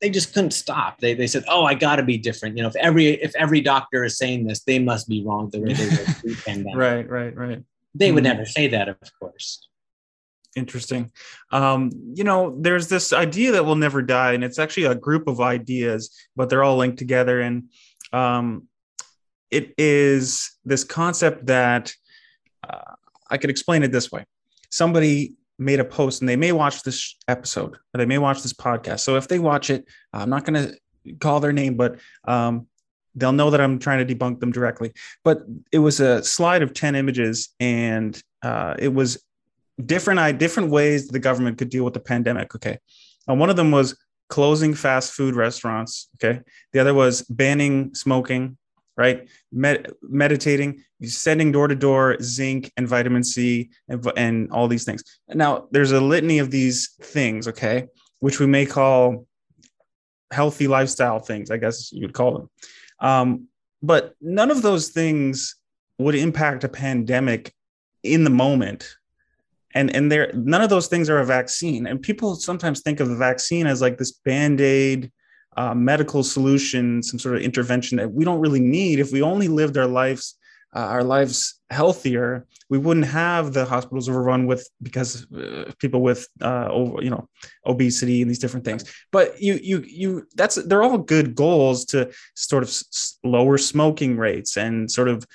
they 0.00 0.10
just 0.10 0.32
couldn't 0.32 0.52
stop. 0.52 1.00
They, 1.00 1.14
they 1.14 1.26
said, 1.26 1.44
"Oh, 1.48 1.64
I 1.64 1.74
got 1.74 1.96
to 1.96 2.02
be 2.02 2.18
different." 2.18 2.56
You 2.56 2.62
know, 2.62 2.68
if 2.68 2.76
every 2.76 3.06
if 3.06 3.34
every 3.36 3.60
doctor 3.60 4.04
is 4.04 4.16
saying 4.16 4.46
this, 4.46 4.62
they 4.62 4.78
must 4.78 5.08
be 5.08 5.24
wrong. 5.24 5.50
The 5.50 5.60
way 5.60 5.72
they 5.72 5.88
were 5.88 6.04
pre-pandemic. 6.20 6.76
right, 6.76 7.08
right, 7.08 7.36
right. 7.36 7.62
They 7.94 8.12
would 8.12 8.24
mm 8.24 8.28
never 8.28 8.44
say 8.44 8.68
that, 8.68 8.88
of 8.88 8.98
course. 9.18 9.66
Interesting. 10.54 11.10
Um, 11.50 11.90
you 12.14 12.24
know, 12.24 12.56
there's 12.60 12.88
this 12.88 13.12
idea 13.12 13.52
that 13.52 13.64
will 13.64 13.76
never 13.76 14.02
die, 14.02 14.32
and 14.32 14.44
it's 14.44 14.58
actually 14.58 14.84
a 14.84 14.94
group 14.94 15.26
of 15.26 15.40
ideas, 15.40 16.14
but 16.36 16.48
they're 16.48 16.64
all 16.64 16.76
linked 16.76 16.98
together. 16.98 17.40
And 17.40 17.70
um, 18.12 18.68
it 19.50 19.74
is 19.78 20.52
this 20.64 20.84
concept 20.84 21.46
that 21.46 21.92
uh, 22.68 22.94
I 23.30 23.38
could 23.38 23.50
explain 23.50 23.82
it 23.82 23.90
this 23.90 24.12
way: 24.12 24.24
somebody 24.70 25.34
made 25.58 25.80
a 25.80 25.84
post 25.84 26.22
and 26.22 26.28
they 26.28 26.36
may 26.36 26.52
watch 26.52 26.82
this 26.82 27.16
episode 27.26 27.74
or 27.74 27.98
they 27.98 28.06
may 28.06 28.18
watch 28.18 28.42
this 28.42 28.52
podcast. 28.52 29.00
So 29.00 29.16
if 29.16 29.28
they 29.28 29.38
watch 29.38 29.70
it, 29.70 29.86
I'm 30.12 30.30
not 30.30 30.44
going 30.44 30.68
to 30.68 31.14
call 31.18 31.40
their 31.40 31.52
name, 31.52 31.76
but 31.76 31.98
um, 32.24 32.66
they'll 33.14 33.32
know 33.32 33.50
that 33.50 33.60
I'm 33.60 33.78
trying 33.78 34.06
to 34.06 34.14
debunk 34.14 34.40
them 34.40 34.52
directly. 34.52 34.92
But 35.24 35.42
it 35.72 35.78
was 35.78 36.00
a 36.00 36.22
slide 36.22 36.62
of 36.62 36.74
10 36.74 36.94
images 36.94 37.50
and 37.58 38.20
uh, 38.42 38.74
it 38.78 38.92
was 38.94 39.22
different, 39.84 40.38
different 40.38 40.70
ways 40.70 41.08
the 41.08 41.18
government 41.18 41.58
could 41.58 41.70
deal 41.70 41.84
with 41.84 41.94
the 41.94 42.00
pandemic. 42.00 42.54
Okay. 42.54 42.78
And 43.26 43.40
one 43.40 43.50
of 43.50 43.56
them 43.56 43.70
was 43.70 43.96
closing 44.28 44.74
fast 44.74 45.12
food 45.12 45.34
restaurants. 45.34 46.08
Okay. 46.16 46.40
The 46.72 46.78
other 46.78 46.94
was 46.94 47.22
banning 47.22 47.94
smoking 47.94 48.56
right? 48.98 49.28
Med- 49.52 49.90
meditating, 50.02 50.82
sending 51.04 51.52
door 51.52 51.68
to 51.68 51.74
door 51.76 52.16
zinc 52.20 52.70
and 52.76 52.86
vitamin 52.86 53.22
C 53.22 53.70
and, 53.88 54.04
and 54.16 54.50
all 54.50 54.68
these 54.68 54.84
things. 54.84 55.02
Now, 55.28 55.68
there's 55.70 55.92
a 55.92 56.00
litany 56.00 56.40
of 56.40 56.50
these 56.50 56.96
things, 57.00 57.46
okay, 57.48 57.86
which 58.18 58.40
we 58.40 58.46
may 58.46 58.66
call 58.66 59.26
healthy 60.32 60.66
lifestyle 60.66 61.20
things, 61.20 61.50
I 61.50 61.56
guess 61.56 61.92
you 61.92 62.02
would 62.02 62.12
call 62.12 62.32
them. 62.36 62.50
Um, 63.00 63.48
but 63.82 64.14
none 64.20 64.50
of 64.50 64.62
those 64.62 64.88
things 64.88 65.54
would 65.98 66.16
impact 66.16 66.64
a 66.64 66.68
pandemic 66.68 67.54
in 68.02 68.24
the 68.24 68.30
moment. 68.30 68.96
And, 69.74 69.94
and 69.94 70.10
there 70.10 70.32
none 70.34 70.62
of 70.62 70.70
those 70.70 70.88
things 70.88 71.08
are 71.08 71.18
a 71.18 71.24
vaccine. 71.24 71.86
And 71.86 72.02
people 72.02 72.34
sometimes 72.34 72.80
think 72.80 73.00
of 73.00 73.08
the 73.08 73.16
vaccine 73.16 73.66
as 73.66 73.80
like 73.80 73.96
this 73.96 74.12
band-aid 74.12 75.12
uh, 75.58 75.74
medical 75.74 76.22
solution, 76.22 77.02
some 77.02 77.18
sort 77.18 77.34
of 77.36 77.42
intervention 77.42 77.98
that 77.98 78.12
we 78.12 78.24
don't 78.24 78.38
really 78.38 78.60
need. 78.60 79.00
If 79.00 79.10
we 79.10 79.22
only 79.22 79.48
lived 79.48 79.76
our 79.76 79.88
lives, 79.88 80.38
uh, 80.76 80.86
our 80.94 81.02
lives 81.02 81.60
healthier, 81.70 82.46
we 82.70 82.78
wouldn't 82.78 83.06
have 83.06 83.52
the 83.52 83.64
hospitals 83.64 84.08
overrun 84.08 84.46
with 84.46 84.62
because 84.80 85.26
uh, 85.32 85.72
people 85.80 86.00
with 86.00 86.28
uh, 86.40 86.68
over, 86.70 87.02
you 87.02 87.10
know 87.10 87.28
obesity 87.66 88.22
and 88.22 88.30
these 88.30 88.38
different 88.38 88.64
things. 88.64 88.84
But 89.10 89.42
you 89.42 89.54
you 89.70 89.82
you 90.02 90.28
that's 90.36 90.56
they're 90.66 90.84
all 90.84 90.98
good 90.98 91.34
goals 91.34 91.84
to 91.86 92.12
sort 92.36 92.62
of 92.62 92.68
s- 92.68 93.18
lower 93.24 93.58
smoking 93.58 94.16
rates 94.16 94.56
and 94.56 94.88
sort 94.88 95.08
of 95.08 95.26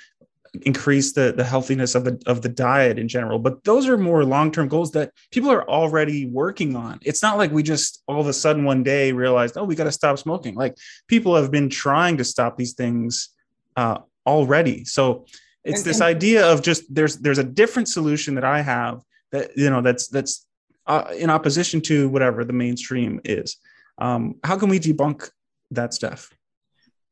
increase 0.62 1.12
the 1.12 1.32
the 1.36 1.44
healthiness 1.44 1.94
of 1.94 2.04
the 2.04 2.20
of 2.26 2.42
the 2.42 2.48
diet 2.48 2.98
in 2.98 3.08
general. 3.08 3.38
But 3.38 3.64
those 3.64 3.88
are 3.88 3.98
more 3.98 4.24
long-term 4.24 4.68
goals 4.68 4.92
that 4.92 5.12
people 5.30 5.50
are 5.50 5.68
already 5.68 6.26
working 6.26 6.76
on. 6.76 6.98
It's 7.02 7.22
not 7.22 7.38
like 7.38 7.50
we 7.50 7.62
just 7.62 8.02
all 8.06 8.20
of 8.20 8.26
a 8.26 8.32
sudden 8.32 8.64
one 8.64 8.82
day 8.82 9.12
realized 9.12 9.56
oh 9.56 9.64
we 9.64 9.74
got 9.74 9.84
to 9.84 9.92
stop 9.92 10.18
smoking. 10.18 10.54
Like 10.54 10.76
people 11.08 11.34
have 11.36 11.50
been 11.50 11.68
trying 11.68 12.16
to 12.18 12.24
stop 12.24 12.56
these 12.56 12.74
things 12.74 13.30
uh, 13.76 13.98
already. 14.26 14.84
So 14.84 15.26
it's 15.64 15.82
this 15.82 16.00
idea 16.00 16.46
of 16.46 16.62
just 16.62 16.82
there's 16.94 17.16
there's 17.16 17.38
a 17.38 17.44
different 17.44 17.88
solution 17.88 18.34
that 18.34 18.44
i 18.44 18.60
have 18.60 19.00
that 19.32 19.56
you 19.56 19.70
know 19.70 19.80
that's 19.80 20.08
that's 20.08 20.46
uh, 20.86 21.10
in 21.16 21.30
opposition 21.30 21.80
to 21.80 22.08
whatever 22.10 22.44
the 22.44 22.52
mainstream 22.52 23.18
is. 23.24 23.56
Um, 23.96 24.36
how 24.44 24.58
can 24.58 24.68
we 24.68 24.78
debunk 24.78 25.30
that 25.70 25.94
stuff 25.94 26.30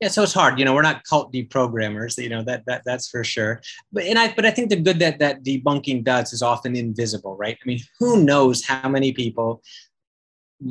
yeah 0.02 0.08
so 0.08 0.24
it's 0.24 0.34
hard 0.34 0.58
you 0.58 0.64
know 0.64 0.74
we're 0.74 0.82
not 0.82 1.04
cult 1.04 1.32
deprogrammers 1.32 2.20
you 2.20 2.28
know 2.28 2.42
that 2.42 2.64
that 2.66 2.82
that's 2.84 3.08
for 3.08 3.22
sure. 3.22 3.62
But 3.92 4.02
and 4.04 4.18
i 4.18 4.32
but 4.34 4.44
i 4.44 4.50
think 4.50 4.68
the 4.68 4.76
good 4.76 4.98
that 4.98 5.20
that 5.20 5.44
debunking 5.44 6.02
does 6.02 6.32
is 6.32 6.42
often 6.42 6.74
invisible 6.74 7.36
right? 7.36 7.56
I 7.62 7.64
mean 7.66 7.80
who 8.00 8.24
knows 8.24 8.64
how 8.64 8.88
many 8.88 9.12
people 9.12 9.62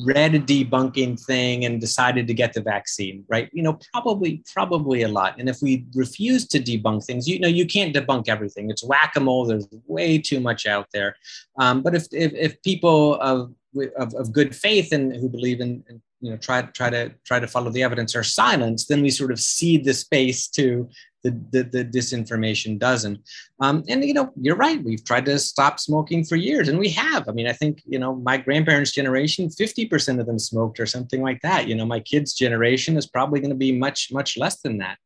read 0.06 0.36
a 0.36 0.40
debunking 0.40 1.20
thing 1.26 1.66
and 1.66 1.82
decided 1.82 2.26
to 2.28 2.34
get 2.34 2.52
the 2.54 2.62
vaccine 2.62 3.24
right? 3.30 3.50
You 3.54 3.64
know 3.64 3.80
probably 3.94 4.44
probably 4.54 5.04
a 5.04 5.08
lot. 5.08 5.40
And 5.40 5.48
if 5.48 5.62
we 5.62 5.86
refuse 5.96 6.46
to 6.50 6.60
debunk 6.60 7.06
things 7.06 7.26
you 7.26 7.40
know 7.40 7.48
you 7.60 7.66
can't 7.66 7.96
debunk 7.96 8.28
everything. 8.28 8.70
It's 8.70 8.84
whack-a-mole. 8.84 9.46
There's 9.46 9.68
way 9.88 10.18
too 10.18 10.42
much 10.42 10.66
out 10.66 10.88
there. 10.92 11.16
Um, 11.58 11.82
but 11.84 11.96
if, 11.96 12.06
if 12.12 12.34
if 12.34 12.62
people 12.64 13.16
of 13.22 13.54
of, 13.98 14.14
of 14.16 14.34
good 14.34 14.54
faith 14.54 14.92
and 14.92 15.16
who 15.16 15.30
believe 15.30 15.62
in, 15.62 15.82
in 15.90 16.02
you 16.22 16.32
know 16.32 16.38
try 16.38 16.62
try 16.62 16.90
to 16.90 17.12
try 17.26 17.40
to 17.40 17.48
follow 17.48 17.70
the 17.72 17.84
evidence 17.84 18.16
are 18.16 18.24
silenced 18.24 18.88
then 18.88 19.02
we 19.02 19.10
sort 19.10 19.32
of 19.32 19.40
cede 19.40 19.84
the 19.84 19.94
space 19.94 20.48
to 20.48 20.88
the, 21.24 21.32
the, 21.52 21.64
the 21.64 21.86
disinformation 21.86 22.80
doesn't. 22.80 23.20
Um, 23.60 23.84
and, 23.88 24.04
you 24.04 24.14
know, 24.14 24.32
you're 24.40 24.56
right. 24.56 24.84
We've 24.84 25.04
tried 25.04 25.26
to 25.26 25.38
stop 25.40 25.80
smoking 25.80 26.24
for 26.24 26.36
years 26.36 26.68
and 26.68 26.80
we 26.80 26.90
have. 26.90 27.28
I 27.30 27.32
mean, 27.32 27.48
I 27.48 27.54
think, 27.54 27.82
you 27.86 28.00
know, 28.00 28.16
my 28.16 28.38
grandparents' 28.38 28.92
generation, 28.92 29.50
50% 29.50 30.20
of 30.20 30.26
them 30.26 30.40
smoked 30.40 30.80
or 30.80 30.86
something 30.86 31.22
like 31.22 31.42
that. 31.42 31.68
You 31.68 31.76
know, 31.76 31.86
my 31.86 32.00
kids' 32.00 32.34
generation 32.34 32.98
is 32.98 33.08
probably 33.08 33.40
going 33.40 33.52
to 33.52 33.56
be 33.56 33.72
much, 33.72 34.10
much 34.12 34.38
less 34.38 34.62
than 34.62 34.80
that. 34.80 34.98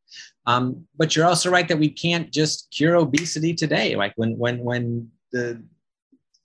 Um, 0.46 0.86
but 0.96 1.16
you're 1.16 1.26
also 1.26 1.50
right 1.50 1.68
that 1.68 1.80
we 1.80 1.90
can't 1.90 2.32
just 2.32 2.72
cure 2.72 2.96
obesity 2.96 3.54
today. 3.54 3.96
Like 3.96 4.14
when, 4.16 4.38
when, 4.38 4.60
when 4.60 5.10
the 5.32 5.62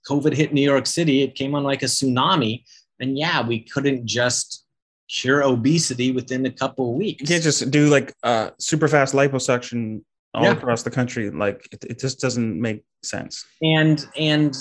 COVID 0.08 0.34
hit 0.34 0.52
New 0.52 0.62
York 0.62 0.86
City, 0.86 1.22
it 1.22 1.34
came 1.34 1.54
on 1.54 1.62
like 1.62 1.82
a 1.82 1.86
tsunami. 1.86 2.64
And 3.00 3.18
yeah, 3.18 3.46
we 3.46 3.60
couldn't 3.60 4.06
just 4.06 4.64
cure 5.08 5.42
obesity 5.42 6.12
within 6.12 6.46
a 6.46 6.50
couple 6.52 6.90
of 6.90 6.96
weeks. 6.96 7.20
You 7.20 7.26
can't 7.26 7.42
just 7.42 7.70
do 7.70 7.88
like 7.88 8.14
uh, 8.22 8.50
super 8.58 8.88
fast 8.88 9.14
liposuction 9.14 10.02
all 10.34 10.44
yeah. 10.44 10.52
across 10.52 10.82
the 10.82 10.90
country. 10.90 11.30
Like 11.30 11.66
it, 11.72 11.84
it 11.84 11.98
just 11.98 12.20
doesn't 12.20 12.60
make 12.60 12.84
sense. 13.02 13.44
And 13.62 14.06
and 14.16 14.56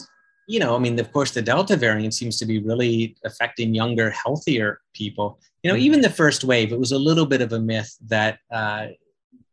you 0.48 0.60
know, 0.60 0.76
I 0.76 0.80
mean, 0.80 1.00
of 1.00 1.12
course, 1.12 1.32
the 1.32 1.44
Delta 1.44 1.78
variant 1.78 2.16
seems 2.16 2.40
to 2.40 2.46
be 2.46 2.60
really 2.60 3.16
affecting 3.24 3.76
younger, 3.76 4.10
healthier 4.10 4.82
people. 4.96 5.40
You 5.62 5.70
know, 5.70 5.76
mm-hmm. 5.76 5.84
even 5.84 6.02
the 6.02 6.10
first 6.10 6.44
wave, 6.44 6.72
it 6.72 6.80
was 6.80 6.92
a 6.92 6.98
little 6.98 7.28
bit 7.28 7.42
of 7.42 7.54
a 7.54 7.60
myth 7.60 7.96
that 8.08 8.40
uh, 8.52 8.88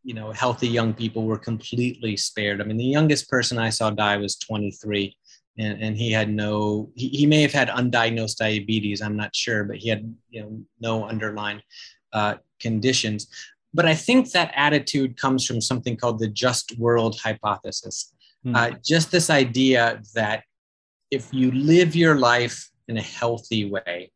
you 0.02 0.14
know 0.14 0.32
healthy 0.32 0.68
young 0.68 0.94
people 0.94 1.24
were 1.24 1.38
completely 1.38 2.16
spared. 2.16 2.62
I 2.62 2.64
mean, 2.64 2.78
the 2.78 2.84
youngest 2.84 3.28
person 3.28 3.58
I 3.58 3.70
saw 3.70 3.90
die 3.90 4.16
was 4.16 4.36
23 4.36 5.14
and, 5.58 5.82
and 5.82 5.96
he 5.96 6.10
had 6.12 6.30
no 6.30 6.90
he, 6.94 7.08
he 7.08 7.26
may 7.26 7.42
have 7.42 7.52
had 7.52 7.68
undiagnosed 7.68 8.36
diabetes 8.36 9.00
i'm 9.02 9.16
not 9.16 9.34
sure 9.34 9.64
but 9.64 9.76
he 9.76 9.88
had 9.88 10.14
you 10.30 10.42
know 10.42 10.60
no 10.80 11.08
underlying 11.08 11.60
uh, 12.12 12.34
conditions 12.60 13.28
but 13.74 13.86
i 13.86 13.94
think 13.94 14.30
that 14.30 14.52
attitude 14.54 15.16
comes 15.16 15.46
from 15.46 15.60
something 15.60 15.96
called 15.96 16.18
the 16.18 16.28
just 16.28 16.78
world 16.78 17.18
hypothesis 17.20 18.12
mm. 18.44 18.54
uh, 18.56 18.76
just 18.84 19.10
this 19.10 19.30
idea 19.30 20.00
that 20.14 20.44
if 21.10 21.32
you 21.32 21.50
live 21.52 21.94
your 21.94 22.16
life 22.16 22.70
in 22.88 22.96
a 22.96 23.02
healthy 23.02 23.68
way 23.68 24.10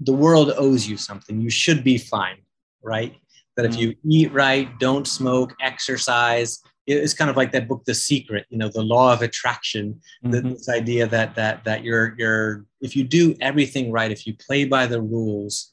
the 0.00 0.12
world 0.12 0.52
owes 0.56 0.88
you 0.88 0.96
something 0.96 1.40
you 1.40 1.50
should 1.50 1.84
be 1.84 1.98
fine 1.98 2.38
right 2.82 3.16
that 3.56 3.66
if 3.66 3.74
hmm. 3.74 3.80
you 3.80 3.94
eat 4.08 4.32
right 4.32 4.78
don't 4.78 5.06
smoke 5.06 5.54
exercise 5.60 6.62
it's 6.86 7.14
kind 7.14 7.30
of 7.30 7.36
like 7.36 7.52
that 7.52 7.68
book 7.68 7.84
the 7.84 7.94
secret 7.94 8.46
you 8.48 8.58
know 8.58 8.68
the 8.68 8.82
law 8.82 9.12
of 9.12 9.22
attraction 9.22 10.00
mm-hmm. 10.24 10.50
this 10.50 10.68
idea 10.68 11.06
that 11.06 11.34
that 11.34 11.62
that 11.64 11.84
you're 11.84 12.14
you're 12.18 12.64
if 12.80 12.96
you 12.96 13.04
do 13.04 13.34
everything 13.40 13.92
right 13.92 14.10
if 14.10 14.26
you 14.26 14.34
play 14.34 14.64
by 14.64 14.86
the 14.86 15.00
rules 15.00 15.72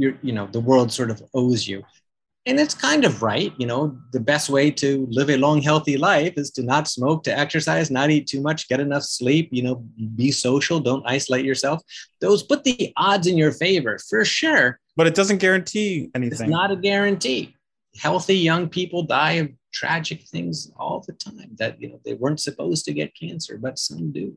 you're 0.00 0.14
you 0.22 0.32
know 0.32 0.48
the 0.50 0.60
world 0.60 0.90
sort 0.90 1.10
of 1.10 1.22
owes 1.34 1.68
you. 1.68 1.82
And 2.46 2.58
it's 2.58 2.74
kind 2.74 3.04
of 3.04 3.22
right 3.22 3.52
you 3.58 3.66
know 3.66 3.96
the 4.12 4.18
best 4.18 4.48
way 4.48 4.70
to 4.82 5.06
live 5.10 5.28
a 5.28 5.36
long 5.36 5.60
healthy 5.60 5.98
life 5.98 6.34
is 6.36 6.50
to 6.52 6.62
not 6.62 6.88
smoke 6.88 7.22
to 7.24 7.38
exercise 7.38 7.90
not 7.90 8.10
eat 8.10 8.26
too 8.26 8.40
much 8.40 8.66
get 8.68 8.80
enough 8.80 9.02
sleep 9.02 9.50
you 9.52 9.62
know 9.62 9.84
be 10.16 10.30
social 10.32 10.80
don't 10.80 11.04
isolate 11.06 11.44
yourself. 11.44 11.82
Those 12.20 12.42
put 12.42 12.64
the 12.64 12.92
odds 12.96 13.26
in 13.26 13.36
your 13.36 13.52
favor 13.52 13.98
for 14.08 14.24
sure. 14.24 14.80
But 14.96 15.06
it 15.06 15.14
doesn't 15.14 15.38
guarantee 15.38 16.10
anything. 16.14 16.46
It's 16.46 16.50
not 16.50 16.70
a 16.70 16.76
guarantee. 16.76 17.54
Healthy 17.96 18.38
young 18.38 18.68
people 18.68 19.02
die 19.02 19.32
of 19.32 19.50
tragic 19.72 20.22
things 20.28 20.72
all 20.76 21.04
the 21.06 21.12
time 21.12 21.50
that 21.58 21.80
you 21.80 21.88
know 21.88 22.00
they 22.04 22.14
weren't 22.14 22.40
supposed 22.40 22.84
to 22.84 22.92
get 22.92 23.14
cancer 23.14 23.58
but 23.58 23.78
some 23.78 24.12
do 24.12 24.36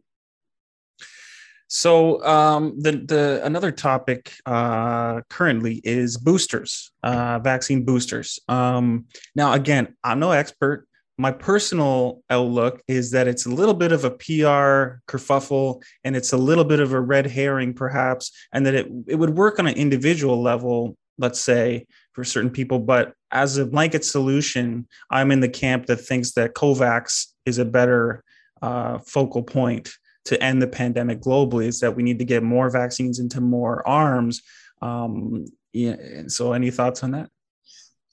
so 1.73 2.23
um, 2.23 2.79
the 2.79 2.91
the 2.91 3.41
another 3.43 3.71
topic 3.71 4.31
uh, 4.45 5.21
currently 5.27 5.81
is 5.83 6.17
boosters, 6.17 6.91
uh, 7.01 7.39
vaccine 7.39 7.83
boosters. 7.83 8.37
Um, 8.47 9.05
now, 9.33 9.53
again, 9.53 9.95
I'm 10.03 10.19
no 10.19 10.33
expert. 10.33 10.87
My 11.17 11.31
personal 11.31 12.21
outlook 12.29 12.83
is 12.87 13.09
that 13.11 13.27
it's 13.27 13.47
a 13.47 13.49
little 13.49 13.73
bit 13.73 13.91
of 13.91 14.03
a 14.03 14.11
PR 14.11 15.01
kerfuffle, 15.07 15.81
and 16.03 16.15
it's 16.15 16.31
a 16.31 16.37
little 16.37 16.63
bit 16.63 16.79
of 16.79 16.93
a 16.93 17.01
red 17.01 17.25
herring, 17.25 17.73
perhaps, 17.73 18.31
and 18.53 18.67
that 18.67 18.75
it 18.75 18.87
it 19.07 19.15
would 19.15 19.31
work 19.31 19.57
on 19.57 19.65
an 19.65 19.73
individual 19.75 20.43
level, 20.43 20.95
let's 21.17 21.39
say, 21.39 21.87
for 22.11 22.23
certain 22.23 22.51
people, 22.51 22.77
but 22.77 23.13
as 23.33 23.57
a 23.57 23.65
blanket 23.65 24.05
solution, 24.05 24.87
I'm 25.09 25.31
in 25.31 25.39
the 25.39 25.49
camp 25.49 25.87
that 25.87 25.97
thinks 25.97 26.33
that 26.33 26.53
COVAX 26.53 27.25
is 27.45 27.57
a 27.57 27.65
better 27.65 28.23
uh, 28.61 28.99
focal 28.99 29.43
point 29.43 29.91
to 30.25 30.41
end 30.41 30.61
the 30.61 30.67
pandemic 30.67 31.19
globally. 31.19 31.65
Is 31.65 31.79
that 31.81 31.95
we 31.95 32.03
need 32.03 32.19
to 32.19 32.25
get 32.25 32.43
more 32.43 32.69
vaccines 32.69 33.19
into 33.19 33.41
more 33.41 33.85
arms. 33.87 34.41
Um, 34.81 35.45
yeah, 35.73 35.95
so, 36.27 36.53
any 36.53 36.69
thoughts 36.69 37.03
on 37.03 37.11
that? 37.11 37.29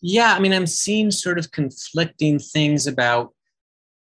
Yeah, 0.01 0.33
I 0.33 0.41
mean, 0.41 0.55
I'm 0.55 0.66
seeing 0.66 1.11
sort 1.11 1.39
of 1.39 1.53
conflicting 1.53 2.39
things 2.39 2.87
about 2.87 3.35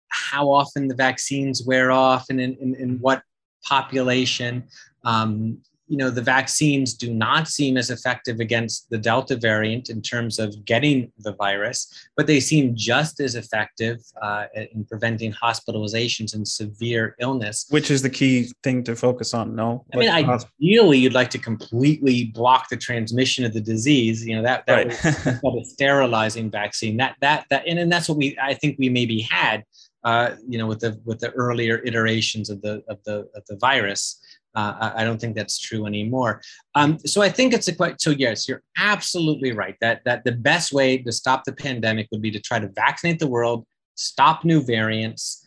how 0.07 0.51
often 0.51 0.87
the 0.87 0.95
vaccines 0.95 1.63
wear 1.65 1.91
off 1.91 2.25
and 2.29 2.41
in, 2.41 2.55
in, 2.55 2.75
in 2.75 2.97
what 2.99 3.21
population. 3.63 4.63
Um, 5.03 5.59
you 5.87 5.97
know 5.97 6.09
the 6.09 6.21
vaccines 6.21 6.93
do 6.93 7.13
not 7.13 7.47
seem 7.47 7.77
as 7.77 7.89
effective 7.89 8.39
against 8.39 8.89
the 8.89 8.97
delta 8.97 9.35
variant 9.35 9.89
in 9.89 10.01
terms 10.01 10.39
of 10.39 10.65
getting 10.65 11.11
the 11.19 11.33
virus 11.33 12.09
but 12.15 12.27
they 12.27 12.39
seem 12.39 12.75
just 12.75 13.19
as 13.19 13.35
effective 13.35 13.99
uh, 14.21 14.45
in 14.55 14.85
preventing 14.85 15.33
hospitalizations 15.33 16.33
and 16.33 16.47
severe 16.47 17.15
illness. 17.19 17.65
Which 17.69 17.91
is 17.91 18.01
the 18.01 18.09
key 18.09 18.51
thing 18.63 18.83
to 18.85 18.95
focus 18.95 19.33
on 19.33 19.55
no? 19.55 19.85
I 19.93 19.97
mean 19.97 20.09
ideally 20.09 20.97
you'd 20.97 21.13
like 21.13 21.29
to 21.31 21.37
completely 21.37 22.25
block 22.25 22.69
the 22.69 22.77
transmission 22.77 23.45
of 23.45 23.53
the 23.53 23.61
disease 23.61 24.25
you 24.25 24.35
know 24.35 24.41
that 24.43 24.65
that 24.65 24.87
right. 25.25 25.43
was 25.43 25.67
a 25.67 25.69
sterilizing 25.69 26.49
vaccine 26.49 26.97
that 26.97 27.15
that 27.21 27.45
that 27.49 27.63
and, 27.67 27.79
and 27.79 27.91
that's 27.91 28.07
what 28.09 28.17
we 28.17 28.37
i 28.41 28.53
think 28.53 28.77
we 28.79 28.89
maybe 28.89 29.21
had 29.21 29.63
uh, 30.03 30.35
you 30.47 30.57
know 30.59 30.67
with 30.67 30.79
the 30.79 30.99
with 31.03 31.19
the 31.19 31.31
earlier 31.31 31.81
iterations 31.83 32.49
of 32.49 32.61
the 32.61 32.83
of 32.87 33.03
the 33.05 33.27
of 33.35 33.43
the 33.47 33.57
virus 33.57 34.21
uh, 34.55 34.93
I 34.95 35.03
don't 35.03 35.19
think 35.19 35.35
that's 35.35 35.59
true 35.59 35.85
anymore. 35.85 36.41
Um, 36.75 36.99
so 36.99 37.21
I 37.21 37.29
think 37.29 37.53
it's 37.53 37.67
a 37.67 37.75
quite 37.75 37.99
so 38.01 38.11
yes, 38.11 38.47
you're 38.47 38.63
absolutely 38.77 39.51
right 39.51 39.75
that 39.81 40.01
that 40.05 40.23
the 40.23 40.31
best 40.31 40.73
way 40.73 40.97
to 40.97 41.11
stop 41.11 41.43
the 41.43 41.53
pandemic 41.53 42.07
would 42.11 42.21
be 42.21 42.31
to 42.31 42.39
try 42.39 42.59
to 42.59 42.69
vaccinate 42.69 43.19
the 43.19 43.27
world, 43.27 43.65
stop 43.95 44.45
new 44.45 44.61
variants. 44.61 45.41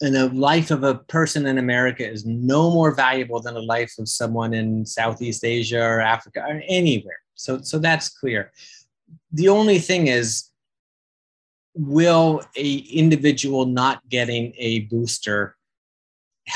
And 0.00 0.14
the 0.14 0.28
life 0.30 0.72
of 0.72 0.82
a 0.82 0.96
person 0.96 1.46
in 1.46 1.58
America 1.58 2.08
is 2.08 2.26
no 2.26 2.70
more 2.72 2.92
valuable 2.92 3.40
than 3.40 3.56
a 3.56 3.60
life 3.60 3.92
of 4.00 4.08
someone 4.08 4.52
in 4.52 4.84
Southeast 4.84 5.44
Asia 5.44 5.80
or 5.80 6.00
Africa 6.00 6.44
or 6.46 6.60
anywhere. 6.68 7.20
So 7.34 7.60
so 7.62 7.78
that's 7.78 8.08
clear. 8.08 8.52
The 9.32 9.48
only 9.48 9.78
thing 9.78 10.08
is, 10.08 10.50
will 11.74 12.42
a 12.56 12.74
individual 12.76 13.66
not 13.66 14.06
getting 14.08 14.54
a 14.58 14.80
booster 14.80 15.56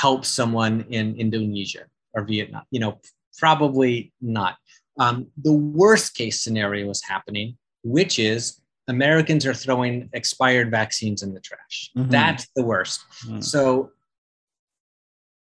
help 0.02 0.24
someone 0.24 0.84
in 0.88 1.16
Indonesia 1.16 1.84
or 2.14 2.24
Vietnam? 2.24 2.62
You 2.70 2.80
know, 2.80 3.00
probably 3.38 4.12
not. 4.20 4.56
Um, 4.98 5.26
the 5.42 5.52
worst 5.52 6.14
case 6.14 6.40
scenario 6.40 6.88
is 6.90 7.02
happening, 7.02 7.56
which 7.82 8.18
is 8.18 8.60
Americans 8.88 9.44
are 9.46 9.54
throwing 9.54 10.08
expired 10.12 10.70
vaccines 10.70 11.22
in 11.22 11.34
the 11.34 11.40
trash. 11.40 11.90
Mm-hmm. 11.96 12.10
That's 12.10 12.48
the 12.56 12.64
worst. 12.64 13.00
Mm. 13.26 13.42
So 13.42 13.90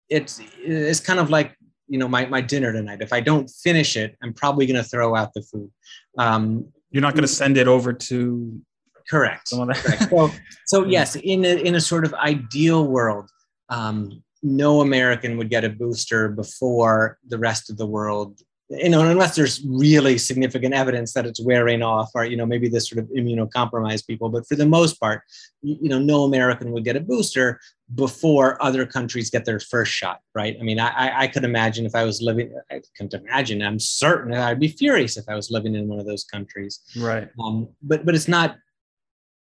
it's 0.08 0.40
it's 0.58 1.00
kind 1.00 1.20
of 1.20 1.30
like 1.30 1.56
you 1.88 1.98
know 1.98 2.08
my, 2.08 2.26
my 2.26 2.40
dinner 2.40 2.72
tonight. 2.72 3.00
If 3.00 3.12
I 3.12 3.20
don't 3.20 3.48
finish 3.48 3.96
it, 3.96 4.16
I'm 4.22 4.32
probably 4.32 4.66
going 4.66 4.82
to 4.82 4.88
throw 4.88 5.16
out 5.16 5.32
the 5.34 5.42
food. 5.42 5.70
Um, 6.18 6.66
You're 6.90 7.02
not 7.02 7.14
going 7.14 7.22
to 7.22 7.34
send 7.42 7.56
it 7.56 7.68
over 7.68 7.92
to 7.92 8.60
correct. 9.08 9.50
correct. 9.50 10.10
So, 10.10 10.30
so 10.66 10.84
yes, 10.96 11.16
in 11.16 11.44
a, 11.44 11.56
in 11.62 11.74
a 11.74 11.80
sort 11.80 12.04
of 12.04 12.14
ideal 12.14 12.86
world, 12.86 13.28
um, 13.68 14.22
no 14.42 14.80
American 14.80 15.36
would 15.36 15.50
get 15.50 15.64
a 15.64 15.70
booster 15.70 16.28
before 16.28 17.18
the 17.26 17.38
rest 17.38 17.70
of 17.70 17.76
the 17.76 17.86
world. 17.86 18.40
You 18.72 18.88
know, 18.88 19.02
unless 19.02 19.34
there's 19.34 19.64
really 19.66 20.16
significant 20.16 20.74
evidence 20.74 21.12
that 21.14 21.26
it's 21.26 21.44
wearing 21.44 21.82
off, 21.82 22.10
or 22.14 22.24
you 22.24 22.36
know, 22.36 22.46
maybe 22.46 22.68
this 22.68 22.88
sort 22.88 23.00
of 23.00 23.10
immunocompromised 23.10 24.06
people. 24.06 24.28
But 24.28 24.46
for 24.46 24.54
the 24.54 24.66
most 24.66 25.00
part, 25.00 25.22
you 25.60 25.88
know, 25.88 25.98
no 25.98 26.22
American 26.22 26.70
would 26.70 26.84
get 26.84 26.94
a 26.94 27.00
booster 27.00 27.58
before 27.96 28.62
other 28.62 28.86
countries 28.86 29.28
get 29.28 29.44
their 29.44 29.58
first 29.58 29.92
shot, 29.92 30.20
right? 30.36 30.56
I 30.60 30.62
mean, 30.62 30.78
I, 30.78 31.22
I 31.22 31.26
could 31.26 31.42
imagine 31.42 31.84
if 31.84 31.96
I 31.96 32.04
was 32.04 32.22
living, 32.22 32.54
I 32.70 32.80
couldn't 32.96 33.20
imagine. 33.20 33.60
I'm 33.60 33.80
certain 33.80 34.32
I'd 34.32 34.60
be 34.60 34.68
furious 34.68 35.16
if 35.16 35.28
I 35.28 35.34
was 35.34 35.50
living 35.50 35.74
in 35.74 35.88
one 35.88 35.98
of 35.98 36.06
those 36.06 36.22
countries, 36.22 36.78
right? 36.96 37.28
Um, 37.42 37.68
but 37.82 38.06
but 38.06 38.14
it's 38.14 38.28
not 38.28 38.56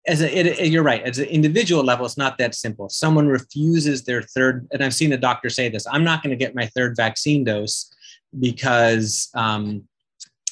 as 0.09 0.23
a, 0.23 0.39
it, 0.39 0.47
it, 0.47 0.69
you're 0.69 0.83
right. 0.83 1.03
As 1.03 1.19
an 1.19 1.27
individual 1.27 1.85
level 1.85 2.07
it's 2.07 2.17
not 2.17 2.39
that 2.39 2.55
simple. 2.55 2.89
Someone 2.89 3.29
refuses 3.29 4.05
their 4.05 4.23
third 4.23 4.67
and 4.73 4.83
i've 4.83 4.95
seen 4.95 5.13
a 5.13 5.17
doctor 5.17 5.49
say 5.51 5.69
this 5.69 5.87
i'm 5.91 6.05
not 6.05 6.23
going 6.23 6.31
to 6.31 6.45
get 6.45 6.55
my 6.55 6.67
third 6.67 6.97
vaccine 6.97 7.45
dose 7.45 7.93
because 8.39 9.31
um, 9.35 9.85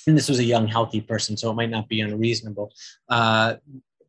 and 0.06 0.16
this 0.16 0.28
was 0.28 0.38
a 0.38 0.44
young 0.44 0.66
healthy 0.66 1.00
person 1.00 1.36
so 1.36 1.50
it 1.50 1.54
might 1.54 1.70
not 1.70 1.88
be 1.88 2.00
unreasonable 2.00 2.72
uh, 3.08 3.54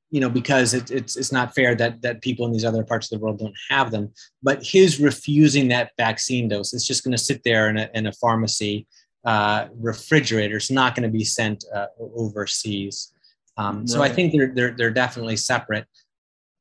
you 0.09 0.21
know 0.21 0.29
because 0.29 0.73
it, 0.73 0.89
it's 0.89 1.15
it's 1.15 1.31
not 1.31 1.53
fair 1.53 1.75
that 1.75 2.01
that 2.01 2.21
people 2.21 2.45
in 2.45 2.53
these 2.53 2.65
other 2.65 2.83
parts 2.83 3.11
of 3.11 3.19
the 3.19 3.23
world 3.23 3.39
don't 3.39 3.55
have 3.69 3.91
them. 3.91 4.11
But 4.41 4.63
his 4.63 4.99
refusing 4.99 5.67
that 5.69 5.91
vaccine 5.97 6.47
dose 6.47 6.73
is 6.73 6.87
just 6.87 7.03
going 7.03 7.11
to 7.11 7.17
sit 7.17 7.43
there 7.43 7.69
in 7.69 7.77
a, 7.77 7.89
in 7.93 8.07
a 8.07 8.13
pharmacy 8.13 8.87
uh, 9.25 9.67
refrigerator. 9.75 10.57
It's 10.57 10.71
not 10.71 10.95
going 10.95 11.03
to 11.03 11.17
be 11.17 11.25
sent 11.25 11.65
uh, 11.73 11.87
overseas 11.99 13.11
Um, 13.57 13.87
so 13.87 14.03
I 14.03 14.09
think 14.09 14.33
they're, 14.33 14.53
they're, 14.53 14.71
they're 14.71 14.91
definitely 14.91 15.35
separate. 15.35 15.85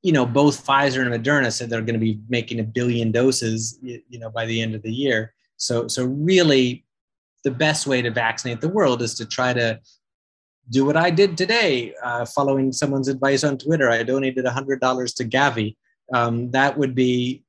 You 0.03 0.13
know, 0.13 0.25
both 0.25 0.65
Pfizer 0.65 1.03
and 1.05 1.13
Moderna 1.13 1.53
said 1.53 1.69
they're 1.69 1.81
going 1.81 1.95
to 1.95 2.01
be 2.01 2.21
making 2.29 2.61
a 2.61 2.65
billion 2.65 3.13
doses, 3.13 3.79
you, 3.83 4.01
you 4.09 4.19
know, 4.19 4.31
by 4.31 4.47
the 4.47 4.63
end 4.63 4.75
of 4.75 4.83
the 4.83 4.93
year. 4.93 5.35
So, 5.57 5.89
so 5.89 6.05
really, 6.05 6.85
the 7.45 7.51
best 7.51 7.87
way 7.87 8.03
to 8.03 8.11
vaccinate 8.11 8.61
the 8.61 8.69
world 8.69 9.03
is 9.03 9.15
to 9.15 9.27
try 9.27 9.53
to 9.53 9.79
do 10.69 10.85
what 10.85 10.97
I 10.97 11.11
did 11.11 11.37
today, 11.37 11.95
uh, 12.03 12.25
following 12.25 12.73
someone's 12.73 13.09
advice 13.09 13.45
on 13.45 13.57
Twitter. 13.57 13.89
I 13.89 14.03
donated 14.03 14.45
$100 14.45 15.17
to 15.17 15.25
Gavi. 15.25 15.77
Um, 16.13 16.51
that 16.51 16.77
would 16.77 16.95
be 16.95 17.45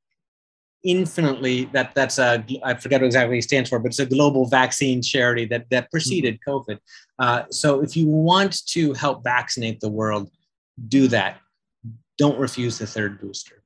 infinitely 0.88 1.66
that 1.74 1.94
that's 1.94 2.18
a 2.18 2.44
I 2.64 2.74
forget 2.76 3.02
what 3.02 3.08
exactly 3.08 3.38
it 3.38 3.44
stands 3.44 3.70
for, 3.70 3.78
but 3.78 3.90
it's 3.90 4.00
a 4.00 4.06
global 4.06 4.48
vaccine 4.48 5.02
charity 5.02 5.46
that 5.46 5.70
that 5.70 5.92
preceded 5.92 6.36
mm-hmm. 6.36 6.72
COVID. 6.72 6.80
Uh, 7.20 7.44
so 7.52 7.82
if 7.82 7.98
you 7.98 8.08
want 8.08 8.66
to 8.68 8.94
help 8.94 9.24
vaccinate 9.24 9.80
the 9.80 9.90
world, 9.90 10.32
do 10.88 11.08
that. 11.10 11.40
Don't 12.18 12.40
refuse 12.40 12.78
the 12.80 12.88
third 12.88 13.20
booster. 13.20 13.64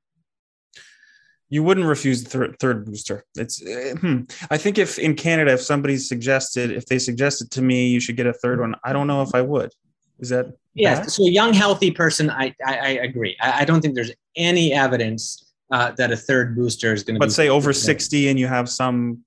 You 1.50 1.64
wouldn't 1.64 1.86
refuse 1.86 2.24
the 2.24 2.30
third, 2.30 2.56
third 2.62 2.86
booster. 2.86 3.26
It's, 3.36 3.62
uh, 3.62 3.96
hmm. 4.00 4.22
I 4.50 4.58
think 4.58 4.78
if 4.78 4.98
in 4.98 5.16
Canada, 5.16 5.52
if 5.52 5.62
somebody 5.62 5.98
suggested, 5.98 6.72
if 6.72 6.86
they 6.86 6.98
suggested 6.98 7.52
to 7.52 7.62
me, 7.62 7.88
you 7.88 8.00
should 8.00 8.16
get 8.16 8.26
a 8.26 8.34
third 8.34 8.62
one, 8.62 8.76
I 8.86 8.94
don't 8.94 9.06
know 9.06 9.22
if 9.22 9.36
I 9.36 9.42
would. 9.42 9.74
Is 10.20 10.30
that? 10.30 10.46
Yes. 10.76 11.00
Bad? 11.00 11.12
So 11.12 11.24
a 11.26 11.30
young, 11.30 11.54
healthy 11.54 11.92
person, 11.92 12.30
I, 12.30 12.56
I, 12.66 12.78
I 12.78 12.90
agree. 13.04 13.36
I, 13.42 13.62
I, 13.62 13.66
don't 13.66 13.82
think 13.82 13.96
there's 13.96 14.14
any 14.38 14.72
evidence 14.72 15.51
uh, 15.72 15.92
that 15.92 16.12
a 16.12 16.18
third 16.18 16.56
booster 16.56 16.94
is 16.94 17.04
going 17.04 17.16
to. 17.16 17.20
Be 17.20 17.26
but 17.26 17.32
say 17.32 17.50
over 17.50 17.74
sixty, 17.74 18.30
and 18.30 18.40
you 18.40 18.48
have 18.48 18.70
some. 18.70 19.24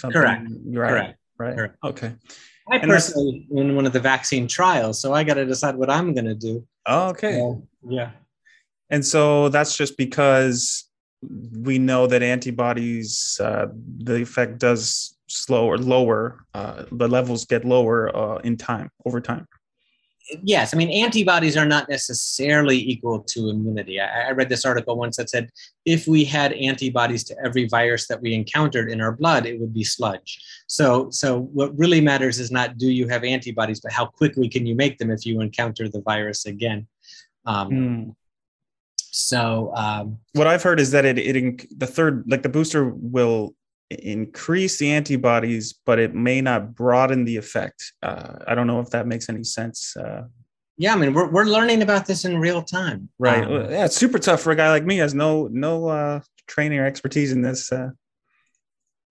Correct. 0.00 0.46
Right. 0.66 0.88
Correct. 0.88 1.18
Right. 1.38 1.56
Correct. 1.56 1.76
Okay. 1.84 2.14
I 2.70 2.76
and 2.76 2.90
personally 2.90 3.46
in 3.50 3.74
one 3.74 3.86
of 3.86 3.92
the 3.92 4.00
vaccine 4.00 4.46
trials, 4.46 5.00
so 5.00 5.14
I 5.14 5.24
got 5.24 5.34
to 5.34 5.46
decide 5.46 5.76
what 5.76 5.88
I'm 5.88 6.12
going 6.12 6.26
to 6.26 6.34
do. 6.34 6.66
Oh, 6.86 7.08
okay. 7.08 7.40
Uh, 7.40 7.54
yeah. 7.88 8.10
And 8.90 9.04
so 9.04 9.48
that's 9.48 9.76
just 9.76 9.96
because 9.96 10.84
we 11.60 11.78
know 11.78 12.06
that 12.06 12.22
antibodies, 12.22 13.40
uh, 13.42 13.66
the 13.98 14.20
effect 14.20 14.58
does 14.58 15.16
slow 15.28 15.66
or 15.66 15.78
lower, 15.78 16.44
uh, 16.54 16.84
the 16.92 17.08
levels 17.08 17.44
get 17.46 17.64
lower 17.64 18.14
uh, 18.14 18.36
in 18.38 18.56
time 18.56 18.90
over 19.04 19.20
time 19.20 19.46
yes, 20.42 20.74
I 20.74 20.76
mean, 20.76 20.90
antibodies 20.90 21.56
are 21.56 21.64
not 21.64 21.88
necessarily 21.88 22.76
equal 22.76 23.20
to 23.20 23.48
immunity. 23.48 24.00
I, 24.00 24.28
I, 24.28 24.30
read 24.30 24.48
this 24.48 24.64
article 24.64 24.96
once 24.96 25.16
that 25.16 25.30
said 25.30 25.50
if 25.84 26.06
we 26.06 26.24
had 26.24 26.52
antibodies 26.52 27.24
to 27.24 27.36
every 27.44 27.66
virus 27.68 28.06
that 28.08 28.20
we 28.20 28.34
encountered 28.34 28.90
in 28.90 29.00
our 29.00 29.12
blood, 29.12 29.46
it 29.46 29.58
would 29.60 29.72
be 29.72 29.84
sludge. 29.84 30.40
So, 30.66 31.10
so 31.10 31.40
what 31.40 31.76
really 31.78 32.00
matters 32.00 32.38
is 32.38 32.50
not 32.50 32.78
do 32.78 32.90
you 32.90 33.08
have 33.08 33.24
antibodies, 33.24 33.80
but 33.80 33.92
how 33.92 34.06
quickly 34.06 34.48
can 34.48 34.66
you 34.66 34.74
make 34.74 34.98
them 34.98 35.10
if 35.10 35.24
you 35.24 35.40
encounter 35.40 35.88
the 35.88 36.02
virus 36.02 36.46
again. 36.46 36.86
Um, 37.44 37.70
mm. 37.70 38.14
So, 39.10 39.72
um, 39.74 40.18
what 40.34 40.46
I've 40.46 40.62
heard 40.62 40.78
is 40.78 40.90
that 40.90 41.04
it, 41.04 41.18
it 41.18 41.78
the 41.78 41.86
third, 41.86 42.24
like 42.28 42.42
the 42.42 42.48
booster 42.48 42.90
will 42.94 43.54
increase 43.90 44.78
the 44.78 44.90
antibodies, 44.90 45.74
but 45.86 45.98
it 45.98 46.14
may 46.14 46.40
not 46.40 46.74
broaden 46.74 47.24
the 47.24 47.36
effect. 47.36 47.92
Uh, 48.02 48.36
I 48.46 48.54
don't 48.54 48.66
know 48.66 48.80
if 48.80 48.90
that 48.90 49.06
makes 49.06 49.28
any 49.28 49.44
sense. 49.44 49.96
Uh, 49.96 50.24
yeah, 50.76 50.94
I 50.94 50.96
mean, 50.96 51.12
we're, 51.12 51.28
we're 51.28 51.44
learning 51.44 51.82
about 51.82 52.06
this 52.06 52.24
in 52.24 52.38
real 52.38 52.62
time. 52.62 53.08
Right. 53.18 53.44
Um, 53.44 53.70
yeah, 53.70 53.86
it's 53.86 53.96
super 53.96 54.18
tough 54.18 54.40
for 54.40 54.52
a 54.52 54.56
guy 54.56 54.70
like 54.70 54.84
me 54.84 54.98
has 54.98 55.14
no 55.14 55.48
no 55.50 55.88
uh, 55.88 56.20
training 56.46 56.78
or 56.78 56.86
expertise 56.86 57.32
in 57.32 57.42
this. 57.42 57.72
Uh. 57.72 57.90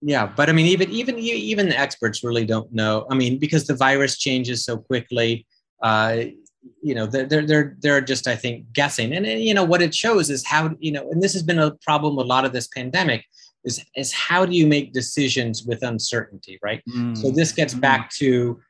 Yeah, 0.00 0.26
but 0.26 0.48
I 0.48 0.52
mean, 0.52 0.66
even 0.66 0.90
even 0.90 1.18
even 1.18 1.68
the 1.68 1.78
experts 1.78 2.22
really 2.22 2.46
don't 2.46 2.72
know. 2.72 3.06
I 3.10 3.14
mean, 3.14 3.38
because 3.38 3.66
the 3.66 3.74
virus 3.74 4.18
changes 4.18 4.64
so 4.64 4.78
quickly. 4.78 5.46
Uh, 5.82 6.24
you 6.82 6.94
know, 6.94 7.06
they're 7.06 7.46
they're 7.46 7.76
they're 7.80 8.00
just 8.00 8.26
I 8.26 8.36
think 8.36 8.72
guessing, 8.72 9.12
and 9.12 9.26
you 9.26 9.54
know 9.54 9.64
what 9.64 9.82
it 9.82 9.94
shows 9.94 10.30
is 10.30 10.46
how 10.46 10.74
you 10.78 10.92
know, 10.92 11.10
and 11.10 11.22
this 11.22 11.32
has 11.32 11.42
been 11.42 11.58
a 11.58 11.72
problem 11.82 12.16
with 12.16 12.26
a 12.26 12.28
lot 12.28 12.44
of 12.44 12.52
this 12.52 12.68
pandemic 12.68 13.24
is, 13.64 13.84
is 13.96 14.12
how 14.12 14.46
do 14.46 14.52
you 14.54 14.66
make 14.66 14.92
decisions 14.92 15.64
with 15.64 15.82
uncertainty, 15.82 16.58
right? 16.62 16.82
Mm. 16.88 17.16
So 17.16 17.30
this 17.30 17.52
gets 17.52 17.74
mm. 17.74 17.80
back 17.80 18.10
to 18.14 18.60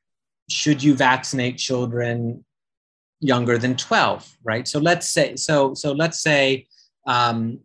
should 0.49 0.83
you 0.83 0.95
vaccinate 0.95 1.59
children 1.59 2.45
younger 3.21 3.59
than 3.59 3.77
12, 3.77 4.39
right? 4.45 4.67
So 4.67 4.79
let's 4.79 5.09
say, 5.09 5.37
so, 5.37 5.75
so 5.75 5.93
let's 5.93 6.23
say 6.23 6.67
um, 7.07 7.61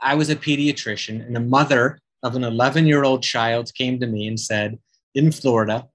I 0.00 0.14
was 0.14 0.30
a 0.30 0.36
pediatrician 0.36 1.24
and 1.24 1.36
a 1.36 1.40
mother 1.40 1.98
of 2.22 2.36
an 2.36 2.44
11 2.44 2.86
year 2.86 3.04
old 3.04 3.22
child 3.22 3.72
came 3.74 3.98
to 4.00 4.06
me 4.06 4.26
and 4.26 4.38
said, 4.38 4.78
in 5.14 5.32
Florida, 5.32 5.88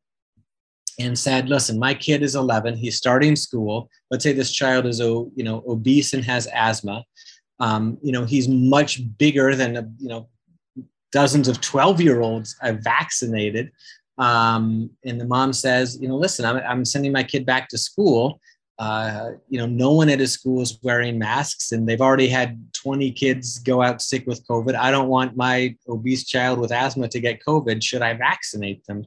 and 0.99 1.17
said, 1.17 1.47
listen, 1.47 1.79
my 1.79 1.93
kid 1.93 2.21
is 2.21 2.35
11, 2.35 2.75
he's 2.75 2.97
starting 2.97 3.35
school. 3.35 3.89
Let's 4.09 4.23
say 4.23 4.33
this 4.33 4.51
child 4.51 4.85
is, 4.85 4.99
you 4.99 5.31
know, 5.37 5.63
obese 5.67 6.13
and 6.13 6.23
has 6.25 6.47
asthma. 6.53 7.05
Um, 7.59 7.97
you 8.01 8.11
know, 8.11 8.25
he's 8.25 8.47
much 8.47 9.01
bigger 9.17 9.55
than, 9.55 9.77
a, 9.77 9.87
you 9.99 10.09
know, 10.09 10.27
dozens 11.11 11.47
of 11.47 11.61
12 11.61 12.01
year 12.01 12.21
olds 12.21 12.55
I've 12.61 12.79
vaccinated. 12.79 13.71
Um, 14.17 14.91
and 15.05 15.19
the 15.19 15.25
mom 15.25 15.53
says, 15.53 15.97
you 16.01 16.07
know, 16.07 16.17
listen, 16.17 16.45
I'm, 16.45 16.57
I'm 16.57 16.85
sending 16.85 17.11
my 17.11 17.23
kid 17.23 17.45
back 17.45 17.67
to 17.69 17.77
school. 17.77 18.39
Uh, 18.77 19.33
you 19.47 19.59
know, 19.59 19.67
no 19.67 19.93
one 19.93 20.09
at 20.09 20.19
his 20.19 20.33
school 20.33 20.61
is 20.61 20.79
wearing 20.81 21.19
masks, 21.19 21.71
and 21.71 21.87
they've 21.87 22.01
already 22.01 22.27
had 22.27 22.59
20 22.73 23.11
kids 23.11 23.59
go 23.59 23.81
out 23.81 24.01
sick 24.01 24.25
with 24.25 24.45
COVID. 24.47 24.73
I 24.73 24.89
don't 24.89 25.07
want 25.07 25.37
my 25.37 25.75
obese 25.87 26.25
child 26.25 26.57
with 26.57 26.71
asthma 26.71 27.07
to 27.09 27.19
get 27.19 27.43
COVID. 27.45 27.83
Should 27.83 28.01
I 28.01 28.13
vaccinate 28.15 28.83
them? 28.85 29.05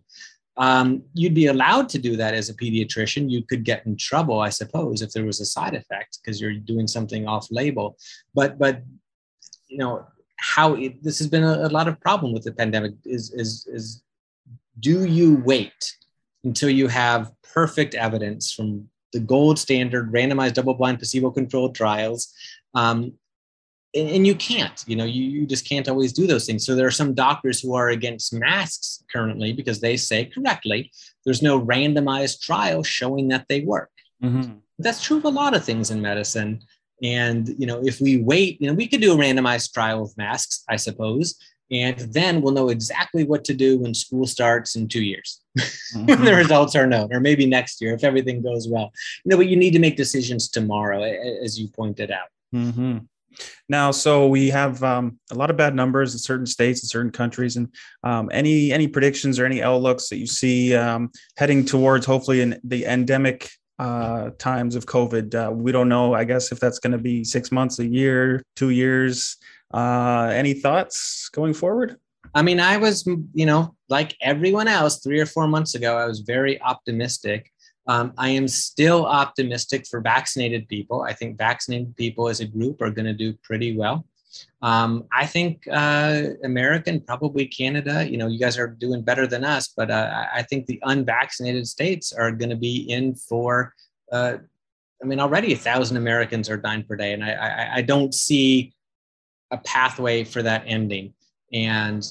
Um, 0.56 1.02
you'd 1.12 1.34
be 1.34 1.46
allowed 1.46 1.88
to 1.88 1.98
do 1.98 2.16
that 2.16 2.34
as 2.34 2.48
a 2.48 2.54
pediatrician. 2.54 3.28
You 3.28 3.42
could 3.42 3.64
get 3.64 3.84
in 3.86 3.96
trouble, 3.96 4.40
I 4.40 4.50
suppose, 4.50 5.02
if 5.02 5.10
there 5.10 5.24
was 5.24 5.40
a 5.40 5.44
side 5.44 5.74
effect 5.74 6.20
because 6.22 6.40
you're 6.40 6.54
doing 6.54 6.86
something 6.86 7.26
off 7.26 7.48
label. 7.50 7.96
But, 8.32 8.58
but 8.58 8.82
you 9.66 9.78
know, 9.78 10.06
how 10.44 10.74
it, 10.74 11.02
this 11.02 11.18
has 11.18 11.26
been 11.26 11.42
a, 11.42 11.66
a, 11.66 11.70
lot 11.70 11.88
of 11.88 11.98
problem 12.00 12.32
with 12.32 12.44
the 12.44 12.52
pandemic 12.52 12.92
is, 13.04 13.32
is, 13.32 13.66
is 13.72 14.02
do 14.78 15.04
you 15.04 15.36
wait 15.44 15.96
until 16.44 16.68
you 16.68 16.86
have 16.86 17.32
perfect 17.54 17.94
evidence 17.94 18.52
from 18.52 18.88
the 19.12 19.20
gold 19.20 19.58
standard 19.58 20.12
randomized 20.12 20.54
double-blind 20.54 20.98
placebo-controlled 20.98 21.74
trials? 21.74 22.32
Um, 22.74 23.14
and, 23.94 24.08
and, 24.08 24.26
you 24.26 24.34
can't 24.34 24.84
you 24.86 24.96
know 24.96 25.04
you, 25.04 25.22
you 25.22 25.46
just 25.46 25.66
can't 25.66 25.88
always 25.88 26.12
do 26.12 26.26
those 26.26 26.44
things. 26.46 26.66
So 26.66 26.74
there 26.74 26.86
are 26.86 27.00
some 27.02 27.14
doctors 27.14 27.60
who 27.60 27.74
are 27.74 27.90
against 27.90 28.34
masks 28.34 29.02
currently 29.10 29.52
because 29.52 29.80
they 29.80 29.96
say 29.96 30.26
correctly 30.26 30.90
there's 31.24 31.42
no 31.42 31.60
randomized 31.60 32.40
trial 32.40 32.82
showing 32.82 33.28
that 33.28 33.46
they 33.48 33.60
work. 33.60 33.90
Mm-hmm. 34.22 34.54
that's 34.78 35.02
true 35.04 35.18
of 35.18 35.24
a 35.24 35.28
lot 35.28 35.54
of 35.54 35.64
things 35.64 35.90
in 35.90 36.00
medicine 36.00 36.60
and 37.02 37.48
you 37.58 37.66
know, 37.66 37.80
if 37.84 38.00
we 38.00 38.22
wait, 38.22 38.60
you 38.60 38.68
know, 38.68 38.74
we 38.74 38.86
could 38.86 39.00
do 39.00 39.12
a 39.12 39.16
randomized 39.16 39.72
trial 39.72 40.02
of 40.02 40.16
masks, 40.16 40.64
I 40.68 40.76
suppose, 40.76 41.36
and 41.70 41.98
then 41.98 42.40
we'll 42.40 42.52
know 42.52 42.68
exactly 42.68 43.24
what 43.24 43.44
to 43.44 43.54
do 43.54 43.78
when 43.78 43.94
school 43.94 44.26
starts 44.26 44.76
in 44.76 44.86
two 44.86 45.02
years 45.02 45.40
mm-hmm. 45.58 45.98
when 46.06 46.06
the 46.06 46.30
mm-hmm. 46.30 46.36
results 46.36 46.76
are 46.76 46.86
known, 46.86 47.12
or 47.12 47.20
maybe 47.20 47.46
next 47.46 47.80
year 47.80 47.94
if 47.94 48.04
everything 48.04 48.42
goes 48.42 48.68
well. 48.68 48.92
You 49.24 49.30
know, 49.30 49.36
but 49.36 49.48
you 49.48 49.56
need 49.56 49.72
to 49.72 49.78
make 49.78 49.96
decisions 49.96 50.48
tomorrow, 50.48 51.02
as 51.02 51.58
you 51.58 51.68
pointed 51.68 52.10
out. 52.10 52.28
Mm-hmm. 52.54 52.98
Now, 53.68 53.90
so 53.90 54.28
we 54.28 54.50
have 54.50 54.82
um, 54.84 55.18
a 55.30 55.34
lot 55.34 55.50
of 55.50 55.56
bad 55.56 55.74
numbers 55.74 56.12
in 56.12 56.18
certain 56.18 56.46
states 56.46 56.82
and 56.82 56.90
certain 56.90 57.10
countries, 57.10 57.56
and 57.56 57.68
um, 58.04 58.30
any 58.32 58.72
any 58.72 58.86
predictions 58.86 59.38
or 59.38 59.46
any 59.46 59.62
outlooks 59.62 60.08
that 60.10 60.18
you 60.18 60.26
see 60.26 60.74
um, 60.74 61.10
heading 61.36 61.64
towards 61.64 62.06
hopefully 62.06 62.40
in 62.40 62.60
the 62.62 62.84
endemic 62.84 63.50
uh, 63.78 64.30
times 64.38 64.76
of 64.76 64.86
COVID. 64.86 65.34
Uh, 65.34 65.52
we 65.52 65.72
don't 65.72 65.88
know, 65.88 66.14
I 66.14 66.24
guess, 66.24 66.52
if 66.52 66.60
that's 66.60 66.78
going 66.78 66.92
to 66.92 66.98
be 66.98 67.24
six 67.24 67.50
months, 67.50 67.78
a 67.78 67.86
year, 67.86 68.42
two 68.56 68.70
years. 68.70 69.36
Uh, 69.72 70.30
any 70.32 70.54
thoughts 70.54 71.28
going 71.30 71.54
forward? 71.54 71.96
I 72.34 72.42
mean, 72.42 72.60
I 72.60 72.76
was, 72.76 73.06
you 73.32 73.46
know, 73.46 73.74
like 73.88 74.16
everyone 74.20 74.68
else, 74.68 75.00
three 75.00 75.20
or 75.20 75.26
four 75.26 75.46
months 75.46 75.74
ago, 75.74 75.96
I 75.96 76.06
was 76.06 76.20
very 76.20 76.60
optimistic. 76.62 77.50
Um, 77.86 78.12
I 78.16 78.30
am 78.30 78.48
still 78.48 79.04
optimistic 79.04 79.86
for 79.86 80.00
vaccinated 80.00 80.66
people. 80.68 81.02
I 81.02 81.12
think 81.12 81.36
vaccinated 81.36 81.96
people 81.96 82.28
as 82.28 82.40
a 82.40 82.46
group 82.46 82.80
are 82.80 82.90
going 82.90 83.06
to 83.06 83.12
do 83.12 83.34
pretty 83.42 83.76
well. 83.76 84.06
Um, 84.62 85.04
I 85.12 85.26
think 85.26 85.66
uh, 85.70 86.30
probably 87.06 87.46
Canada, 87.46 88.08
you 88.08 88.16
know, 88.16 88.26
you 88.26 88.38
guys 88.38 88.58
are 88.58 88.68
doing 88.68 89.02
better 89.02 89.26
than 89.26 89.44
us, 89.44 89.68
but 89.68 89.90
uh, 89.90 90.26
I 90.34 90.42
think 90.42 90.66
the 90.66 90.80
unvaccinated 90.84 91.66
states 91.66 92.12
are 92.12 92.32
going 92.32 92.50
to 92.50 92.56
be 92.56 92.90
in 92.90 93.14
for, 93.14 93.74
uh, 94.12 94.38
I 95.02 95.06
mean, 95.06 95.20
already 95.20 95.52
a 95.52 95.56
thousand 95.56 95.96
Americans 95.96 96.48
are 96.48 96.56
dying 96.56 96.84
per 96.84 96.96
day, 96.96 97.12
and 97.12 97.24
I, 97.24 97.32
I, 97.32 97.74
I 97.76 97.82
don't 97.82 98.14
see 98.14 98.72
a 99.50 99.58
pathway 99.58 100.24
for 100.24 100.42
that 100.42 100.64
ending. 100.66 101.14
And 101.52 102.04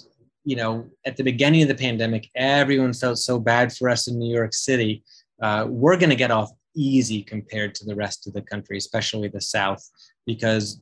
you 0.43 0.55
know, 0.55 0.89
at 1.05 1.15
the 1.17 1.24
beginning 1.24 1.61
of 1.61 1.69
the 1.69 1.76
pandemic, 1.76 2.30
everyone 2.36 2.93
felt 2.93 3.17
so 3.17 3.39
bad 3.39 3.74
for 3.74 3.89
us 3.89 4.07
in 4.07 4.19
New 4.19 4.34
York 4.34 4.53
City. 4.53 5.03
Uh, 5.41 5.65
we're 5.69 5.97
going 5.97 6.09
to 6.09 6.15
get 6.15 6.32
off 6.32 6.51
easy 6.76 7.24
compared 7.24 7.76
to 7.76 7.86
the 7.86 7.95
rest 7.95 8.28
of 8.28 8.34
the 8.34 8.41
country, 8.41 8.78
especially 8.78 9.28
the 9.28 9.41
South, 9.41 9.88
because 10.26 10.82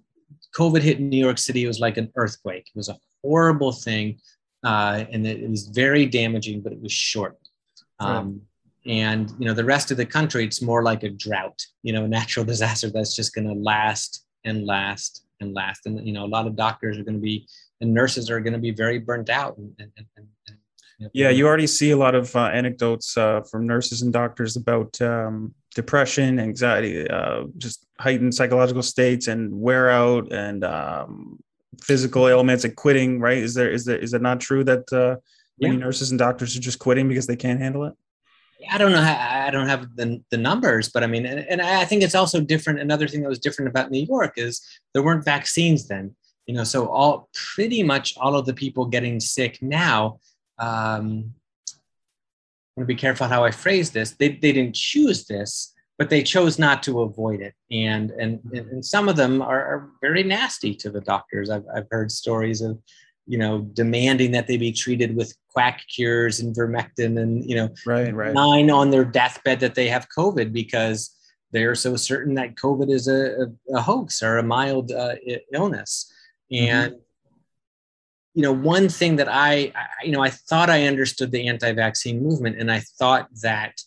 COVID 0.57 0.81
hit 0.81 0.99
New 0.99 1.17
York 1.17 1.37
City, 1.37 1.63
it 1.63 1.67
was 1.67 1.79
like 1.79 1.97
an 1.97 2.11
earthquake. 2.15 2.67
It 2.67 2.77
was 2.77 2.89
a 2.89 2.97
horrible 3.23 3.71
thing. 3.71 4.19
Uh, 4.63 5.05
and 5.11 5.25
it, 5.25 5.49
was 5.49 5.67
very 5.69 6.05
damaging, 6.05 6.61
but 6.61 6.71
it 6.71 6.81
was 6.81 6.91
short. 6.91 7.37
Um, 7.99 8.41
and 8.85 9.31
you 9.37 9.45
know 9.45 9.53
the 9.53 9.63
rest 9.63 9.91
of 9.91 9.97
the 9.97 10.05
country 10.05 10.43
it's 10.43 10.61
more 10.61 10.81
like 10.83 11.03
a 11.03 11.09
drought 11.09 11.61
you 11.83 11.93
know 11.93 12.05
a 12.05 12.07
natural 12.07 12.45
disaster 12.53 12.89
that's 12.89 13.15
just 13.15 13.33
going 13.33 13.47
to 13.47 13.53
last 13.53 14.25
and 14.43 14.65
last 14.65 15.25
and 15.39 15.53
last 15.53 15.85
and 15.85 16.05
you 16.05 16.13
know 16.13 16.25
a 16.25 16.27
lot 16.27 16.47
of 16.47 16.55
doctors 16.55 16.97
are 16.97 17.03
going 17.03 17.15
to 17.15 17.21
be 17.21 17.47
and 17.79 17.93
nurses 17.93 18.29
are 18.29 18.39
going 18.39 18.53
to 18.53 18.59
be 18.59 18.71
very 18.71 18.99
burnt 18.99 19.29
out 19.29 19.57
and, 19.57 19.73
and, 19.79 19.91
and, 19.97 20.07
and 20.17 20.57
you 20.97 21.05
know, 21.05 21.09
yeah 21.13 21.29
you 21.29 21.47
already 21.47 21.67
see 21.67 21.91
a 21.91 21.97
lot 21.97 22.15
of 22.15 22.35
uh, 22.35 22.45
anecdotes 22.45 23.17
uh, 23.17 23.41
from 23.41 23.67
nurses 23.67 24.01
and 24.01 24.13
doctors 24.13 24.55
about 24.55 24.99
um, 25.01 25.53
depression 25.75 26.39
anxiety 26.39 27.07
uh, 27.09 27.43
just 27.57 27.85
heightened 27.99 28.35
psychological 28.35 28.83
states 28.83 29.27
and 29.27 29.51
wear 29.53 29.89
out 29.89 30.31
and 30.31 30.63
um, 30.63 31.39
physical 31.81 32.27
ailments 32.27 32.63
and 32.63 32.75
quitting 32.75 33.19
right 33.19 33.37
is 33.37 33.53
there 33.53 33.71
is 33.71 33.85
there 33.85 33.97
is 33.97 34.13
it 34.13 34.21
not 34.21 34.39
true 34.39 34.63
that 34.63 34.91
uh, 34.91 35.15
many 35.59 35.75
yeah. 35.75 35.79
nurses 35.79 36.11
and 36.11 36.19
doctors 36.19 36.55
are 36.57 36.61
just 36.61 36.79
quitting 36.79 37.07
because 37.07 37.27
they 37.27 37.35
can't 37.35 37.59
handle 37.59 37.85
it 37.85 37.93
I 38.69 38.77
don't 38.77 38.91
know. 38.91 39.01
How, 39.01 39.47
I 39.47 39.49
don't 39.49 39.67
have 39.67 39.95
the, 39.95 40.21
the 40.29 40.37
numbers, 40.37 40.89
but 40.89 41.03
I 41.03 41.07
mean, 41.07 41.25
and, 41.25 41.39
and 41.49 41.61
I 41.61 41.85
think 41.85 42.03
it's 42.03 42.15
also 42.15 42.41
different. 42.41 42.79
Another 42.79 43.07
thing 43.07 43.21
that 43.21 43.29
was 43.29 43.39
different 43.39 43.69
about 43.69 43.91
New 43.91 44.05
York 44.05 44.33
is 44.37 44.61
there 44.93 45.03
weren't 45.03 45.25
vaccines 45.25 45.87
then. 45.87 46.15
You 46.45 46.55
know, 46.55 46.63
so 46.63 46.87
all 46.87 47.29
pretty 47.33 47.83
much 47.83 48.15
all 48.17 48.35
of 48.35 48.45
the 48.45 48.53
people 48.53 48.85
getting 48.85 49.19
sick 49.19 49.59
now. 49.61 50.19
Um, 50.57 51.33
I'm 52.77 52.81
going 52.81 52.87
to 52.87 52.93
be 52.93 52.99
careful 52.99 53.27
how 53.27 53.43
I 53.43 53.51
phrase 53.51 53.91
this. 53.91 54.11
They, 54.11 54.29
they 54.29 54.53
didn't 54.53 54.75
choose 54.75 55.25
this, 55.25 55.73
but 55.97 56.09
they 56.09 56.23
chose 56.23 56.57
not 56.57 56.81
to 56.83 57.01
avoid 57.01 57.41
it. 57.41 57.53
And 57.69 58.11
and 58.11 58.39
and 58.53 58.85
some 58.85 59.09
of 59.09 59.15
them 59.15 59.41
are, 59.41 59.59
are 59.59 59.89
very 60.01 60.23
nasty 60.23 60.73
to 60.75 60.89
the 60.89 61.01
doctors. 61.01 61.49
I've 61.49 61.65
I've 61.75 61.87
heard 61.91 62.11
stories 62.11 62.61
of 62.61 62.79
you 63.31 63.37
know, 63.37 63.61
demanding 63.73 64.31
that 64.31 64.47
they 64.47 64.57
be 64.57 64.71
treated 64.71 65.15
with 65.15 65.33
quack 65.49 65.83
cures 65.93 66.39
and 66.39 66.55
ivermectin 66.55 67.21
and, 67.21 67.45
you 67.49 67.55
know, 67.55 67.69
right, 67.85 68.13
right. 68.13 68.33
nine 68.33 68.69
on 68.69 68.89
their 68.89 69.05
deathbed 69.05 69.59
that 69.59 69.75
they 69.75 69.87
have 69.87 70.07
COVID 70.17 70.51
because 70.51 71.15
they're 71.51 71.75
so 71.75 71.95
certain 71.95 72.33
that 72.35 72.55
COVID 72.55 72.91
is 72.91 73.07
a, 73.07 73.43
a, 73.43 73.75
a 73.77 73.81
hoax 73.81 74.21
or 74.23 74.37
a 74.37 74.43
mild 74.43 74.91
uh, 74.91 75.15
illness. 75.53 76.11
Mm-hmm. 76.51 76.65
And, 76.65 76.93
mm-hmm. 76.93 77.01
You 78.33 78.41
know, 78.41 78.51
one 78.51 78.89
thing 78.89 79.17
that 79.17 79.27
I, 79.27 79.71
I, 79.75 80.05
you 80.05 80.11
know, 80.11 80.21
I 80.21 80.29
thought 80.29 80.69
I 80.69 80.87
understood 80.87 81.31
the 81.31 81.47
anti 81.47 81.71
vaccine 81.73 82.23
movement 82.23 82.59
and 82.59 82.71
I 82.71 82.79
thought 82.99 83.27
that. 83.41 83.81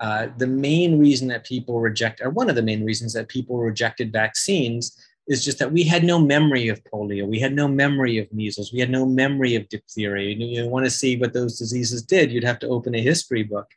Uh, 0.00 0.26
the 0.36 0.46
main 0.48 0.98
reason 0.98 1.28
that 1.28 1.44
people 1.44 1.78
reject, 1.78 2.20
or 2.20 2.28
one 2.28 2.50
of 2.50 2.56
the 2.56 2.62
main 2.62 2.84
reasons 2.84 3.12
that 3.12 3.28
people 3.28 3.58
rejected 3.58 4.10
vaccines, 4.10 5.00
is 5.28 5.44
just 5.44 5.58
that 5.58 5.72
we 5.72 5.84
had 5.84 6.02
no 6.02 6.18
memory 6.18 6.68
of 6.68 6.82
polio. 6.84 7.26
We 7.26 7.38
had 7.38 7.54
no 7.54 7.68
memory 7.68 8.18
of 8.18 8.32
measles. 8.32 8.72
We 8.72 8.80
had 8.80 8.90
no 8.90 9.06
memory 9.06 9.54
of 9.54 9.68
diphtheria. 9.68 10.34
You, 10.34 10.46
you 10.46 10.68
want 10.68 10.84
to 10.86 10.90
see 10.90 11.16
what 11.16 11.32
those 11.32 11.58
diseases 11.58 12.02
did, 12.02 12.32
you'd 12.32 12.44
have 12.44 12.58
to 12.60 12.68
open 12.68 12.94
a 12.94 13.00
history 13.00 13.42
book. 13.42 13.68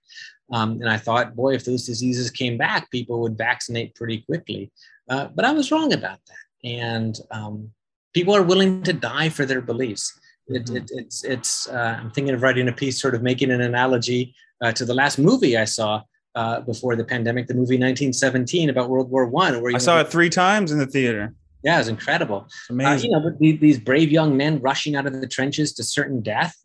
Um, 0.51 0.73
and 0.81 0.89
I 0.89 0.97
thought, 0.97 1.35
boy, 1.35 1.53
if 1.53 1.65
those 1.65 1.85
diseases 1.85 2.29
came 2.29 2.57
back, 2.57 2.89
people 2.91 3.21
would 3.21 3.37
vaccinate 3.37 3.95
pretty 3.95 4.21
quickly. 4.21 4.71
Uh, 5.09 5.27
but 5.33 5.45
I 5.45 5.51
was 5.51 5.71
wrong 5.71 5.93
about 5.93 6.19
that. 6.27 6.67
And 6.67 7.17
um, 7.31 7.71
people 8.15 8.35
are 8.35 8.41
willing 8.41 8.81
to 8.81 8.93
die 8.93 9.29
for 9.29 9.45
their 9.45 9.61
beliefs. 9.61 10.17
It, 10.47 10.65
mm-hmm. 10.65 10.77
it, 10.77 10.91
it's, 10.93 11.23
it's 11.23 11.67
uh, 11.67 11.97
I'm 11.99 12.09
thinking 12.11 12.33
of 12.33 12.41
writing 12.41 12.67
a 12.67 12.71
piece, 12.71 12.99
sort 12.99 13.13
of 13.13 13.21
making 13.21 13.51
an 13.51 13.61
analogy 13.61 14.33
uh, 14.63 14.71
to 14.71 14.85
the 14.85 14.93
last 14.93 15.19
movie 15.19 15.57
I 15.57 15.65
saw, 15.65 16.01
uh, 16.33 16.61
before 16.61 16.95
the 16.95 17.03
pandemic, 17.03 17.47
the 17.47 17.53
movie 17.53 17.75
1917 17.75 18.69
about 18.69 18.89
World 18.89 19.11
War 19.11 19.27
One. 19.27 19.61
Where 19.61 19.75
I 19.75 19.77
saw 19.77 19.99
it 19.99 20.07
three 20.07 20.29
times 20.29 20.71
in 20.71 20.79
the 20.79 20.87
theater. 20.87 21.33
Yeah, 21.63 21.75
it 21.75 21.79
was 21.79 21.87
incredible. 21.87 22.47
amazing. 22.69 23.13
Uh, 23.13 23.19
you 23.19 23.23
know, 23.23 23.29
but 23.29 23.39
these 23.39 23.79
brave 23.79 24.11
young 24.11 24.37
men 24.37 24.59
rushing 24.59 24.95
out 24.95 25.05
of 25.07 25.19
the 25.19 25.27
trenches 25.27 25.73
to 25.73 25.83
certain 25.83 26.21
death. 26.21 26.55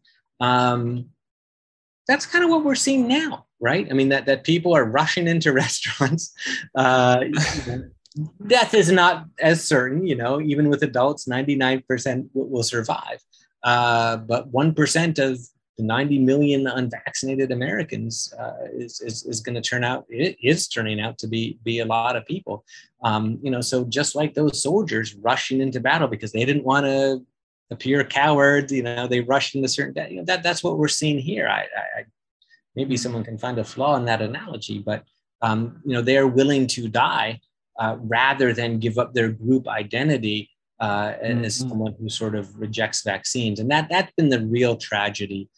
Um, 0.41 1.07
that's 2.07 2.27
kind 2.27 2.45
of 2.45 2.51
what 2.51 2.65
we're 2.65 2.75
seeing 2.75 3.09
now, 3.09 3.47
right? 3.61 3.87
I 3.91 3.95
mean, 3.95 4.11
that 4.11 4.27
that 4.27 4.45
people 4.45 4.77
are 4.77 4.85
rushing 4.85 5.27
into 5.27 5.53
restaurants. 5.65 6.33
Death 8.47 8.75
is 8.75 8.91
not 8.91 9.27
as 9.41 9.67
certain, 9.67 10.07
you 10.07 10.17
know. 10.17 10.41
Even 10.41 10.69
with 10.69 10.83
adults, 10.83 11.27
99% 11.27 12.29
will 12.33 12.63
survive, 12.63 13.23
uh, 13.63 14.17
but 14.17 14.49
one 14.49 14.75
percent 14.75 15.19
of 15.19 15.39
the 15.81 15.87
90 15.87 16.19
million 16.19 16.67
unvaccinated 16.67 17.53
Americans 17.53 18.35
uh, 18.39 18.67
is, 18.73 19.01
is, 19.01 19.25
is 19.25 19.41
going 19.41 19.55
to 19.55 19.63
turn 19.63 19.83
out, 19.83 20.05
it 20.11 20.37
is 20.43 20.69
turning 20.69 21.01
out 21.01 21.17
to 21.19 21.27
be, 21.27 21.59
be 21.65 21.79
a 21.79 21.87
lot 21.87 22.17
of 22.17 22.27
people. 22.27 22.65
Um, 23.03 23.39
you 23.43 23.51
know, 23.51 23.63
so 23.63 23.85
just 23.85 24.15
like 24.15 24.35
those 24.35 24.63
soldiers 24.63 25.15
rushing 25.15 25.61
into 25.61 25.81
battle 25.81 26.07
because 26.07 26.33
they 26.33 26.45
didn't 26.45 26.65
want 26.65 26.85
to 26.85 27.25
appear 27.71 28.05
cowards, 28.05 28.71
you 28.71 28.83
know, 28.83 29.07
they 29.07 29.21
rushed 29.21 29.55
into 29.55 29.69
certain, 29.69 30.11
you 30.11 30.19
know, 30.19 30.25
that, 30.25 30.43
that's 30.43 30.63
what 30.63 30.77
we're 30.77 30.89
seeing 30.89 31.19
here. 31.19 31.49
I, 31.49 31.61
I, 31.61 32.05
maybe 32.77 32.97
someone 32.99 33.25
can 33.25 33.39
find 33.39 33.59
a 33.59 33.65
flaw 33.65 33.97
in 33.97 34.05
that 34.05 34.21
analogy, 34.21 34.81
but, 34.81 35.05
um, 35.41 35.81
you 35.87 35.95
know, 35.95 36.03
they're 36.03 36.27
willing 36.27 36.67
to 36.67 36.89
die 36.89 37.41
uh, 37.81 37.97
rather 38.01 38.53
than 38.53 38.79
give 38.79 38.99
up 38.99 39.13
their 39.13 39.31
group 39.31 39.67
identity 39.67 40.49
uh, 40.79 41.13
mm-hmm. 41.13 41.45
as 41.45 41.57
someone 41.57 41.95
who 42.01 42.09
sort 42.09 42.35
of 42.35 42.59
rejects 42.59 43.03
vaccines. 43.03 43.59
And 43.59 43.71
that, 43.71 43.89
that's 43.91 44.13
been 44.17 44.29
the 44.29 44.47
real 44.47 44.77
tragedy 44.77 45.51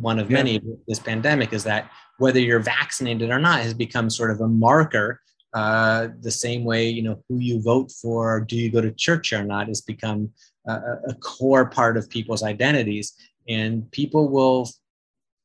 one 0.00 0.18
of 0.18 0.30
yeah. 0.30 0.36
many 0.36 0.60
this 0.86 0.98
pandemic 0.98 1.52
is 1.52 1.64
that 1.64 1.90
whether 2.18 2.40
you're 2.40 2.60
vaccinated 2.60 3.30
or 3.30 3.38
not 3.38 3.60
has 3.60 3.74
become 3.74 4.10
sort 4.10 4.30
of 4.30 4.40
a 4.40 4.48
marker 4.48 5.20
uh, 5.54 6.08
the 6.20 6.30
same 6.30 6.64
way 6.64 6.88
you 6.88 7.02
know 7.02 7.22
who 7.28 7.38
you 7.38 7.60
vote 7.62 7.90
for 7.90 8.40
do 8.40 8.56
you 8.56 8.70
go 8.70 8.80
to 8.80 8.90
church 8.92 9.32
or 9.32 9.44
not 9.44 9.68
has 9.68 9.80
become 9.80 10.30
a, 10.66 10.72
a 11.08 11.14
core 11.20 11.66
part 11.66 11.96
of 11.96 12.10
people's 12.10 12.42
identities 12.42 13.14
and 13.48 13.90
people 13.92 14.28
will 14.28 14.68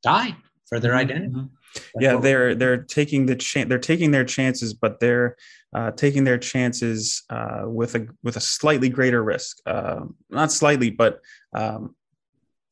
die 0.04 0.36
for 0.68 0.80
their 0.80 0.92
mm-hmm. 0.92 1.00
identity 1.00 1.34
mm-hmm. 1.34 1.56
Yeah 2.00 2.18
they're 2.18 2.54
they're 2.56 2.84
taking 2.84 3.26
the 3.26 3.36
chance 3.36 3.70
they're 3.70 3.80
taking 3.80 4.12
their 4.12 4.26
chances 4.26 4.74
but 4.74 5.00
they're 5.00 5.36
uh, 5.74 5.92
taking 5.92 6.24
their 6.24 6.38
chances 6.38 7.24
uh, 7.30 7.64
with 7.66 7.96
a 7.96 8.08
with 8.24 8.36
a 8.36 8.42
slightly 8.42 8.90
greater 8.90 9.24
risk. 9.24 9.58
Uh, 9.66 10.02
not 10.30 10.52
slightly 10.52 10.90
but 10.90 11.22
um, 11.54 11.96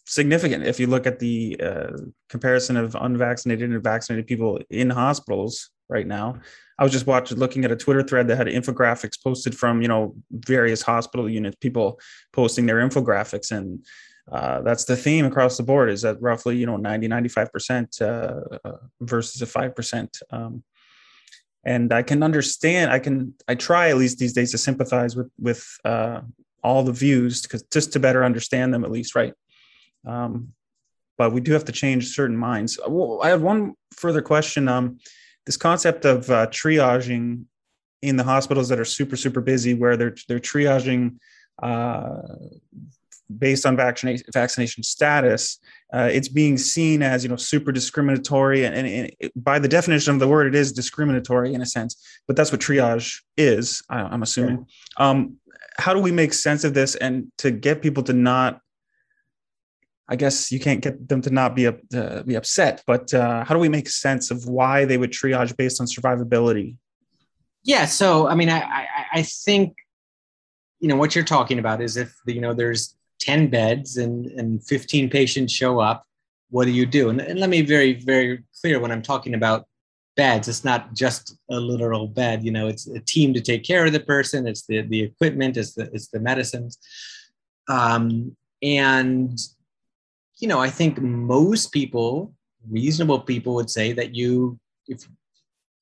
significant. 0.06 0.66
If 0.66 0.80
you 0.80 0.88
look 0.88 1.08
at 1.08 1.20
the 1.20 1.60
uh, 1.64 1.98
comparison 2.30 2.76
of 2.76 2.96
unvaccinated 3.00 3.70
and 3.70 3.84
vaccinated 3.84 4.28
people 4.28 4.60
in 4.70 4.90
hospitals 4.90 5.70
right 5.90 6.06
now 6.06 6.40
i 6.78 6.84
was 6.84 6.92
just 6.92 7.08
watching 7.08 7.38
looking 7.38 7.66
at 7.66 7.72
a 7.72 7.76
twitter 7.76 8.04
thread 8.04 8.28
that 8.28 8.38
had 8.38 8.48
infographics 8.48 9.22
posted 9.22 9.58
from 9.58 9.82
you 9.82 9.88
know 9.88 10.16
various 10.32 10.82
hospital 10.82 11.28
units 11.28 11.58
people 11.60 12.00
posting 12.32 12.66
their 12.66 12.78
infographics 12.78 13.52
and 13.52 13.84
uh, 14.32 14.62
that's 14.62 14.86
the 14.86 14.96
theme 14.96 15.26
across 15.26 15.58
the 15.58 15.64
board 15.64 15.90
is 15.90 16.02
that 16.02 16.22
roughly 16.22 16.58
you 16.58 16.66
know 16.66 16.78
90 16.78 17.08
95% 17.08 18.02
uh, 18.02 18.58
uh, 18.68 18.78
versus 19.02 19.42
a 19.42 19.46
5% 19.46 20.22
um, 20.32 20.64
and 21.66 21.92
i 21.94 22.02
can 22.02 22.24
understand 22.24 22.92
i 22.92 23.00
can 23.00 23.34
i 23.48 23.56
try 23.56 23.90
at 23.90 23.98
least 23.98 24.18
these 24.18 24.34
days 24.34 24.52
to 24.52 24.58
sympathize 24.58 25.16
with 25.16 25.30
with 25.40 25.68
uh, 25.86 26.22
all 26.64 26.84
the 26.84 26.94
views 26.94 27.42
because 27.42 27.64
just 27.64 27.94
to 27.94 28.00
better 28.00 28.24
understand 28.24 28.74
them 28.74 28.84
at 28.84 28.92
least 28.92 29.16
right 29.16 29.34
um, 30.06 30.54
but 31.20 31.34
we 31.34 31.42
do 31.42 31.52
have 31.52 31.66
to 31.66 31.74
change 31.74 32.16
certain 32.16 32.38
minds. 32.38 32.80
Well, 32.88 33.20
I 33.22 33.28
have 33.28 33.42
one 33.42 33.76
further 33.94 34.22
question. 34.22 34.70
Um, 34.70 35.00
this 35.46 35.58
concept 35.58 36.06
of 36.06 36.30
uh, 36.32 36.48
triaging 36.48 37.44
in 38.02 38.16
the 38.16 38.24
hospitals 38.24 38.70
that 38.70 38.80
are 38.80 38.86
super 38.86 39.18
super 39.18 39.42
busy, 39.42 39.74
where 39.74 39.98
they're 39.98 40.16
they're 40.28 40.40
triaging 40.40 41.18
uh, 41.62 42.22
based 43.38 43.66
on 43.66 43.76
vaccination 43.76 44.26
vaccination 44.34 44.84
status, 44.84 45.60
uh, 45.94 46.10
it's 46.12 46.28
being 46.28 46.58
seen 46.58 47.02
as 47.02 47.24
you 47.24 47.30
know 47.30 47.36
super 47.36 47.72
discriminatory, 47.72 48.66
and, 48.66 48.76
and, 48.76 49.12
and, 49.20 49.32
by 49.36 49.60
the 49.60 49.68
definition 49.68 50.14
of 50.14 50.20
the 50.20 50.28
word, 50.28 50.48
it 50.48 50.56
is 50.56 50.72
discriminatory 50.72 51.54
in 51.54 51.62
a 51.62 51.66
sense. 51.66 52.02
But 52.28 52.36
that's 52.36 52.52
what 52.52 52.62
triage 52.62 53.22
is. 53.38 53.84
I, 53.90 54.14
am 54.14 54.24
assuming. 54.24 54.66
Um, 54.98 55.38
how 55.78 55.94
do 55.94 56.00
we 56.00 56.12
make 56.12 56.34
sense 56.34 56.64
of 56.64 56.74
this 56.74 56.96
and 56.96 57.32
to 57.38 57.52
get 57.52 57.82
people 57.82 58.04
to 58.04 58.14
not 58.14 58.62
I 60.12 60.16
guess 60.16 60.52
you 60.52 60.60
can't 60.60 60.82
get 60.82 61.08
them 61.08 61.22
to 61.22 61.30
not 61.30 61.56
be 61.56 61.68
uh, 61.68 62.24
be 62.24 62.34
upset, 62.34 62.84
but 62.88 63.14
uh, 63.14 63.46
how 63.46 63.54
do 63.54 63.60
we 63.60 63.70
make 63.70 63.88
sense 63.88 64.32
of 64.32 64.48
why 64.48 64.84
they 64.84 64.98
would 64.98 65.12
triage 65.12 65.56
based 65.56 65.80
on 65.80 65.86
survivability? 65.86 66.76
Yeah, 67.64 67.86
so 67.86 68.28
I 68.28 68.34
mean, 68.34 68.50
I, 68.50 68.60
I, 68.60 68.86
I 69.14 69.22
think 69.22 69.76
you 70.80 70.88
know 70.88 70.96
what 70.96 71.14
you're 71.14 71.24
talking 71.24 71.60
about 71.60 71.80
is 71.80 71.96
if 71.96 72.16
you 72.26 72.42
know 72.42 72.56
there's 72.56 72.96
10 73.20 73.48
beds 73.48 73.98
and 73.98 74.26
and 74.28 74.64
15 74.66 75.10
patients 75.10 75.54
show 75.54 75.80
up, 75.80 76.06
what 76.50 76.66
do 76.66 76.72
you 76.72 76.86
do? 76.86 77.10
And, 77.10 77.22
and 77.22 77.40
let 77.40 77.50
me 77.50 77.62
be 77.62 77.68
very 77.68 77.94
very 77.94 78.44
clear 78.62 78.80
when 78.80 78.92
I'm 78.92 79.02
talking 79.02 79.34
about 79.34 79.66
beds, 80.16 80.50
it's 80.50 80.66
not 80.66 80.94
just 80.94 81.38
a 81.50 81.58
literal 81.58 82.06
bed. 82.06 82.44
You 82.44 82.52
know, 82.52 82.68
it's 82.68 82.88
a 82.88 83.00
team 83.00 83.34
to 83.34 83.42
take 83.42 83.64
care 83.64 83.86
of 83.86 83.94
the 83.94 84.00
person. 84.02 84.48
It's 84.48 84.66
the 84.66 84.82
the 84.82 85.02
equipment. 85.02 85.58
It's 85.58 85.74
the 85.74 85.90
it's 85.94 86.10
the 86.10 86.20
medicines. 86.20 86.78
Um, 87.70 88.36
and 88.62 89.40
you 90.40 90.48
know, 90.48 90.60
I 90.60 90.70
think 90.70 91.02
most 91.02 91.72
people, 91.72 92.34
reasonable 92.70 93.20
people, 93.20 93.56
would 93.56 93.70
say 93.70 93.92
that 93.94 94.16
you, 94.16 94.60
if 94.88 95.08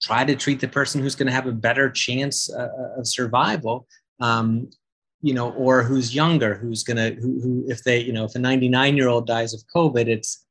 try 0.01 0.23
to 0.23 0.35
treat 0.35 0.59
the 0.59 0.67
person 0.67 1.01
who's 1.01 1.15
going 1.15 1.27
to 1.27 1.33
have 1.33 1.47
a 1.47 1.51
better 1.51 1.89
chance 1.89 2.51
uh, 2.51 2.69
uh, 2.81 2.99
of 2.99 3.07
survival, 3.07 3.88
um, 4.19 4.69
you 5.28 5.34
know, 5.34 5.51
or 5.51 5.84
who's 5.84 6.15
younger, 6.15 6.55
who's 6.55 6.86
to, 6.86 7.15
who, 7.15 7.41
who, 7.41 7.65
if 7.67 7.84
they, 7.84 7.99
you 7.99 8.13
know, 8.13 8.23
if 8.23 8.36
a 8.36 8.39
99 8.39 8.95
year 8.95 9.09
old 9.09 9.28
dies 9.28 9.53
of 9.53 9.61
COVID, 9.75 10.07
it's 10.07 10.45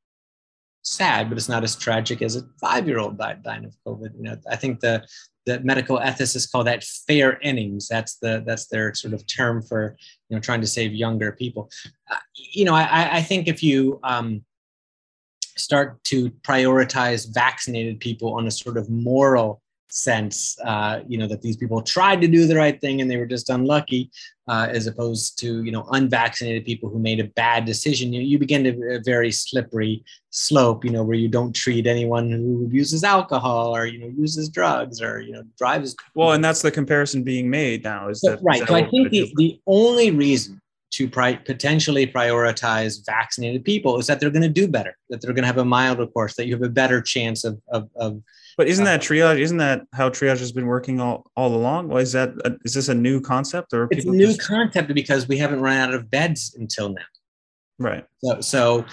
sad, 0.83 1.29
but 1.29 1.37
it's 1.39 1.49
not 1.49 1.63
as 1.63 1.75
tragic 1.75 2.21
as 2.21 2.35
a 2.35 2.43
five-year-old 2.61 3.17
died 3.17 3.41
dying 3.41 3.65
of 3.65 3.75
COVID. 3.87 4.15
You 4.15 4.23
know, 4.23 4.37
I 4.49 4.55
think 4.55 4.79
the 4.79 5.03
the 5.47 5.61
medical 5.61 5.97
ethicists 5.97 6.51
call 6.51 6.63
that 6.65 6.83
fair 6.83 7.39
innings. 7.41 7.87
That's 7.87 8.17
the 8.17 8.43
that's 8.45 8.67
their 8.67 8.93
sort 8.93 9.15
of 9.15 9.25
term 9.25 9.63
for 9.63 9.97
you 10.29 10.35
know 10.35 10.41
trying 10.41 10.61
to 10.61 10.67
save 10.67 10.93
younger 10.93 11.31
people. 11.31 11.71
Uh, 12.11 12.17
you 12.35 12.63
know, 12.63 12.75
I, 12.75 13.17
I 13.17 13.21
think 13.23 13.47
if 13.47 13.63
you 13.63 13.99
um, 14.03 14.45
start 15.57 16.03
to 16.03 16.29
prioritize 16.49 17.33
vaccinated 17.33 17.99
people 17.99 18.35
on 18.35 18.45
a 18.45 18.51
sort 18.51 18.77
of 18.77 18.91
moral 18.91 19.63
sense, 19.89 20.57
uh, 20.65 20.99
you 21.07 21.17
know, 21.17 21.27
that 21.27 21.41
these 21.41 21.57
people 21.57 21.81
tried 21.81 22.21
to 22.21 22.27
do 22.27 22.45
the 22.45 22.55
right 22.55 22.79
thing 22.81 23.01
and 23.01 23.09
they 23.09 23.17
were 23.17 23.25
just 23.25 23.49
unlucky, 23.49 24.11
uh, 24.47 24.67
as 24.69 24.87
opposed 24.87 25.39
to, 25.39 25.63
you 25.63 25.71
know, 25.71 25.85
unvaccinated 25.91 26.65
people 26.65 26.89
who 26.89 26.99
made 26.99 27.19
a 27.19 27.25
bad 27.35 27.65
decision. 27.65 28.13
You, 28.13 28.21
you 28.21 28.37
begin 28.37 28.63
to 28.65 28.95
a 28.95 29.01
very 29.03 29.31
slippery 29.31 30.03
slope, 30.29 30.85
you 30.85 30.91
know, 30.91 31.03
where 31.03 31.17
you 31.17 31.27
don't 31.27 31.53
treat 31.53 31.87
anyone 31.87 32.29
who 32.31 32.69
uses 32.71 33.03
alcohol 33.03 33.75
or, 33.75 33.85
you 33.85 33.99
know, 33.99 34.13
uses 34.17 34.49
drugs 34.49 35.01
or, 35.01 35.21
you 35.21 35.31
know, 35.31 35.43
drives. 35.57 35.95
Well, 36.15 36.33
and 36.33 36.43
that's 36.43 36.61
the 36.61 36.71
comparison 36.71 37.23
being 37.23 37.49
made 37.49 37.83
now 37.83 38.09
is 38.09 38.21
that. 38.21 38.39
Right. 38.41 38.61
Is 38.61 38.61
that 38.61 38.67
so 38.67 38.75
I 38.75 38.89
think 38.89 39.09
the, 39.09 39.31
the 39.35 39.59
only 39.67 40.11
reason 40.11 40.61
to 40.89 41.09
pri- 41.09 41.35
potentially 41.35 42.07
prioritize 42.07 43.05
vaccinated 43.05 43.65
people 43.65 43.99
is 43.99 44.07
that 44.07 44.19
they're 44.19 44.29
going 44.29 44.41
to 44.41 44.49
do 44.49 44.67
better, 44.67 44.97
that 45.09 45.21
they're 45.21 45.33
going 45.33 45.43
to 45.43 45.47
have 45.47 45.57
a 45.57 45.65
milder 45.65 46.07
course, 46.07 46.35
that 46.35 46.47
you 46.47 46.53
have 46.53 46.63
a 46.63 46.69
better 46.69 47.01
chance 47.01 47.43
of, 47.43 47.61
of, 47.69 47.89
of 47.97 48.21
but 48.57 48.67
isn't 48.67 48.85
that 48.85 49.01
triage? 49.01 49.39
Isn't 49.39 49.57
that 49.57 49.83
how 49.93 50.09
triage 50.09 50.39
has 50.39 50.51
been 50.51 50.65
working 50.65 50.99
all, 50.99 51.29
all 51.35 51.53
along? 51.53 51.89
Why 51.89 51.99
is 51.99 52.11
that? 52.13 52.29
A, 52.43 52.57
is 52.65 52.73
this 52.73 52.89
a 52.89 52.95
new 52.95 53.21
concept 53.21 53.71
or 53.71 53.87
it's 53.91 54.05
a 54.05 54.09
new 54.09 54.27
just... 54.27 54.41
concept 54.41 54.91
because 54.93 55.27
we 55.27 55.37
haven't 55.37 55.61
run 55.61 55.77
out 55.77 55.93
of 55.93 56.09
beds 56.09 56.55
until 56.59 56.89
now. 56.89 57.05
Right. 57.77 58.03
So, 58.23 58.41
so 58.41 58.85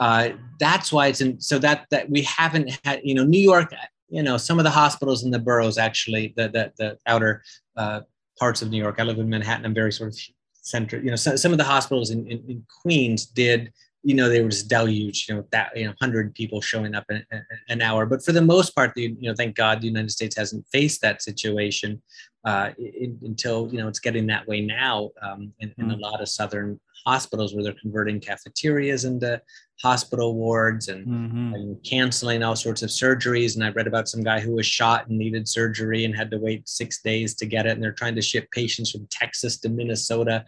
uh, 0.00 0.30
that's 0.58 0.90
why 0.90 1.08
it's 1.08 1.20
in. 1.20 1.38
So 1.38 1.58
that 1.58 1.86
that 1.90 2.08
we 2.08 2.22
haven't 2.22 2.78
had. 2.84 3.00
You 3.04 3.14
know, 3.14 3.24
New 3.24 3.40
York. 3.40 3.72
You 4.08 4.22
know, 4.22 4.38
some 4.38 4.58
of 4.58 4.64
the 4.64 4.70
hospitals 4.70 5.22
in 5.22 5.30
the 5.30 5.38
boroughs 5.38 5.76
actually, 5.76 6.32
the 6.36 6.48
the, 6.48 6.72
the 6.78 6.98
outer 7.06 7.42
uh, 7.76 8.00
parts 8.38 8.62
of 8.62 8.70
New 8.70 8.78
York. 8.78 8.96
I 8.98 9.02
live 9.02 9.18
in 9.18 9.28
Manhattan. 9.28 9.66
I'm 9.66 9.74
very 9.74 9.92
sort 9.92 10.12
of 10.12 10.18
central. 10.62 11.04
You 11.04 11.10
know, 11.10 11.16
so, 11.16 11.36
some 11.36 11.52
of 11.52 11.58
the 11.58 11.64
hospitals 11.64 12.10
in, 12.10 12.26
in, 12.26 12.42
in 12.48 12.66
Queens 12.82 13.26
did 13.26 13.70
you 14.02 14.14
know 14.14 14.28
they 14.28 14.42
were 14.42 14.48
just 14.48 14.68
deluged 14.68 15.28
you 15.28 15.34
know 15.34 15.44
that 15.50 15.76
you 15.76 15.84
know 15.84 15.94
100 15.98 16.34
people 16.34 16.60
showing 16.60 16.94
up 16.94 17.04
in, 17.10 17.24
in, 17.30 17.42
an 17.68 17.82
hour 17.82 18.06
but 18.06 18.24
for 18.24 18.32
the 18.32 18.40
most 18.40 18.74
part 18.74 18.94
the 18.94 19.14
you 19.18 19.28
know 19.28 19.34
thank 19.34 19.54
god 19.54 19.80
the 19.80 19.86
united 19.86 20.10
states 20.10 20.36
hasn't 20.36 20.64
faced 20.72 21.00
that 21.02 21.22
situation 21.22 22.00
uh, 22.46 22.70
in, 22.78 23.18
until 23.22 23.68
you 23.70 23.78
know 23.78 23.88
it's 23.88 23.98
getting 23.98 24.26
that 24.26 24.46
way 24.46 24.62
now 24.62 25.10
um, 25.20 25.52
in, 25.60 25.72
in, 25.76 25.90
a 25.90 25.94
mm. 25.94 26.00
lot 26.00 26.22
of 26.22 26.28
southern 26.28 26.80
hospitals 27.06 27.54
where 27.54 27.62
they're 27.62 27.74
converting 27.80 28.18
cafeterias 28.18 29.04
into 29.04 29.40
hospital 29.82 30.34
wards 30.34 30.88
and, 30.88 31.06
mm-hmm. 31.06 31.54
and, 31.54 31.84
canceling 31.84 32.42
all 32.42 32.56
sorts 32.56 32.82
of 32.82 32.88
surgeries 32.88 33.54
and 33.54 33.64
i 33.64 33.70
read 33.70 33.86
about 33.86 34.08
some 34.08 34.22
guy 34.22 34.40
who 34.40 34.52
was 34.52 34.66
shot 34.66 35.06
and 35.08 35.18
needed 35.18 35.46
surgery 35.46 36.04
and 36.04 36.16
had 36.16 36.30
to 36.30 36.38
wait 36.38 36.66
six 36.68 37.02
days 37.02 37.34
to 37.34 37.46
get 37.46 37.66
it 37.66 37.72
and 37.72 37.82
they're 37.82 37.92
trying 37.92 38.14
to 38.14 38.22
ship 38.22 38.50
patients 38.52 38.90
from 38.90 39.06
texas 39.10 39.58
to 39.58 39.68
minnesota 39.68 40.44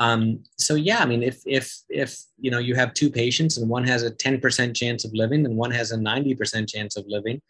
um, 0.00 0.42
so 0.56 0.76
yeah, 0.76 1.00
I 1.00 1.04
mean, 1.06 1.22
if 1.22 1.42
if 1.44 1.76
if 1.90 2.18
you 2.38 2.50
know 2.50 2.58
you 2.58 2.74
have 2.74 2.94
two 2.94 3.10
patients 3.10 3.58
and 3.58 3.68
one 3.68 3.84
has 3.84 4.02
a 4.02 4.10
10% 4.10 4.74
chance 4.74 5.04
of 5.04 5.12
living 5.12 5.44
and 5.44 5.56
one 5.56 5.70
has 5.70 5.92
a 5.92 5.96
90% 5.96 6.68
chance 6.68 6.96
of 6.96 7.04
living, 7.06 7.40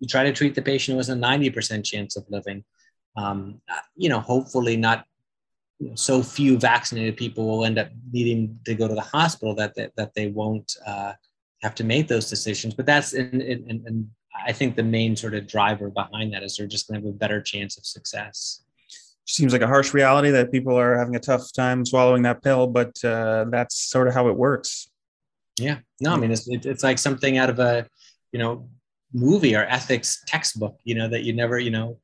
you 0.00 0.08
try 0.08 0.24
to 0.24 0.32
treat 0.32 0.56
the 0.56 0.62
patient 0.62 0.94
who 0.94 0.98
has 0.98 1.10
a 1.10 1.14
90% 1.14 1.84
chance 1.84 2.16
of 2.16 2.24
living. 2.28 2.64
Um, 3.16 3.62
you 3.94 4.08
know, 4.08 4.18
hopefully 4.18 4.76
not 4.76 5.06
so 5.94 6.24
few 6.24 6.58
vaccinated 6.58 7.16
people 7.16 7.46
will 7.46 7.64
end 7.64 7.78
up 7.78 7.88
needing 8.12 8.58
to 8.64 8.74
go 8.74 8.88
to 8.88 8.94
the 8.94 9.00
hospital 9.00 9.54
that 9.54 9.76
that, 9.76 9.92
that 9.96 10.12
they 10.14 10.26
won't 10.26 10.76
uh, 10.84 11.12
have 11.62 11.76
to 11.76 11.84
make 11.84 12.08
those 12.08 12.28
decisions. 12.28 12.74
But 12.74 12.86
that's 12.86 13.12
and, 13.12 13.40
and, 13.40 13.86
and 13.86 14.10
I 14.44 14.52
think 14.52 14.74
the 14.74 14.82
main 14.82 15.14
sort 15.14 15.34
of 15.34 15.46
driver 15.46 15.88
behind 15.88 16.34
that 16.34 16.42
is 16.42 16.56
they're 16.56 16.66
just 16.66 16.88
going 16.88 17.00
to 17.00 17.06
have 17.06 17.14
a 17.14 17.16
better 17.16 17.40
chance 17.40 17.78
of 17.78 17.86
success 17.86 18.65
seems 19.26 19.52
like 19.52 19.62
a 19.62 19.66
harsh 19.66 19.92
reality 19.92 20.30
that 20.30 20.52
people 20.52 20.78
are 20.78 20.96
having 20.96 21.16
a 21.16 21.20
tough 21.20 21.52
time 21.52 21.84
swallowing 21.84 22.22
that 22.22 22.42
pill, 22.42 22.66
but 22.66 23.04
uh, 23.04 23.44
that's 23.50 23.76
sort 23.76 24.08
of 24.08 24.14
how 24.14 24.28
it 24.28 24.36
works. 24.36 24.88
Yeah, 25.58 25.78
no, 26.00 26.12
I 26.12 26.16
mean 26.16 26.30
it's 26.30 26.46
it's 26.48 26.82
like 26.82 26.98
something 26.98 27.38
out 27.38 27.50
of 27.50 27.58
a 27.58 27.86
you 28.32 28.38
know 28.38 28.68
movie 29.12 29.56
or 29.56 29.64
ethics 29.64 30.22
textbook, 30.26 30.78
you 30.84 30.94
know 30.94 31.08
that 31.08 31.22
you 31.24 31.32
never 31.32 31.58
you 31.58 31.70
know 31.70 31.98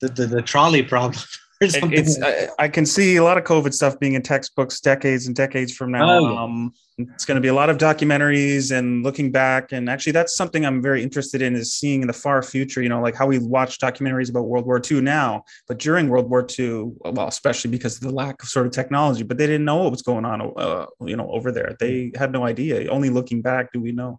the 0.00 0.08
the, 0.08 0.26
the 0.26 0.42
trolley 0.42 0.82
problem. 0.82 1.20
It's 1.62 2.22
I, 2.22 2.48
I, 2.58 2.68
can 2.68 2.86
see 2.86 3.16
a 3.16 3.22
lot 3.22 3.36
of 3.36 3.44
COVID 3.44 3.74
stuff 3.74 4.00
being 4.00 4.14
in 4.14 4.22
textbooks 4.22 4.80
decades 4.80 5.26
and 5.26 5.36
decades 5.36 5.74
from 5.74 5.92
now. 5.92 6.18
Oh, 6.18 6.36
um, 6.36 6.72
it's 6.96 7.26
going 7.26 7.34
to 7.34 7.42
be 7.42 7.48
a 7.48 7.54
lot 7.54 7.68
of 7.68 7.76
documentaries 7.76 8.74
and 8.74 9.02
looking 9.02 9.30
back, 9.30 9.70
and 9.72 9.90
actually, 9.90 10.12
that's 10.12 10.34
something 10.34 10.64
I'm 10.64 10.80
very 10.80 11.02
interested 11.02 11.42
in 11.42 11.54
is 11.54 11.74
seeing 11.74 12.00
in 12.00 12.06
the 12.06 12.14
far 12.14 12.42
future. 12.42 12.80
You 12.80 12.88
know, 12.88 13.02
like 13.02 13.14
how 13.14 13.26
we 13.26 13.38
watch 13.38 13.78
documentaries 13.78 14.30
about 14.30 14.44
World 14.44 14.64
War 14.64 14.80
II 14.90 15.02
now, 15.02 15.44
but 15.68 15.78
during 15.78 16.08
World 16.08 16.30
War 16.30 16.46
II, 16.58 16.92
well, 17.00 17.28
especially 17.28 17.70
because 17.70 17.96
of 17.96 18.02
the 18.02 18.10
lack 18.10 18.42
of 18.42 18.48
sort 18.48 18.64
of 18.64 18.72
technology, 18.72 19.22
but 19.22 19.36
they 19.36 19.46
didn't 19.46 19.66
know 19.66 19.82
what 19.82 19.90
was 19.90 20.02
going 20.02 20.24
on. 20.24 20.54
Uh, 20.56 20.86
you 21.04 21.16
know, 21.16 21.30
over 21.30 21.52
there, 21.52 21.76
they 21.78 22.10
had 22.14 22.32
no 22.32 22.46
idea. 22.46 22.88
Only 22.88 23.10
looking 23.10 23.42
back 23.42 23.70
do 23.70 23.82
we 23.82 23.92
know. 23.92 24.18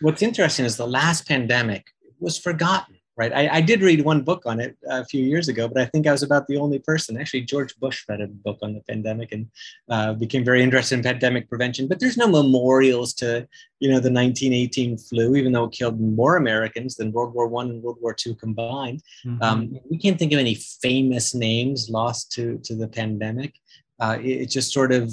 What's 0.00 0.22
interesting 0.22 0.64
is 0.64 0.76
the 0.76 0.88
last 0.88 1.28
pandemic 1.28 1.92
was 2.18 2.36
forgotten 2.36 2.99
right? 3.20 3.32
I, 3.34 3.56
I, 3.58 3.60
did 3.60 3.82
read 3.82 4.02
one 4.02 4.22
book 4.22 4.44
on 4.46 4.60
it 4.60 4.78
a 4.88 5.04
few 5.04 5.22
years 5.22 5.48
ago, 5.48 5.68
but 5.68 5.78
I 5.82 5.84
think 5.84 6.06
I 6.06 6.12
was 6.12 6.22
about 6.22 6.46
the 6.46 6.56
only 6.56 6.78
person. 6.78 7.20
Actually, 7.20 7.42
George 7.42 7.76
Bush 7.78 8.02
read 8.08 8.22
a 8.22 8.26
book 8.26 8.58
on 8.62 8.72
the 8.72 8.80
pandemic 8.88 9.32
and 9.32 9.46
uh, 9.90 10.14
became 10.14 10.42
very 10.42 10.62
interested 10.62 10.94
in 10.94 11.02
pandemic 11.02 11.46
prevention. 11.46 11.86
But 11.86 12.00
there's 12.00 12.16
no 12.16 12.26
memorials 12.26 13.12
to, 13.20 13.46
you 13.78 13.90
know, 13.90 14.00
the 14.00 14.10
1918 14.10 14.96
flu, 14.96 15.36
even 15.36 15.52
though 15.52 15.64
it 15.64 15.72
killed 15.72 16.00
more 16.00 16.36
Americans 16.36 16.96
than 16.96 17.12
World 17.12 17.34
War 17.34 17.46
One 17.46 17.68
and 17.68 17.82
World 17.82 17.98
War 18.00 18.14
Two 18.14 18.34
combined. 18.34 19.02
Mm-hmm. 19.26 19.42
Um, 19.42 19.78
we 19.90 19.98
can't 19.98 20.18
think 20.18 20.32
of 20.32 20.38
any 20.38 20.54
famous 20.54 21.34
names 21.34 21.90
lost 21.90 22.32
to 22.32 22.58
to 22.64 22.74
the 22.74 22.88
pandemic. 22.88 23.52
Uh, 23.98 24.16
it, 24.18 24.36
it 24.42 24.46
just 24.46 24.72
sort 24.72 24.92
of 24.92 25.12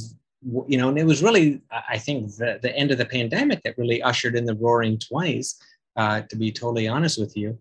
you 0.67 0.77
know, 0.77 0.87
and 0.89 0.97
it 0.97 1.05
was 1.05 1.23
really, 1.23 1.61
I 1.95 1.97
think, 1.97 2.19
the, 2.35 2.59
the 2.61 2.73
end 2.81 2.91
of 2.91 2.99
the 2.99 3.11
pandemic 3.17 3.63
that 3.63 3.77
really 3.77 4.01
ushered 4.01 4.35
in 4.35 4.45
the 4.45 4.55
roaring 4.55 4.97
20s, 4.97 5.55
uh, 5.97 6.21
to 6.29 6.35
be 6.35 6.51
totally 6.51 6.87
honest 6.87 7.19
with 7.19 7.35
you. 7.35 7.57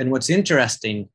And 0.00 0.10
what's 0.10 0.30
interesting 0.30 1.10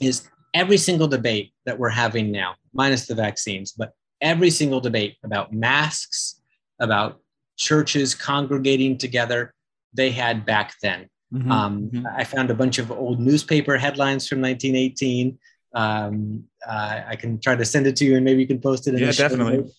is 0.00 0.28
every 0.52 0.76
single 0.76 1.08
debate 1.08 1.52
that 1.64 1.78
we're 1.78 1.88
having 1.88 2.30
now, 2.30 2.54
minus 2.74 3.06
the 3.06 3.14
vaccines, 3.14 3.72
but 3.72 3.92
every 4.20 4.50
single 4.50 4.80
debate 4.80 5.16
about 5.24 5.52
masks, 5.52 6.40
about 6.78 7.20
churches 7.56 8.14
congregating 8.14 8.98
together, 8.98 9.54
they 9.94 10.10
had 10.10 10.44
back 10.44 10.74
then. 10.82 11.08
Mm-hmm. 11.32 11.50
Um, 11.50 11.90
mm-hmm. 11.90 12.06
I 12.06 12.24
found 12.24 12.50
a 12.50 12.54
bunch 12.54 12.78
of 12.78 12.92
old 12.92 13.18
newspaper 13.18 13.78
headlines 13.78 14.28
from 14.28 14.42
1918. 14.42 15.38
Um, 15.74 16.44
uh, 16.68 17.00
I 17.06 17.16
can 17.16 17.40
try 17.40 17.56
to 17.56 17.64
send 17.64 17.86
it 17.86 17.96
to 17.96 18.04
you, 18.04 18.16
and 18.16 18.24
maybe 18.26 18.42
you 18.42 18.46
can 18.46 18.60
post 18.60 18.86
it. 18.86 18.94
In 18.94 19.00
yeah, 19.00 19.12
definitely. 19.12 19.72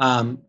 Um, 0.00 0.40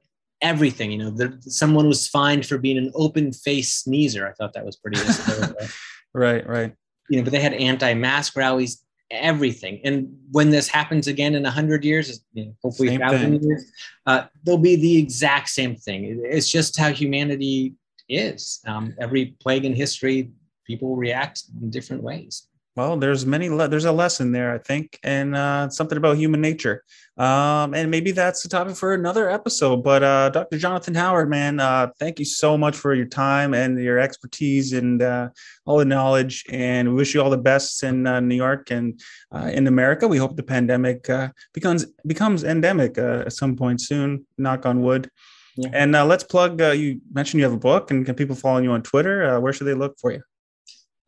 everything, 0.42 0.92
you 0.92 0.98
know, 0.98 1.38
someone 1.42 1.88
was 1.88 2.08
fined 2.08 2.48
for 2.48 2.58
being 2.58 2.80
an 2.80 2.92
open-faced 2.96 3.84
sneezer. 3.84 4.28
I 4.28 4.34
thought 4.34 4.54
that 4.54 4.66
was 4.66 4.76
pretty. 4.76 5.00
right, 6.16 6.48
right 6.48 6.74
you 7.10 7.18
know, 7.18 7.24
but 7.24 7.32
they 7.32 7.40
had 7.40 7.54
anti-mask 7.54 8.36
rallies, 8.36 8.84
everything. 9.12 9.80
And 9.84 10.18
when 10.32 10.50
this 10.50 10.68
happens 10.68 11.08
again 11.08 11.36
in 11.36 11.46
a 11.46 11.52
hundred 11.52 11.86
years, 11.86 12.22
you 12.34 12.46
know, 12.46 12.54
hopefully 12.62 12.96
a 12.96 13.00
thousand 13.00 13.44
years, 13.44 13.72
uh, 14.06 14.26
they'll 14.44 14.58
be 14.58 14.76
the 14.76 14.98
exact 14.98 15.50
same 15.50 15.76
thing. 15.76 16.22
It's 16.26 16.50
just 16.50 16.78
how 16.78 16.92
humanity 16.92 17.76
is. 18.10 18.60
Um, 18.66 18.94
every 19.00 19.38
plague 19.40 19.66
in 19.66 19.74
history, 19.74 20.32
people 20.66 20.96
react 20.96 21.44
in 21.62 21.70
different 21.70 22.04
ways. 22.04 22.48
Well, 22.78 22.96
there's 22.96 23.26
many. 23.26 23.50
Le- 23.50 23.68
there's 23.68 23.86
a 23.86 23.92
lesson 23.92 24.32
there, 24.32 24.54
I 24.54 24.60
think, 24.60 25.00
and 25.02 25.36
uh, 25.36 25.68
something 25.70 25.98
about 25.98 26.18
human 26.18 26.42
nature. 26.42 26.84
Um, 27.18 27.74
and 27.74 27.90
maybe 27.90 28.12
that's 28.12 28.44
the 28.44 28.50
topic 28.50 28.76
for 28.76 28.94
another 28.94 29.32
episode. 29.32 29.78
But 29.84 30.04
uh, 30.04 30.30
Dr. 30.30 30.60
Jonathan 30.60 30.94
Howard, 30.94 31.28
man, 31.28 31.60
uh, 31.60 31.88
thank 31.98 32.20
you 32.20 32.26
so 32.26 32.56
much 32.56 32.76
for 32.76 32.94
your 32.94 33.08
time 33.08 33.56
and 33.56 33.82
your 33.82 33.98
expertise 33.98 34.74
and 34.74 35.02
uh, 35.02 35.30
all 35.66 35.80
the 35.80 35.86
knowledge. 35.86 36.46
And 36.52 36.90
we 36.90 36.94
wish 36.94 37.16
you 37.16 37.22
all 37.24 37.32
the 37.32 37.38
best 37.40 37.84
in 37.84 38.06
uh, 38.06 38.20
New 38.20 38.36
York 38.36 38.70
and 38.70 39.02
uh, 39.34 39.50
in 39.52 39.66
America. 39.66 40.08
We 40.08 40.20
hope 40.20 40.36
the 40.36 40.44
pandemic 40.44 41.10
uh, 41.10 41.30
becomes 41.56 41.88
becomes 42.06 42.44
endemic 42.44 43.00
uh, 43.00 43.24
at 43.26 43.34
some 43.34 43.56
point 43.56 43.82
soon. 43.82 44.28
Knock 44.38 44.68
on 44.68 44.84
wood. 44.84 45.10
Yeah. 45.56 45.70
And 45.74 45.96
uh, 45.96 46.06
let's 46.06 46.24
plug. 46.24 46.62
Uh, 46.62 46.74
you 46.74 47.02
mentioned 47.12 47.40
you 47.40 47.46
have 47.46 47.54
a 47.54 47.58
book, 47.58 47.90
and 47.90 48.06
can 48.06 48.14
people 48.14 48.36
follow 48.36 48.60
you 48.60 48.70
on 48.70 48.84
Twitter? 48.84 49.26
Uh, 49.26 49.40
where 49.40 49.52
should 49.52 49.66
they 49.66 49.74
look 49.74 49.98
for 50.00 50.12
you? 50.12 50.22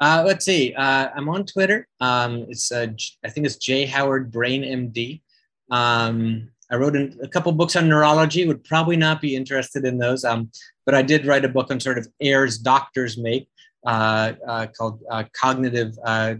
Uh, 0.01 0.23
let's 0.25 0.45
see. 0.45 0.73
Uh, 0.73 1.09
I'm 1.15 1.27
on 1.27 1.45
Twitter. 1.45 1.87
Um, 1.99 2.45
it's 2.49 2.71
uh, 2.71 2.87
I 3.23 3.29
think 3.29 3.45
it's 3.45 3.57
J 3.57 3.85
Howard 3.85 4.31
Brain 4.31 4.63
MD. 4.63 5.21
Um, 5.69 6.49
I 6.71 6.75
wrote 6.75 6.95
a 6.95 7.27
couple 7.27 7.51
books 7.51 7.75
on 7.75 7.89
neurology. 7.89 8.47
Would 8.47 8.63
probably 8.63 8.95
not 8.95 9.19
be 9.21 9.35
interested 9.35 9.85
in 9.85 9.97
those. 9.97 10.23
Um, 10.23 10.51
but 10.85 10.95
I 10.95 11.01
did 11.01 11.25
write 11.25 11.43
a 11.43 11.49
book 11.49 11.71
on 11.71 11.79
sort 11.79 11.97
of 11.97 12.07
errors 12.21 12.57
doctors 12.57 13.17
make 13.17 13.49
uh, 13.85 14.33
uh, 14.47 14.67
called 14.67 15.01
uh, 15.09 15.23
Cognitive 15.33 15.97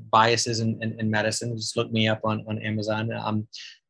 Biases 0.09 0.59
in, 0.59 0.81
in, 0.81 0.99
in, 0.99 1.09
Medicine. 1.09 1.55
Just 1.57 1.75
look 1.75 1.91
me 1.91 2.07
up 2.07 2.21
on 2.23 2.45
on 2.47 2.59
Amazon. 2.59 3.11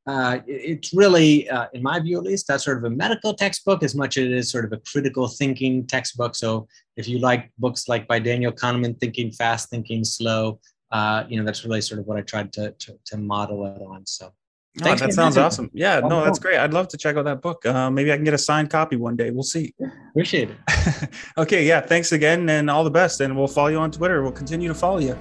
Uh, 0.09 0.39
it's 0.47 0.91
really, 0.91 1.47
uh, 1.51 1.67
in 1.75 1.83
my 1.83 1.99
view 1.99 2.17
at 2.17 2.23
least, 2.23 2.47
that's 2.47 2.65
sort 2.65 2.79
of 2.79 2.83
a 2.83 2.89
medical 2.89 3.31
textbook 3.31 3.83
as 3.83 3.93
much 3.93 4.17
as 4.17 4.23
it 4.25 4.31
is 4.31 4.49
sort 4.49 4.65
of 4.65 4.73
a 4.73 4.77
critical 4.91 5.27
thinking 5.27 5.85
textbook. 5.85 6.33
So 6.35 6.67
if 6.97 7.07
you 7.07 7.19
like 7.19 7.51
books 7.59 7.87
like 7.87 8.07
by 8.07 8.17
Daniel 8.17 8.51
Kahneman, 8.51 8.99
Thinking 8.99 9.31
Fast, 9.31 9.69
Thinking 9.69 10.03
Slow, 10.03 10.59
uh, 10.91 11.25
you 11.29 11.37
know, 11.37 11.45
that's 11.45 11.63
really 11.63 11.81
sort 11.81 11.99
of 11.99 12.07
what 12.07 12.17
I 12.17 12.21
tried 12.21 12.51
to, 12.53 12.71
to, 12.71 12.97
to 13.05 13.17
model 13.17 13.67
it 13.67 13.81
on. 13.83 14.03
So 14.07 14.33
Oh, 14.81 14.95
that 14.95 15.13
sounds 15.13 15.35
awesome. 15.35 15.69
Yeah, 15.73 15.99
no, 15.99 16.23
that's 16.23 16.39
great. 16.39 16.57
I'd 16.57 16.73
love 16.73 16.87
to 16.89 16.97
check 16.97 17.17
out 17.17 17.25
that 17.25 17.41
book. 17.41 17.65
Uh, 17.65 17.89
maybe 17.89 18.13
I 18.13 18.15
can 18.15 18.23
get 18.23 18.35
a 18.35 18.37
signed 18.37 18.69
copy 18.69 18.95
one 18.95 19.15
day. 19.15 19.29
We'll 19.31 19.43
see. 19.43 19.73
Appreciate 20.11 20.51
it. 20.51 21.09
okay, 21.37 21.65
yeah, 21.65 21.81
thanks 21.81 22.11
again 22.11 22.47
and 22.49 22.69
all 22.69 22.83
the 22.83 22.91
best. 22.91 23.19
And 23.19 23.35
we'll 23.35 23.47
follow 23.47 23.69
you 23.69 23.77
on 23.77 23.91
Twitter. 23.91 24.21
We'll 24.21 24.31
continue 24.31 24.67
to 24.69 24.75
follow 24.75 24.99
you. 24.99 25.17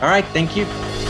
All 0.00 0.08
right, 0.08 0.24
thank 0.26 0.54
you. 0.54 1.09